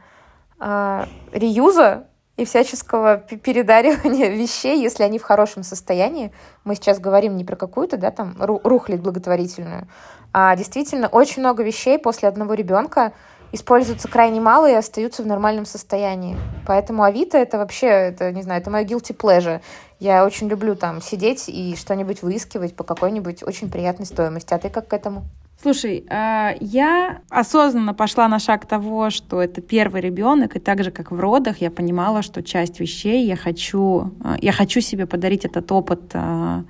э, 0.59 1.05
реюза 1.31 2.07
и 2.35 2.45
всяческого 2.45 3.17
передаривания 3.17 4.29
вещей, 4.35 4.81
если 4.81 5.03
они 5.03 5.19
в 5.19 5.23
хорошем 5.23 5.63
состоянии. 5.63 6.33
Мы 6.63 6.75
сейчас 6.75 6.99
говорим 6.99 7.35
не 7.37 7.45
про 7.45 7.55
какую-то, 7.55 7.97
да, 7.97 8.11
там, 8.11 8.35
рухлядь 8.39 9.01
благотворительную, 9.01 9.87
а 10.33 10.55
действительно 10.55 11.07
очень 11.07 11.41
много 11.41 11.63
вещей 11.63 11.99
после 11.99 12.27
одного 12.27 12.55
ребенка 12.55 13.13
используются 13.53 14.09
крайне 14.09 14.41
мало 14.41 14.69
и 14.69 14.73
остаются 14.73 15.23
в 15.23 15.27
нормальном 15.27 15.65
состоянии. 15.65 16.35
Поэтому 16.65 17.03
Авито 17.03 17.37
это 17.37 17.57
вообще, 17.57 17.87
это, 17.87 18.31
не 18.31 18.41
знаю, 18.41 18.59
это 18.59 18.69
мое 18.69 18.83
guilty 18.83 19.15
pleasure. 19.15 19.61
Я 19.99 20.25
очень 20.25 20.49
люблю 20.49 20.75
там 20.75 21.01
сидеть 21.01 21.47
и 21.47 21.75
что-нибудь 21.77 22.23
выискивать 22.23 22.75
по 22.75 22.83
какой-нибудь 22.83 23.43
очень 23.43 23.69
приятной 23.69 24.07
стоимости. 24.07 24.53
А 24.53 24.57
ты 24.57 24.69
как 24.69 24.87
к 24.87 24.93
этому? 24.93 25.23
Слушай, 25.61 26.05
а, 26.09 26.55
я 26.59 27.19
осознанно 27.29 27.93
пошла 27.93 28.27
на 28.27 28.39
шаг 28.39 28.65
того, 28.65 29.11
что 29.11 29.41
это 29.41 29.61
первый 29.61 30.01
ребенок, 30.01 30.55
и 30.57 30.59
так 30.59 30.83
же, 30.83 30.91
как 30.91 31.11
в 31.11 31.19
родах, 31.19 31.61
я 31.61 31.71
понимала, 31.71 32.21
что 32.21 32.43
часть 32.43 32.79
вещей 32.79 33.25
я 33.25 33.37
хочу, 33.37 34.11
а, 34.23 34.35
я 34.41 34.51
хочу 34.51 34.81
себе 34.81 35.05
подарить 35.05 35.45
этот 35.45 35.71
опыт 35.71 36.01
а, 36.15 36.65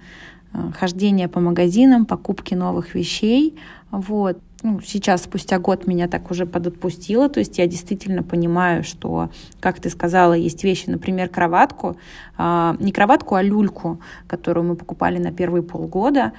хождения 0.77 1.27
по 1.27 1.39
магазинам, 1.39 2.05
покупки 2.05 2.53
новых 2.53 2.93
вещей. 2.93 3.57
Вот. 3.89 4.37
Ну, 4.65 4.79
сейчас, 4.79 5.23
спустя 5.23 5.59
год, 5.59 5.87
меня 5.87 6.07
так 6.07 6.31
уже 6.31 6.45
подотпустило. 6.45 7.27
То 7.27 7.41
есть 7.41 7.57
я 7.57 7.67
действительно 7.67 8.23
понимаю, 8.23 8.83
что, 8.85 9.29
как 9.59 9.81
ты 9.81 9.89
сказала, 9.89 10.33
есть 10.33 10.63
вещи, 10.63 10.89
например, 10.89 11.27
кроватку. 11.27 11.97
Не 12.39 12.91
кроватку, 12.93 13.35
а 13.35 13.43
люльку, 13.43 13.99
которую 14.25 14.65
мы 14.65 14.75
покупали 14.77 15.17
на 15.17 15.33
первые 15.33 15.63
полгода 15.63 16.31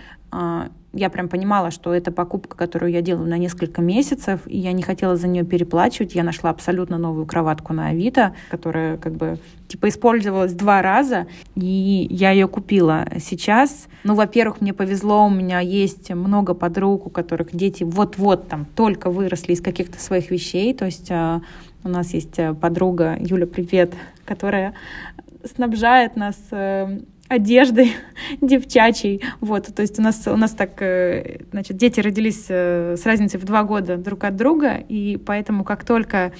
я 0.94 1.10
прям 1.10 1.28
понимала, 1.28 1.70
что 1.70 1.92
это 1.92 2.12
покупка, 2.12 2.56
которую 2.56 2.92
я 2.92 3.02
делаю 3.02 3.28
на 3.28 3.36
несколько 3.36 3.82
месяцев, 3.82 4.40
и 4.46 4.56
я 4.56 4.72
не 4.72 4.82
хотела 4.82 5.16
за 5.16 5.26
нее 5.26 5.44
переплачивать. 5.44 6.14
Я 6.14 6.22
нашла 6.22 6.50
абсолютно 6.50 6.98
новую 6.98 7.26
кроватку 7.26 7.72
на 7.72 7.88
Авито, 7.88 8.34
которая 8.48 8.96
как 8.96 9.14
бы 9.14 9.38
типа 9.66 9.88
использовалась 9.88 10.52
два 10.52 10.82
раза, 10.82 11.26
и 11.56 12.06
я 12.10 12.30
ее 12.30 12.46
купила. 12.46 13.06
Сейчас, 13.18 13.88
ну, 14.04 14.14
во-первых, 14.14 14.60
мне 14.60 14.72
повезло, 14.72 15.26
у 15.26 15.30
меня 15.30 15.58
есть 15.60 16.10
много 16.10 16.54
подруг, 16.54 17.06
у 17.06 17.10
которых 17.10 17.54
дети 17.54 17.82
вот-вот 17.82 18.48
там 18.48 18.64
только 18.64 19.10
выросли 19.10 19.52
из 19.52 19.60
каких-то 19.60 19.98
своих 19.98 20.30
вещей, 20.30 20.74
то 20.74 20.84
есть 20.84 21.10
а, 21.10 21.42
у 21.82 21.88
нас 21.88 22.14
есть 22.14 22.38
э, 22.38 22.54
подруга, 22.54 23.16
Юля, 23.18 23.46
привет, 23.46 23.94
которая 24.24 24.74
снабжает 25.44 26.16
нас 26.16 26.36
одеждой 27.28 27.92
девчачьей. 28.40 29.22
Вот, 29.40 29.74
то 29.74 29.82
есть 29.82 29.98
у 29.98 30.02
нас, 30.02 30.26
у 30.26 30.36
нас 30.36 30.52
так, 30.52 30.80
э, 30.82 31.40
значит, 31.52 31.76
дети 31.76 32.00
родились 32.00 32.46
э, 32.48 32.96
с 32.96 33.06
разницей 33.06 33.40
в 33.40 33.44
два 33.44 33.64
года 33.64 33.96
друг 33.96 34.24
от 34.24 34.36
друга, 34.36 34.76
и 34.76 35.16
поэтому 35.16 35.64
как 35.64 35.84
только 35.84 36.32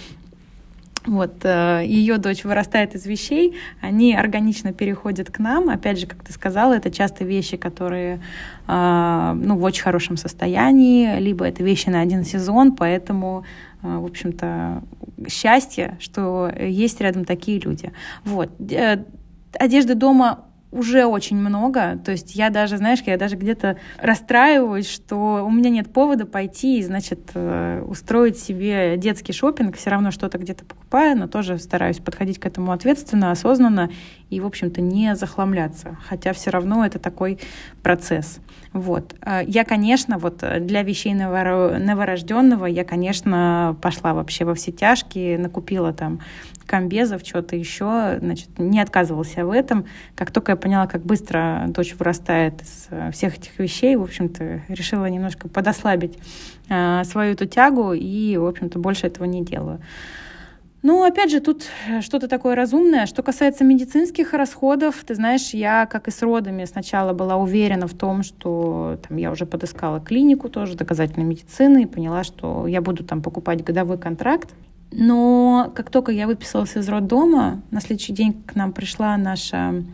вот 1.06 1.44
э, 1.44 1.82
ее 1.86 2.16
дочь 2.16 2.44
вырастает 2.44 2.94
из 2.94 3.06
вещей, 3.06 3.56
они 3.80 4.14
органично 4.14 4.72
переходят 4.72 5.30
к 5.30 5.38
нам. 5.38 5.68
Опять 5.68 6.00
же, 6.00 6.06
как 6.06 6.22
ты 6.24 6.32
сказала, 6.32 6.74
это 6.74 6.90
часто 6.90 7.24
вещи, 7.24 7.56
которые 7.56 8.20
ну, 8.66 9.58
в 9.58 9.62
очень 9.62 9.82
хорошем 9.82 10.16
состоянии, 10.16 11.18
либо 11.18 11.46
это 11.46 11.62
вещи 11.62 11.90
на 11.90 12.00
один 12.00 12.24
сезон, 12.24 12.74
поэтому 12.74 13.44
в 13.82 14.06
общем-то, 14.06 14.82
счастье, 15.28 15.98
что 16.00 16.50
есть 16.58 17.02
рядом 17.02 17.26
такие 17.26 17.60
люди. 17.60 17.92
Вот. 18.24 18.50
Одежды 19.52 19.94
дома 19.94 20.46
уже 20.74 21.06
очень 21.06 21.36
много. 21.36 21.98
То 22.04 22.10
есть 22.10 22.34
я 22.34 22.50
даже, 22.50 22.76
знаешь, 22.76 23.00
я 23.06 23.16
даже 23.16 23.36
где-то 23.36 23.76
расстраиваюсь, 23.98 24.88
что 24.88 25.44
у 25.46 25.50
меня 25.50 25.70
нет 25.70 25.92
повода 25.92 26.26
пойти 26.26 26.78
и, 26.78 26.82
значит, 26.82 27.30
э, 27.34 27.82
устроить 27.86 28.38
себе 28.38 28.96
детский 28.96 29.32
шопинг. 29.32 29.76
Все 29.76 29.90
равно 29.90 30.10
что-то 30.10 30.36
где-то 30.38 30.64
покупаю, 30.64 31.16
но 31.16 31.28
тоже 31.28 31.58
стараюсь 31.58 31.98
подходить 31.98 32.40
к 32.40 32.46
этому 32.46 32.72
ответственно, 32.72 33.30
осознанно 33.30 33.90
и, 34.30 34.40
в 34.40 34.46
общем-то, 34.46 34.80
не 34.80 35.14
захламляться. 35.14 35.96
Хотя 36.08 36.32
все 36.32 36.50
равно 36.50 36.84
это 36.84 36.98
такой 36.98 37.38
процесс. 37.82 38.40
Вот. 38.72 39.14
А 39.20 39.42
я, 39.42 39.64
конечно, 39.64 40.18
вот 40.18 40.42
для 40.60 40.82
вещей 40.82 41.14
новорожденного 41.14 42.66
я, 42.66 42.84
конечно, 42.84 43.76
пошла 43.80 44.12
вообще 44.12 44.44
во 44.44 44.54
все 44.54 44.72
тяжкие, 44.72 45.38
накупила 45.38 45.92
там 45.92 46.20
комбезов, 46.66 47.22
что-то 47.24 47.56
еще, 47.56 48.18
значит, 48.20 48.58
не 48.58 48.80
отказывался 48.80 49.44
в 49.44 49.50
этом. 49.50 49.86
Как 50.16 50.30
только 50.30 50.52
я 50.52 50.56
поняла, 50.64 50.86
как 50.86 51.02
быстро 51.04 51.66
дочь 51.68 51.94
вырастает 51.94 52.62
из 52.62 52.86
э, 52.88 53.10
всех 53.10 53.36
этих 53.36 53.58
вещей, 53.58 53.96
в 53.96 54.02
общем-то, 54.02 54.62
решила 54.68 55.04
немножко 55.04 55.46
подослабить 55.46 56.18
э, 56.70 57.04
свою 57.04 57.34
эту 57.34 57.44
тягу 57.44 57.92
и, 57.92 58.38
в 58.38 58.46
общем-то, 58.46 58.78
больше 58.78 59.06
этого 59.06 59.26
не 59.26 59.44
делаю. 59.44 59.80
Ну, 60.80 61.04
опять 61.04 61.30
же, 61.30 61.40
тут 61.40 61.64
что-то 62.00 62.28
такое 62.28 62.54
разумное. 62.54 63.04
Что 63.04 63.22
касается 63.22 63.62
медицинских 63.62 64.32
расходов, 64.32 65.04
ты 65.06 65.14
знаешь, 65.14 65.50
я, 65.50 65.84
как 65.84 66.08
и 66.08 66.10
с 66.10 66.22
родами, 66.22 66.64
сначала 66.64 67.12
была 67.12 67.36
уверена 67.36 67.86
в 67.86 67.92
том, 67.92 68.22
что 68.22 68.98
там, 69.06 69.18
я 69.18 69.30
уже 69.30 69.44
подыскала 69.44 70.00
клинику 70.00 70.48
тоже 70.48 70.76
доказательной 70.76 71.26
медицины 71.26 71.82
и 71.82 71.86
поняла, 71.86 72.24
что 72.24 72.66
я 72.66 72.80
буду 72.80 73.04
там 73.04 73.20
покупать 73.20 73.62
годовой 73.62 73.98
контракт. 73.98 74.48
Но 74.92 75.70
как 75.74 75.90
только 75.90 76.10
я 76.10 76.26
выписалась 76.26 76.74
из 76.74 76.88
роддома, 76.88 77.60
на 77.70 77.82
следующий 77.82 78.14
день 78.14 78.42
к 78.46 78.54
нам 78.54 78.72
пришла 78.72 79.14
наша 79.18 79.84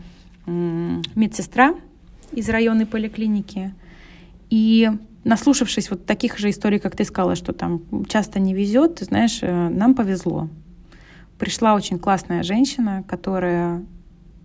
медсестра 0.45 1.75
из 2.31 2.49
районной 2.49 2.85
поликлиники. 2.85 3.73
И 4.49 4.89
наслушавшись 5.23 5.89
вот 5.89 6.05
таких 6.05 6.37
же 6.37 6.49
историй, 6.49 6.79
как 6.79 6.95
ты 6.95 7.03
сказала, 7.05 7.35
что 7.35 7.53
там 7.53 7.81
часто 8.07 8.39
не 8.39 8.53
везет, 8.53 8.95
ты 8.95 9.05
знаешь, 9.05 9.39
э, 9.41 9.69
нам 9.69 9.93
повезло. 9.95 10.49
Пришла 11.37 11.75
очень 11.75 11.99
классная 11.99 12.43
женщина, 12.43 13.03
которая 13.07 13.83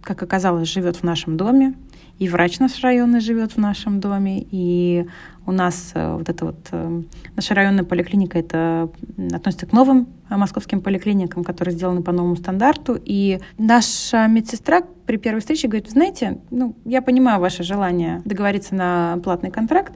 как 0.06 0.22
оказалось, 0.22 0.68
живет 0.68 0.96
в 0.96 1.02
нашем 1.02 1.36
доме, 1.36 1.74
и 2.18 2.28
врач 2.28 2.58
наш 2.58 2.82
районный 2.82 3.20
живет 3.20 3.52
в 3.52 3.58
нашем 3.58 4.00
доме, 4.00 4.46
и 4.50 5.06
у 5.46 5.52
нас 5.52 5.92
э, 5.94 6.14
вот 6.14 6.28
эта 6.28 6.46
вот 6.46 6.68
э, 6.72 7.02
наша 7.36 7.54
районная 7.54 7.84
поликлиника 7.84 8.38
это 8.38 8.90
относится 9.32 9.66
к 9.66 9.72
новым 9.72 10.08
московским 10.28 10.80
поликлиникам, 10.80 11.44
которые 11.44 11.74
сделаны 11.74 12.02
по 12.02 12.12
новому 12.12 12.36
стандарту. 12.36 12.98
И 13.04 13.40
наша 13.58 14.26
медсестра 14.26 14.82
при 15.06 15.18
первой 15.18 15.40
встрече 15.40 15.68
говорит, 15.68 15.90
знаете, 15.90 16.38
ну, 16.50 16.74
я 16.84 17.02
понимаю 17.02 17.40
ваше 17.40 17.62
желание 17.62 18.22
договориться 18.24 18.74
на 18.74 19.18
платный 19.22 19.50
контракт, 19.50 19.92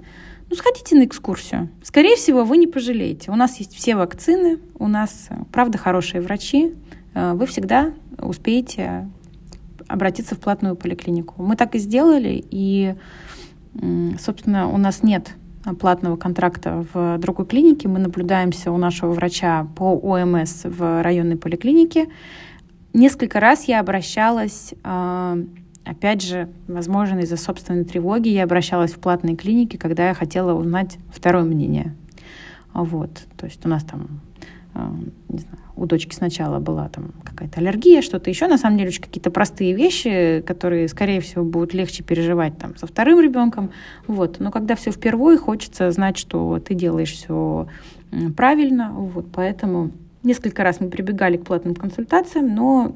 ну, 0.51 0.57
сходите 0.57 0.97
на 0.97 1.05
экскурсию. 1.05 1.69
Скорее 1.83 2.17
всего, 2.17 2.45
вы 2.45 2.57
не 2.57 2.67
пожалеете. 2.67 3.31
У 3.31 3.37
нас 3.37 3.59
есть 3.59 3.75
все 3.75 3.97
вакцины, 3.97 4.59
у 4.79 4.89
нас, 4.89 5.29
правда, 5.53 5.79
хорошие 5.79 6.21
врачи. 6.21 6.75
Э, 7.15 7.33
вы 7.33 7.47
всегда 7.47 7.93
успеете 8.19 9.09
обратиться 9.91 10.35
в 10.35 10.39
платную 10.39 10.77
поликлинику. 10.77 11.43
Мы 11.43 11.57
так 11.57 11.75
и 11.75 11.79
сделали, 11.79 12.45
и, 12.51 12.95
собственно, 14.19 14.69
у 14.69 14.79
нас 14.79 15.03
нет 15.03 15.35
платного 15.79 16.17
контракта 16.17 16.87
в 16.93 17.19
другой 17.19 17.47
клинике. 17.47 17.89
Мы 17.89 17.99
наблюдаемся 17.99 18.73
у 18.73 18.79
нашего 18.79 19.13
врача 19.13 19.67
по 19.77 19.93
ОМС 19.95 20.65
в 20.65 21.03
районной 21.03 21.37
поликлинике. 21.37 22.09
Несколько 22.93 23.41
раз 23.41 23.65
я 23.65 23.81
обращалась, 23.81 24.75
а, 24.83 25.39
опять 25.85 26.23
же, 26.23 26.49
возможно, 26.67 27.21
из-за 27.21 27.37
собственной 27.37 27.85
тревоги, 27.85 28.29
я 28.29 28.45
обращалась 28.45 28.93
в 28.93 28.99
платные 28.99 29.37
клиники, 29.37 29.77
когда 29.77 30.09
я 30.09 30.15
хотела 30.15 30.55
узнать 30.55 30.99
второе 31.13 31.45
мнение. 31.45 31.95
Вот, 32.73 33.11
то 33.37 33.47
есть 33.47 33.65
у 33.65 33.69
нас 33.69 33.85
там, 33.85 34.21
не 34.75 35.39
знаю, 35.39 35.59
у 35.77 35.87
дочки 35.87 36.15
сначала 36.15 36.59
была 36.59 36.89
там 36.89 37.13
какая-то 37.25 37.61
аллергия, 37.61 38.03
что-то 38.03 38.31
еще. 38.31 38.47
На 38.47 38.59
самом 38.59 38.77
деле 38.77 38.89
очень 38.89 39.03
какие-то 39.03 39.31
простые 39.31 39.75
вещи, 39.75 40.43
которые, 40.47 40.89
скорее 40.89 41.21
всего, 41.21 41.45
будут 41.45 41.75
легче 41.75 42.03
переживать 42.03 42.59
там 42.59 42.77
со 42.77 42.87
вторым 42.87 43.21
ребенком. 43.21 43.71
Вот. 44.07 44.41
Но 44.41 44.51
когда 44.51 44.75
все 44.75 44.91
впервые, 44.91 45.39
хочется 45.39 45.91
знать, 45.91 46.17
что 46.17 46.59
ты 46.59 46.75
делаешь 46.75 47.13
все 47.13 47.67
правильно. 48.37 48.93
Вот. 48.93 49.27
Поэтому 49.33 49.91
несколько 50.23 50.63
раз 50.63 50.81
мы 50.81 50.89
прибегали 50.89 51.37
к 51.37 51.45
платным 51.45 51.75
консультациям, 51.75 52.55
но 52.55 52.95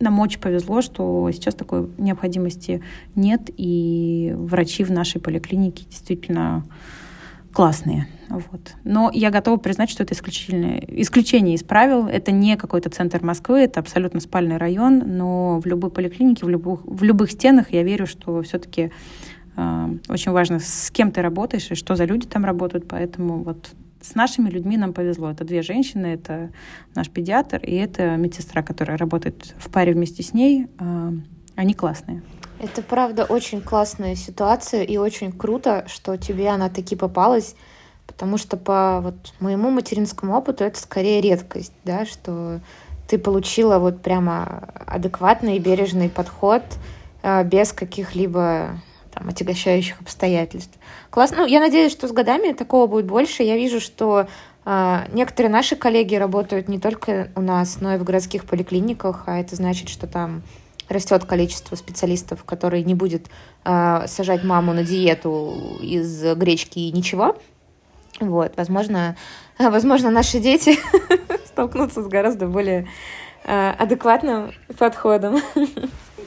нам 0.00 0.18
очень 0.18 0.40
повезло, 0.40 0.82
что 0.82 1.30
сейчас 1.32 1.54
такой 1.54 1.88
необходимости 1.98 2.82
нет, 3.14 3.50
и 3.56 4.34
врачи 4.36 4.82
в 4.82 4.90
нашей 4.90 5.20
поликлинике 5.20 5.84
действительно 5.88 6.64
классные. 7.54 8.08
Вот. 8.28 8.74
Но 8.82 9.10
я 9.14 9.30
готова 9.30 9.56
признать, 9.58 9.88
что 9.88 10.02
это 10.02 10.12
исключительное, 10.12 10.82
исключение 10.88 11.54
из 11.54 11.62
правил. 11.62 12.06
Это 12.06 12.32
не 12.32 12.56
какой-то 12.56 12.90
центр 12.90 13.22
Москвы, 13.22 13.60
это 13.60 13.80
абсолютно 13.80 14.20
спальный 14.20 14.56
район, 14.56 15.02
но 15.06 15.60
в 15.60 15.66
любой 15.66 15.90
поликлинике, 15.90 16.44
в 16.44 16.48
любых, 16.48 16.80
в 16.84 17.02
любых 17.04 17.30
стенах 17.30 17.72
я 17.72 17.84
верю, 17.84 18.06
что 18.06 18.42
все-таки 18.42 18.90
э, 19.56 19.88
очень 20.08 20.32
важно, 20.32 20.58
с 20.58 20.90
кем 20.90 21.12
ты 21.12 21.22
работаешь 21.22 21.70
и 21.70 21.76
что 21.76 21.94
за 21.94 22.04
люди 22.04 22.26
там 22.26 22.44
работают. 22.44 22.88
Поэтому 22.88 23.44
вот 23.44 23.70
с 24.00 24.16
нашими 24.16 24.50
людьми 24.50 24.76
нам 24.76 24.92
повезло. 24.92 25.30
Это 25.30 25.44
две 25.44 25.62
женщины, 25.62 26.06
это 26.06 26.50
наш 26.96 27.08
педиатр 27.08 27.58
и 27.62 27.74
это 27.76 28.16
медсестра, 28.16 28.62
которая 28.62 28.98
работает 28.98 29.54
в 29.58 29.70
паре 29.70 29.92
вместе 29.92 30.24
с 30.24 30.34
ней. 30.34 30.66
Э, 30.80 31.12
они 31.54 31.72
классные. 31.72 32.22
Это 32.64 32.80
правда 32.80 33.24
очень 33.24 33.60
классная 33.60 34.16
ситуация 34.16 34.84
и 34.84 34.96
очень 34.96 35.32
круто, 35.32 35.84
что 35.86 36.16
тебе 36.16 36.48
она 36.48 36.70
таки 36.70 36.96
попалась, 36.96 37.56
потому 38.06 38.38
что 38.38 38.56
по 38.56 39.00
вот 39.02 39.34
моему 39.38 39.68
материнскому 39.68 40.34
опыту 40.34 40.64
это 40.64 40.80
скорее 40.80 41.20
редкость, 41.20 41.74
да, 41.84 42.06
что 42.06 42.60
ты 43.06 43.18
получила 43.18 43.78
вот 43.78 44.00
прямо 44.00 44.70
адекватный 44.86 45.56
и 45.56 45.58
бережный 45.58 46.08
подход 46.08 46.62
э, 47.22 47.44
без 47.44 47.74
каких-либо 47.74 48.80
там, 49.12 49.28
отягощающих 49.28 50.00
обстоятельств. 50.00 50.78
Классно. 51.10 51.42
Ну, 51.42 51.46
я 51.46 51.60
надеюсь, 51.60 51.92
что 51.92 52.08
с 52.08 52.12
годами 52.12 52.52
такого 52.52 52.86
будет 52.86 53.04
больше. 53.04 53.42
Я 53.42 53.56
вижу, 53.56 53.78
что 53.78 54.26
э, 54.64 54.98
некоторые 55.12 55.52
наши 55.52 55.76
коллеги 55.76 56.14
работают 56.14 56.68
не 56.68 56.78
только 56.78 57.28
у 57.36 57.42
нас, 57.42 57.82
но 57.82 57.94
и 57.94 57.98
в 57.98 58.04
городских 58.04 58.46
поликлиниках, 58.46 59.24
а 59.26 59.38
это 59.38 59.54
значит, 59.54 59.90
что 59.90 60.06
там 60.06 60.42
растет 60.88 61.24
количество 61.24 61.76
специалистов, 61.76 62.44
которые 62.44 62.84
не 62.84 62.94
будет 62.94 63.28
э, 63.64 64.06
сажать 64.06 64.44
маму 64.44 64.72
на 64.72 64.84
диету 64.84 65.78
из 65.80 66.22
гречки 66.36 66.78
и 66.78 66.92
ничего. 66.92 67.36
Вот, 68.20 68.52
возможно, 68.56 69.16
возможно, 69.58 70.10
наши 70.10 70.38
дети 70.38 70.78
столкнутся 71.46 72.02
с 72.02 72.06
гораздо 72.06 72.46
более 72.46 72.88
э, 73.44 73.70
адекватным 73.70 74.52
подходом. 74.78 75.40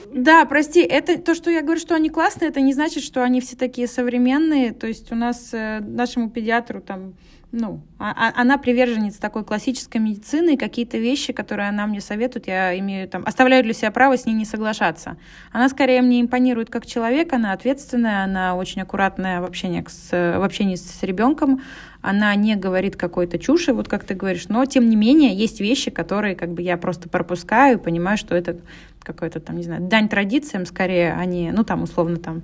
Да, 0.09 0.45
прости, 0.45 0.81
это 0.81 1.19
то, 1.19 1.35
что 1.35 1.51
я 1.51 1.61
говорю, 1.61 1.79
что 1.79 1.93
они 1.93 2.09
классные, 2.09 2.49
это 2.49 2.61
не 2.61 2.73
значит, 2.73 3.03
что 3.03 3.23
они 3.23 3.41
все 3.41 3.55
такие 3.55 3.87
современные. 3.87 4.71
То 4.73 4.87
есть 4.87 5.11
у 5.11 5.15
нас 5.15 5.49
э, 5.53 5.79
нашему 5.81 6.29
педиатру 6.29 6.81
там 6.81 7.13
ну, 7.51 7.81
а, 7.97 8.11
а, 8.11 8.41
она 8.41 8.57
приверженец 8.57 9.15
такой 9.15 9.45
классической 9.45 9.97
медицины, 9.97 10.55
и 10.55 10.57
какие-то 10.57 10.97
вещи, 10.97 11.31
которые 11.31 11.69
она 11.69 11.87
мне 11.87 12.01
советует, 12.01 12.47
я 12.47 12.77
имею 12.79 13.07
там, 13.07 13.23
оставляю 13.25 13.63
для 13.63 13.73
себя 13.73 13.89
право 13.91 14.17
с 14.17 14.25
ней 14.25 14.33
не 14.33 14.43
соглашаться. 14.43 15.17
Она 15.53 15.69
скорее 15.69 16.01
мне 16.01 16.19
импонирует 16.19 16.69
как 16.69 16.85
человек, 16.85 17.31
она 17.31 17.53
ответственная, 17.53 18.25
она 18.25 18.55
очень 18.55 18.81
аккуратная 18.81 19.39
в 19.39 19.45
общении 19.45 19.83
с, 19.87 20.11
в 20.11 20.43
общении 20.43 20.75
с 20.75 21.01
ребенком, 21.03 21.61
она 22.01 22.35
не 22.35 22.55
говорит 22.55 22.97
какой-то 22.97 23.39
чуши, 23.39 23.73
вот 23.73 23.87
как 23.87 24.03
ты 24.03 24.13
говоришь, 24.13 24.49
но 24.49 24.65
тем 24.65 24.89
не 24.89 24.97
менее 24.97 25.33
есть 25.33 25.61
вещи, 25.61 25.89
которые 25.89 26.35
как 26.35 26.51
бы 26.51 26.61
я 26.61 26.77
просто 26.77 27.07
пропускаю 27.07 27.77
и 27.77 27.81
понимаю, 27.81 28.17
что 28.17 28.35
это 28.35 28.57
какой-то 29.01 29.39
там, 29.39 29.55
не 29.55 29.63
знаю, 29.63 29.81
дань 29.81 30.09
традициям 30.09 30.65
скорее, 30.65 31.13
а 31.13 31.23
не, 31.23 31.51
ну 31.51 31.63
там 31.63 31.83
условно 31.83 32.17
там, 32.17 32.41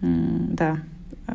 да, 0.00 0.78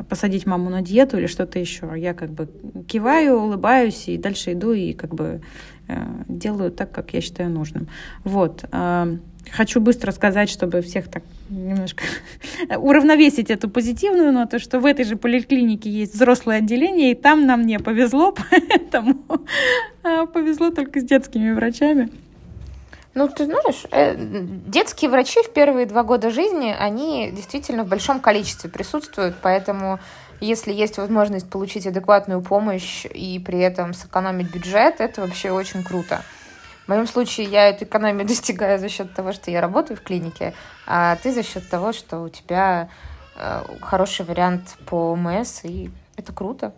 посадить 0.08 0.46
маму 0.46 0.70
на 0.70 0.82
диету 0.82 1.18
или 1.18 1.26
что-то 1.26 1.58
еще. 1.58 1.90
Я 1.96 2.14
как 2.14 2.30
бы 2.30 2.48
киваю, 2.86 3.38
улыбаюсь 3.38 4.08
и 4.08 4.18
дальше 4.18 4.52
иду 4.52 4.72
и 4.72 4.92
как 4.92 5.14
бы 5.14 5.40
э, 5.88 6.04
делаю 6.28 6.70
так, 6.70 6.92
как 6.92 7.14
я 7.14 7.20
считаю 7.20 7.50
нужным. 7.50 7.88
Вот. 8.24 8.64
Э, 8.72 9.16
хочу 9.50 9.80
быстро 9.80 10.12
сказать, 10.12 10.50
чтобы 10.50 10.82
всех 10.82 11.08
так 11.08 11.22
немножко 11.50 12.04
уравновесить 12.76 13.50
эту 13.50 13.68
позитивную 13.68 14.32
ноту, 14.32 14.58
что 14.58 14.80
в 14.80 14.86
этой 14.86 15.04
же 15.04 15.16
поликлинике 15.16 15.90
есть 15.90 16.14
взрослое 16.14 16.58
отделение, 16.58 17.12
и 17.12 17.14
там 17.14 17.46
нам 17.46 17.66
не 17.66 17.78
повезло, 17.78 18.34
поэтому 18.50 19.16
э, 20.04 20.26
повезло 20.26 20.70
только 20.70 21.00
с 21.00 21.04
детскими 21.04 21.52
врачами. 21.52 22.10
Ну, 23.14 23.28
ты 23.28 23.46
знаешь, 23.46 23.84
э, 23.90 24.14
детские 24.16 25.10
врачи 25.10 25.42
в 25.42 25.52
первые 25.52 25.86
два 25.86 26.02
года 26.02 26.30
жизни, 26.30 26.74
они 26.78 27.30
действительно 27.32 27.84
в 27.84 27.88
большом 27.88 28.20
количестве 28.20 28.70
присутствуют, 28.70 29.36
поэтому 29.40 29.98
если 30.40 30.72
есть 30.72 30.98
возможность 30.98 31.50
получить 31.50 31.86
адекватную 31.86 32.42
помощь 32.42 33.06
и 33.06 33.38
при 33.38 33.58
этом 33.58 33.92
сэкономить 33.92 34.52
бюджет, 34.52 35.00
это 35.00 35.22
вообще 35.22 35.50
очень 35.50 35.82
круто. 35.82 36.22
В 36.84 36.88
моем 36.88 37.06
случае 37.06 37.48
я 37.48 37.68
эту 37.68 37.84
экономию 37.84 38.26
достигаю 38.26 38.78
за 38.78 38.88
счет 38.88 39.12
того, 39.14 39.32
что 39.32 39.50
я 39.50 39.60
работаю 39.60 39.96
в 39.96 40.02
клинике, 40.02 40.54
а 40.86 41.16
ты 41.16 41.32
за 41.32 41.42
счет 41.42 41.68
того, 41.68 41.92
что 41.92 42.20
у 42.20 42.28
тебя 42.28 42.88
э, 43.36 43.62
хороший 43.80 44.24
вариант 44.24 44.76
по 44.86 45.12
ОМС, 45.12 45.64
и 45.64 45.90
это 46.16 46.32
круто. 46.32 46.72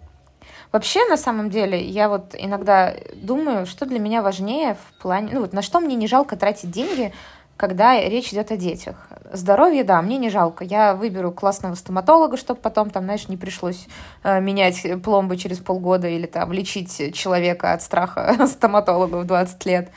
Вообще, 0.73 1.05
на 1.09 1.17
самом 1.17 1.51
деле, 1.51 1.83
я 1.85 2.09
вот 2.09 2.35
иногда 2.39 2.95
думаю, 3.15 3.67
что 3.67 3.87
для 3.87 3.99
меня 3.99 4.23
важнее 4.23 4.75
в 4.75 5.03
плане... 5.03 5.31
Ну 5.33 5.41
вот 5.41 5.53
на 5.53 5.63
что 5.63 5.81
мне 5.81 5.97
не 5.97 6.07
жалко 6.07 6.37
тратить 6.37 6.71
деньги, 6.71 7.13
когда 7.57 8.01
речь 8.01 8.33
идет 8.33 8.53
о 8.53 8.57
детях. 8.57 8.97
Здоровье, 9.33 9.85
да, 9.85 10.01
мне 10.01 10.17
не 10.17 10.31
жалко. 10.31 10.65
Я 10.65 10.95
выберу 10.95 11.31
классного 11.33 11.75
стоматолога, 11.75 12.37
чтобы 12.37 12.61
потом 12.61 12.89
там, 12.89 13.05
знаешь, 13.05 13.29
не 13.29 13.37
пришлось 13.37 13.87
э, 14.23 14.41
менять 14.41 14.87
пломбы 15.03 15.37
через 15.37 15.59
полгода 15.59 16.09
или 16.09 16.27
там 16.27 16.53
лечить 16.53 17.15
человека 17.15 17.73
от 17.73 17.83
страха 17.83 18.35
стоматолога 18.47 19.17
в 19.17 19.27
20 19.27 19.67
лет. 19.67 19.91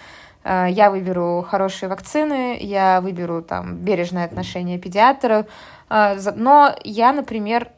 Э, 0.44 0.66
я 0.70 0.92
выберу 0.92 1.46
хорошие 1.48 1.88
вакцины, 1.88 2.58
я 2.60 3.00
выберу 3.00 3.42
там 3.42 3.78
бережное 3.78 4.26
отношение 4.26 4.78
педиатров. 4.78 5.46
Э, 5.90 6.18
но 6.36 6.76
я, 6.84 7.14
например, 7.14 7.70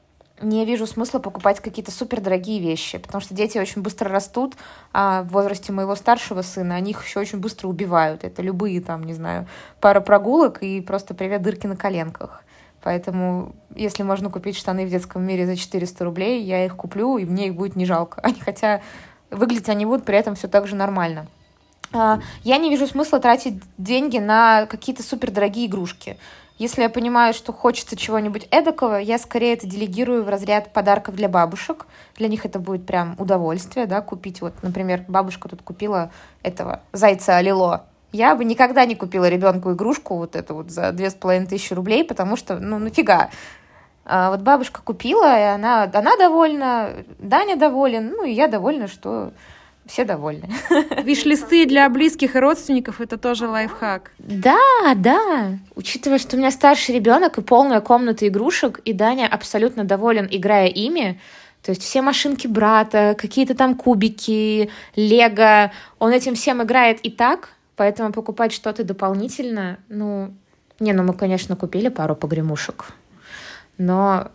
не 0.41 0.65
вижу 0.65 0.85
смысла 0.85 1.19
покупать 1.19 1.59
какие-то 1.59 1.91
супер 1.91 2.19
дорогие 2.19 2.59
вещи, 2.59 2.97
потому 2.97 3.21
что 3.21 3.33
дети 3.33 3.57
очень 3.57 3.81
быстро 3.81 4.09
растут, 4.09 4.55
а 4.91 5.23
в 5.23 5.29
возрасте 5.29 5.71
моего 5.71 5.95
старшего 5.95 6.41
сына 6.41 6.75
они 6.75 6.91
их 6.91 7.05
еще 7.05 7.19
очень 7.19 7.39
быстро 7.39 7.67
убивают. 7.67 8.23
Это 8.23 8.41
любые 8.41 8.81
там, 8.81 9.03
не 9.03 9.13
знаю, 9.13 9.47
пара 9.79 10.01
прогулок 10.01 10.61
и 10.61 10.81
просто 10.81 11.13
привет 11.13 11.41
дырки 11.41 11.67
на 11.67 11.77
коленках. 11.77 12.43
Поэтому, 12.83 13.55
если 13.75 14.03
можно 14.03 14.29
купить 14.29 14.55
штаны 14.55 14.85
в 14.85 14.89
детском 14.89 15.23
мире 15.23 15.47
за 15.47 15.55
400 15.55 16.05
рублей, 16.05 16.43
я 16.43 16.65
их 16.65 16.75
куплю, 16.75 17.17
и 17.17 17.25
мне 17.25 17.47
их 17.47 17.55
будет 17.55 17.75
не 17.75 17.85
жалко. 17.85 18.21
Хотя 18.45 18.81
выглядеть 19.31 19.69
они 19.69 19.85
будут 19.85 20.05
при 20.05 20.17
этом 20.17 20.35
все 20.35 20.47
так 20.47 20.67
же 20.67 20.75
нормально. 20.75 21.27
А, 21.93 22.19
я 22.43 22.57
не 22.57 22.69
вижу 22.69 22.85
смысла 22.87 23.19
тратить 23.19 23.55
деньги 23.77 24.17
на 24.17 24.65
какие-то 24.67 25.01
супер 25.01 25.31
дорогие 25.31 25.65
игрушки. 25.65 26.17
Если 26.57 26.83
я 26.83 26.89
понимаю, 26.89 27.33
что 27.33 27.51
хочется 27.51 27.97
чего-нибудь 27.97 28.47
эдакого, 28.49 28.95
я 28.95 29.17
скорее 29.17 29.53
это 29.53 29.67
делегирую 29.67 30.23
в 30.23 30.29
разряд 30.29 30.71
подарков 30.71 31.15
для 31.15 31.27
бабушек. 31.27 31.85
Для 32.15 32.29
них 32.29 32.45
это 32.45 32.59
будет 32.59 32.85
прям 32.85 33.15
удовольствие, 33.17 33.87
да, 33.87 33.99
купить 33.99 34.39
вот, 34.39 34.53
например, 34.61 35.03
бабушка 35.09 35.49
тут 35.49 35.61
купила 35.61 36.11
этого 36.43 36.81
зайца 36.93 37.35
Алило. 37.35 37.85
Я 38.13 38.35
бы 38.35 38.45
никогда 38.45 38.85
не 38.85 38.95
купила 38.95 39.27
ребенку 39.27 39.73
игрушку 39.73 40.15
вот 40.15 40.37
эту 40.37 40.55
вот 40.55 40.71
за 40.71 40.93
две 40.93 41.09
с 41.09 41.13
половиной 41.13 41.47
тысячи 41.47 41.73
рублей, 41.73 42.05
потому 42.05 42.37
что, 42.37 42.57
ну, 42.57 42.79
нафига. 42.79 43.29
А 44.05 44.29
вот 44.31 44.39
бабушка 44.39 44.81
купила, 44.81 45.37
и 45.37 45.43
она, 45.43 45.83
она 45.91 46.15
довольна, 46.15 46.91
Даня 47.19 47.57
доволен, 47.57 48.11
ну, 48.11 48.23
и 48.23 48.31
я 48.31 48.47
довольна, 48.47 48.87
что 48.87 49.33
все 49.85 50.03
довольны. 50.03 50.49
Виш-листы 51.03 51.65
для 51.65 51.89
близких 51.89 52.35
и 52.35 52.39
родственников 52.39 53.01
это 53.01 53.17
тоже 53.17 53.47
лайфхак. 53.47 54.11
Да, 54.17 54.57
да. 54.95 55.59
Учитывая, 55.75 56.17
что 56.17 56.35
у 56.35 56.39
меня 56.39 56.51
старший 56.51 56.95
ребенок 56.95 57.37
и 57.37 57.41
полная 57.41 57.81
комната 57.81 58.27
игрушек, 58.27 58.79
и 58.85 58.93
Даня 58.93 59.27
абсолютно 59.27 59.83
доволен, 59.83 60.27
играя 60.29 60.67
ими. 60.67 61.19
То 61.61 61.71
есть 61.71 61.81
все 61.81 62.01
машинки 62.01 62.47
брата, 62.47 63.15
какие-то 63.17 63.55
там 63.55 63.75
кубики, 63.75 64.69
лего. 64.95 65.71
Он 65.99 66.11
этим 66.11 66.35
всем 66.35 66.61
играет 66.63 66.99
и 67.01 67.09
так, 67.09 67.49
поэтому 67.75 68.11
покупать 68.11 68.53
что-то 68.53 68.83
дополнительно, 68.83 69.79
ну... 69.89 70.33
Не, 70.79 70.91
ну 70.91 71.03
мы, 71.03 71.13
конечно, 71.13 71.55
купили 71.55 71.87
пару 71.87 72.17
погремушек, 72.17 72.87
но 73.77 74.29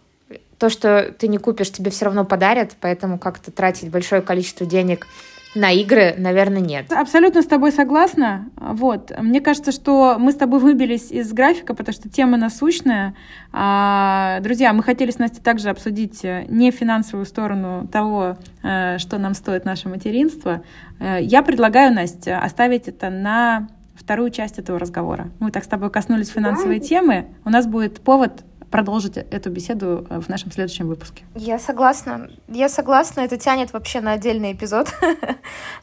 то, 0.56 0.70
что 0.70 1.14
ты 1.18 1.28
не 1.28 1.38
купишь, 1.38 1.70
тебе 1.70 1.90
все 1.90 2.06
равно 2.06 2.24
подарят, 2.24 2.76
поэтому 2.80 3.18
как-то 3.18 3.50
тратить 3.50 3.90
большое 3.90 4.22
количество 4.22 4.66
денег 4.66 5.06
на 5.54 5.72
игры, 5.72 6.14
наверное, 6.16 6.60
нет. 6.60 6.92
Абсолютно 6.92 7.42
с 7.42 7.46
тобой 7.46 7.72
согласна. 7.72 8.48
Вот. 8.56 9.12
Мне 9.18 9.40
кажется, 9.40 9.72
что 9.72 10.16
мы 10.18 10.30
с 10.30 10.36
тобой 10.36 10.60
выбились 10.60 11.10
из 11.10 11.32
графика, 11.32 11.74
потому 11.74 11.92
что 11.92 12.08
тема 12.08 12.36
насущная. 12.36 13.14
А, 13.52 14.38
друзья, 14.40 14.72
мы 14.72 14.82
хотели 14.82 15.10
с 15.10 15.18
Настей 15.18 15.42
также 15.42 15.70
обсудить 15.70 16.24
э, 16.24 16.44
не 16.48 16.70
финансовую 16.70 17.26
сторону 17.26 17.88
того, 17.90 18.36
э, 18.62 18.98
что 18.98 19.18
нам 19.18 19.34
стоит 19.34 19.64
наше 19.64 19.88
материнство. 19.88 20.62
Э, 21.00 21.18
я 21.20 21.42
предлагаю, 21.42 21.92
Настя, 21.92 22.40
оставить 22.40 22.86
это 22.86 23.10
на 23.10 23.68
вторую 23.96 24.30
часть 24.30 24.58
этого 24.58 24.78
разговора. 24.78 25.30
Мы 25.40 25.50
так 25.50 25.64
с 25.64 25.68
тобой 25.68 25.90
коснулись 25.90 26.28
финансовой 26.28 26.78
да. 26.78 26.86
темы. 26.86 27.26
У 27.44 27.50
нас 27.50 27.66
будет 27.66 28.00
повод 28.00 28.44
продолжить 28.70 29.16
эту 29.16 29.50
беседу 29.50 30.06
э, 30.08 30.20
в 30.20 30.28
нашем 30.28 30.52
следующем 30.52 30.86
выпуске. 30.88 31.24
Я 31.34 31.58
согласна. 31.58 32.30
Я 32.48 32.68
согласна. 32.68 33.20
Это 33.20 33.36
тянет 33.36 33.72
вообще 33.72 34.00
на 34.00 34.12
отдельный 34.12 34.52
эпизод. 34.52 34.94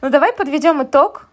Ну 0.02 0.10
давай 0.10 0.32
подведем 0.32 0.84
итог. 0.84 1.28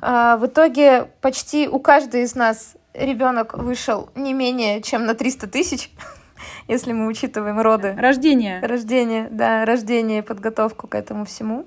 А, 0.00 0.36
в 0.36 0.46
итоге 0.46 1.10
почти 1.20 1.68
у 1.68 1.78
каждой 1.78 2.22
из 2.22 2.34
нас 2.34 2.74
ребенок 2.94 3.54
вышел 3.54 4.08
не 4.14 4.32
менее 4.32 4.82
чем 4.82 5.04
на 5.04 5.14
300 5.14 5.46
тысяч, 5.48 5.90
если 6.68 6.92
мы 6.92 7.06
учитываем 7.06 7.60
роды. 7.60 7.94
Рождение. 7.98 8.60
Рождение, 8.60 9.28
да, 9.30 9.64
рождение, 9.64 10.22
подготовку 10.22 10.86
к 10.86 10.94
этому 10.94 11.24
всему. 11.24 11.66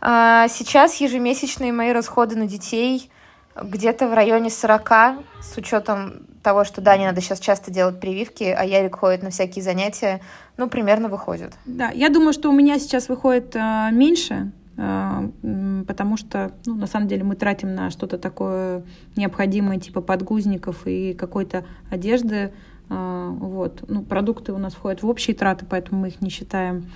А, 0.00 0.48
сейчас 0.48 0.96
ежемесячные 0.96 1.72
мои 1.72 1.92
расходы 1.92 2.36
на 2.36 2.46
детей 2.46 3.10
где-то 3.62 4.08
в 4.08 4.14
районе 4.14 4.50
40, 4.50 4.90
с 5.40 5.56
учетом 5.56 6.26
того, 6.42 6.64
что 6.64 6.80
Дане 6.80 7.06
надо 7.06 7.20
сейчас 7.20 7.40
часто 7.40 7.70
делать 7.70 8.00
прививки, 8.00 8.44
а 8.44 8.64
Ярик 8.64 8.96
ходит 8.96 9.22
на 9.22 9.30
всякие 9.30 9.62
занятия, 9.62 10.20
ну, 10.56 10.68
примерно 10.68 11.08
выходит. 11.08 11.54
Да, 11.64 11.90
я 11.90 12.10
думаю, 12.10 12.32
что 12.32 12.50
у 12.50 12.52
меня 12.52 12.78
сейчас 12.78 13.08
выходит 13.08 13.56
э, 13.56 13.88
меньше, 13.92 14.52
э, 14.76 15.30
потому 15.86 16.16
что, 16.16 16.52
ну, 16.66 16.74
на 16.74 16.86
самом 16.86 17.08
деле 17.08 17.24
мы 17.24 17.34
тратим 17.36 17.74
на 17.74 17.90
что-то 17.90 18.18
такое 18.18 18.82
необходимое, 19.16 19.80
типа 19.80 20.00
подгузников 20.00 20.86
и 20.86 21.14
какой-то 21.14 21.64
одежды. 21.90 22.52
Э, 22.90 23.28
вот. 23.30 23.84
Ну, 23.88 24.02
продукты 24.02 24.52
у 24.52 24.58
нас 24.58 24.74
входят 24.74 25.02
в 25.02 25.08
общие 25.08 25.34
траты, 25.34 25.64
поэтому 25.68 26.02
мы 26.02 26.08
их 26.08 26.20
не 26.20 26.28
считаем. 26.28 26.90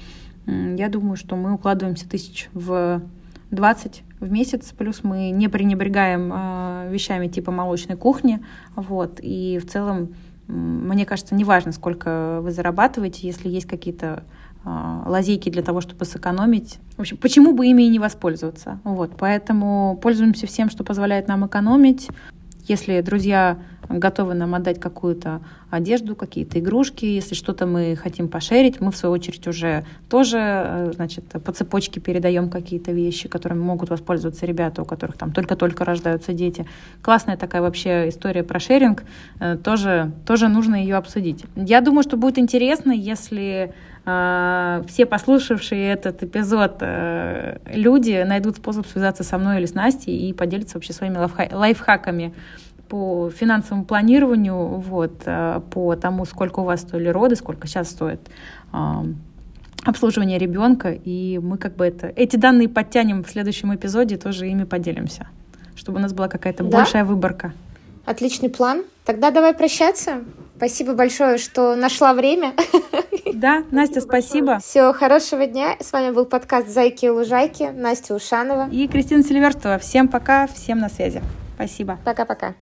Я 0.47 0.89
думаю, 0.89 1.17
что 1.17 1.37
мы 1.37 1.53
укладываемся 1.55 2.09
тысяч 2.09 2.49
в 2.53 3.03
20 3.51 4.03
в 4.21 4.31
месяц, 4.31 4.73
плюс 4.77 5.03
мы 5.03 5.31
не 5.31 5.49
пренебрегаем 5.49 6.33
э, 6.33 6.89
вещами 6.91 7.29
типа 7.29 7.53
молочной 7.53 7.97
кухни, 7.97 8.41
вот, 8.75 9.21
и 9.23 9.59
в 9.59 9.69
целом, 9.69 10.15
мне 10.47 11.05
кажется, 11.07 11.35
неважно, 11.35 11.73
сколько 11.73 12.41
вы 12.43 12.51
зарабатываете, 12.51 13.27
если 13.27 13.49
есть 13.49 13.67
какие-то 13.67 14.25
э, 14.65 15.03
лазейки 15.07 15.51
для 15.51 15.63
того, 15.63 15.81
чтобы 15.81 16.05
сэкономить. 16.05 16.79
В 16.97 17.01
общем, 17.01 17.17
почему 17.17 17.55
бы 17.55 17.67
ими 17.67 17.83
и 17.85 17.89
не 17.89 17.99
воспользоваться? 17.99 18.81
Вот, 18.85 19.13
поэтому 19.19 19.99
пользуемся 20.03 20.47
всем, 20.47 20.71
что 20.71 20.85
позволяет 20.85 21.29
нам 21.29 21.47
экономить. 21.47 22.09
Если 22.69 23.01
друзья 23.01 23.57
готовы 23.89 24.35
нам 24.35 24.55
отдать 24.55 24.79
какую-то 24.79 25.41
одежду, 25.71 26.15
какие-то 26.15 26.59
игрушки, 26.59 27.07
если 27.07 27.35
что-то 27.35 27.67
мы 27.67 27.97
хотим 27.97 28.29
пошерить, 28.29 28.81
мы 28.81 28.93
в 28.93 28.97
свою 28.97 29.15
очередь 29.15 29.47
уже 29.47 29.87
тоже, 30.11 30.39
э, 30.39 30.93
значит, 30.95 31.25
по 31.25 31.53
цепочке 31.53 31.99
передаем 31.99 32.51
какие-то 32.51 32.93
вещи, 32.93 33.29
которыми 33.29 33.61
могут 33.61 33.89
воспользоваться 33.89 34.45
ребята, 34.45 34.83
у 34.83 34.85
которых 34.85 35.17
там 35.17 35.33
только-только 35.33 35.87
рождаются 35.87 36.35
дети. 36.35 36.67
Классная 37.01 37.39
такая 37.39 37.63
вообще 37.63 38.11
история 38.11 38.43
про 38.43 38.61
шеринг, 38.61 39.05
э, 39.41 39.57
тоже, 39.57 40.13
тоже 40.27 40.49
нужно 40.49 40.77
ее 40.77 40.97
обсудить. 40.97 41.45
Я 41.57 41.81
думаю, 41.81 42.03
что 42.03 42.19
будет 42.19 42.39
интересно, 42.39 42.93
если 42.93 43.73
все 44.89 45.07
послушавшие 45.07 45.93
этот 45.93 46.23
эпизод 46.23 46.83
люди 47.73 48.25
найдут 48.27 48.57
способ 48.57 48.87
связаться 48.87 49.25
со 49.25 49.39
мной 49.39 49.59
или 49.59 49.67
с 49.67 49.75
Настей 49.75 50.17
и 50.17 50.33
поделиться 50.33 50.77
вообще 50.77 50.93
своими 50.93 51.19
лайфхаками 51.53 52.33
по 52.89 53.31
финансовому 53.31 53.85
планированию, 53.85 54.79
вот, 54.79 55.23
э, 55.27 55.61
по 55.71 55.95
тому, 55.97 56.25
сколько 56.25 56.61
у 56.61 56.65
вас 56.65 56.81
стоили 56.81 57.09
роды, 57.09 57.37
сколько 57.37 57.67
сейчас 57.67 57.91
стоит 57.91 58.21
а, 58.73 59.05
обслуживание 59.85 60.39
ребенка, 60.39 60.91
и 60.93 61.39
мы 61.39 61.59
как 61.59 61.77
бы 61.77 61.87
это, 61.87 62.13
эти 62.17 62.37
данные 62.37 62.69
подтянем 62.69 63.23
в 63.25 63.31
следующем 63.31 63.75
эпизоде, 63.75 64.17
тоже 64.17 64.49
ими 64.49 64.65
поделимся, 64.65 65.29
чтобы 65.75 65.99
у 65.99 66.03
нас 66.03 66.13
была 66.13 66.29
какая-то 66.29 66.65
да? 66.65 66.79
большая 66.79 67.05
выборка. 67.05 67.53
Отличный 68.05 68.49
план. 68.49 68.85
Тогда 69.05 69.31
давай 69.31 69.55
прощаться. 69.55 70.25
Спасибо 70.59 70.95
большое, 70.95 71.39
что 71.39 71.77
нашла 71.77 72.13
время. 72.13 72.53
Да, 73.35 73.63
Настя, 73.71 74.01
спасибо. 74.01 74.59
Все, 74.59 74.93
хорошего 74.93 75.47
дня. 75.47 75.77
С 75.79 75.93
вами 75.93 76.11
был 76.13 76.25
подкаст 76.25 76.69
«Зайки 76.69 77.05
и 77.05 77.09
лужайки». 77.09 77.71
Настя 77.73 78.15
Ушанова. 78.17 78.69
И 78.73 78.89
Кристина 78.89 79.23
Сильверстова. 79.23 79.79
Всем 79.79 80.09
пока, 80.09 80.49
всем 80.49 80.81
на 80.81 80.89
связи. 80.89 81.23
Спасибо. 81.55 81.99
Пока-пока. 82.05 82.55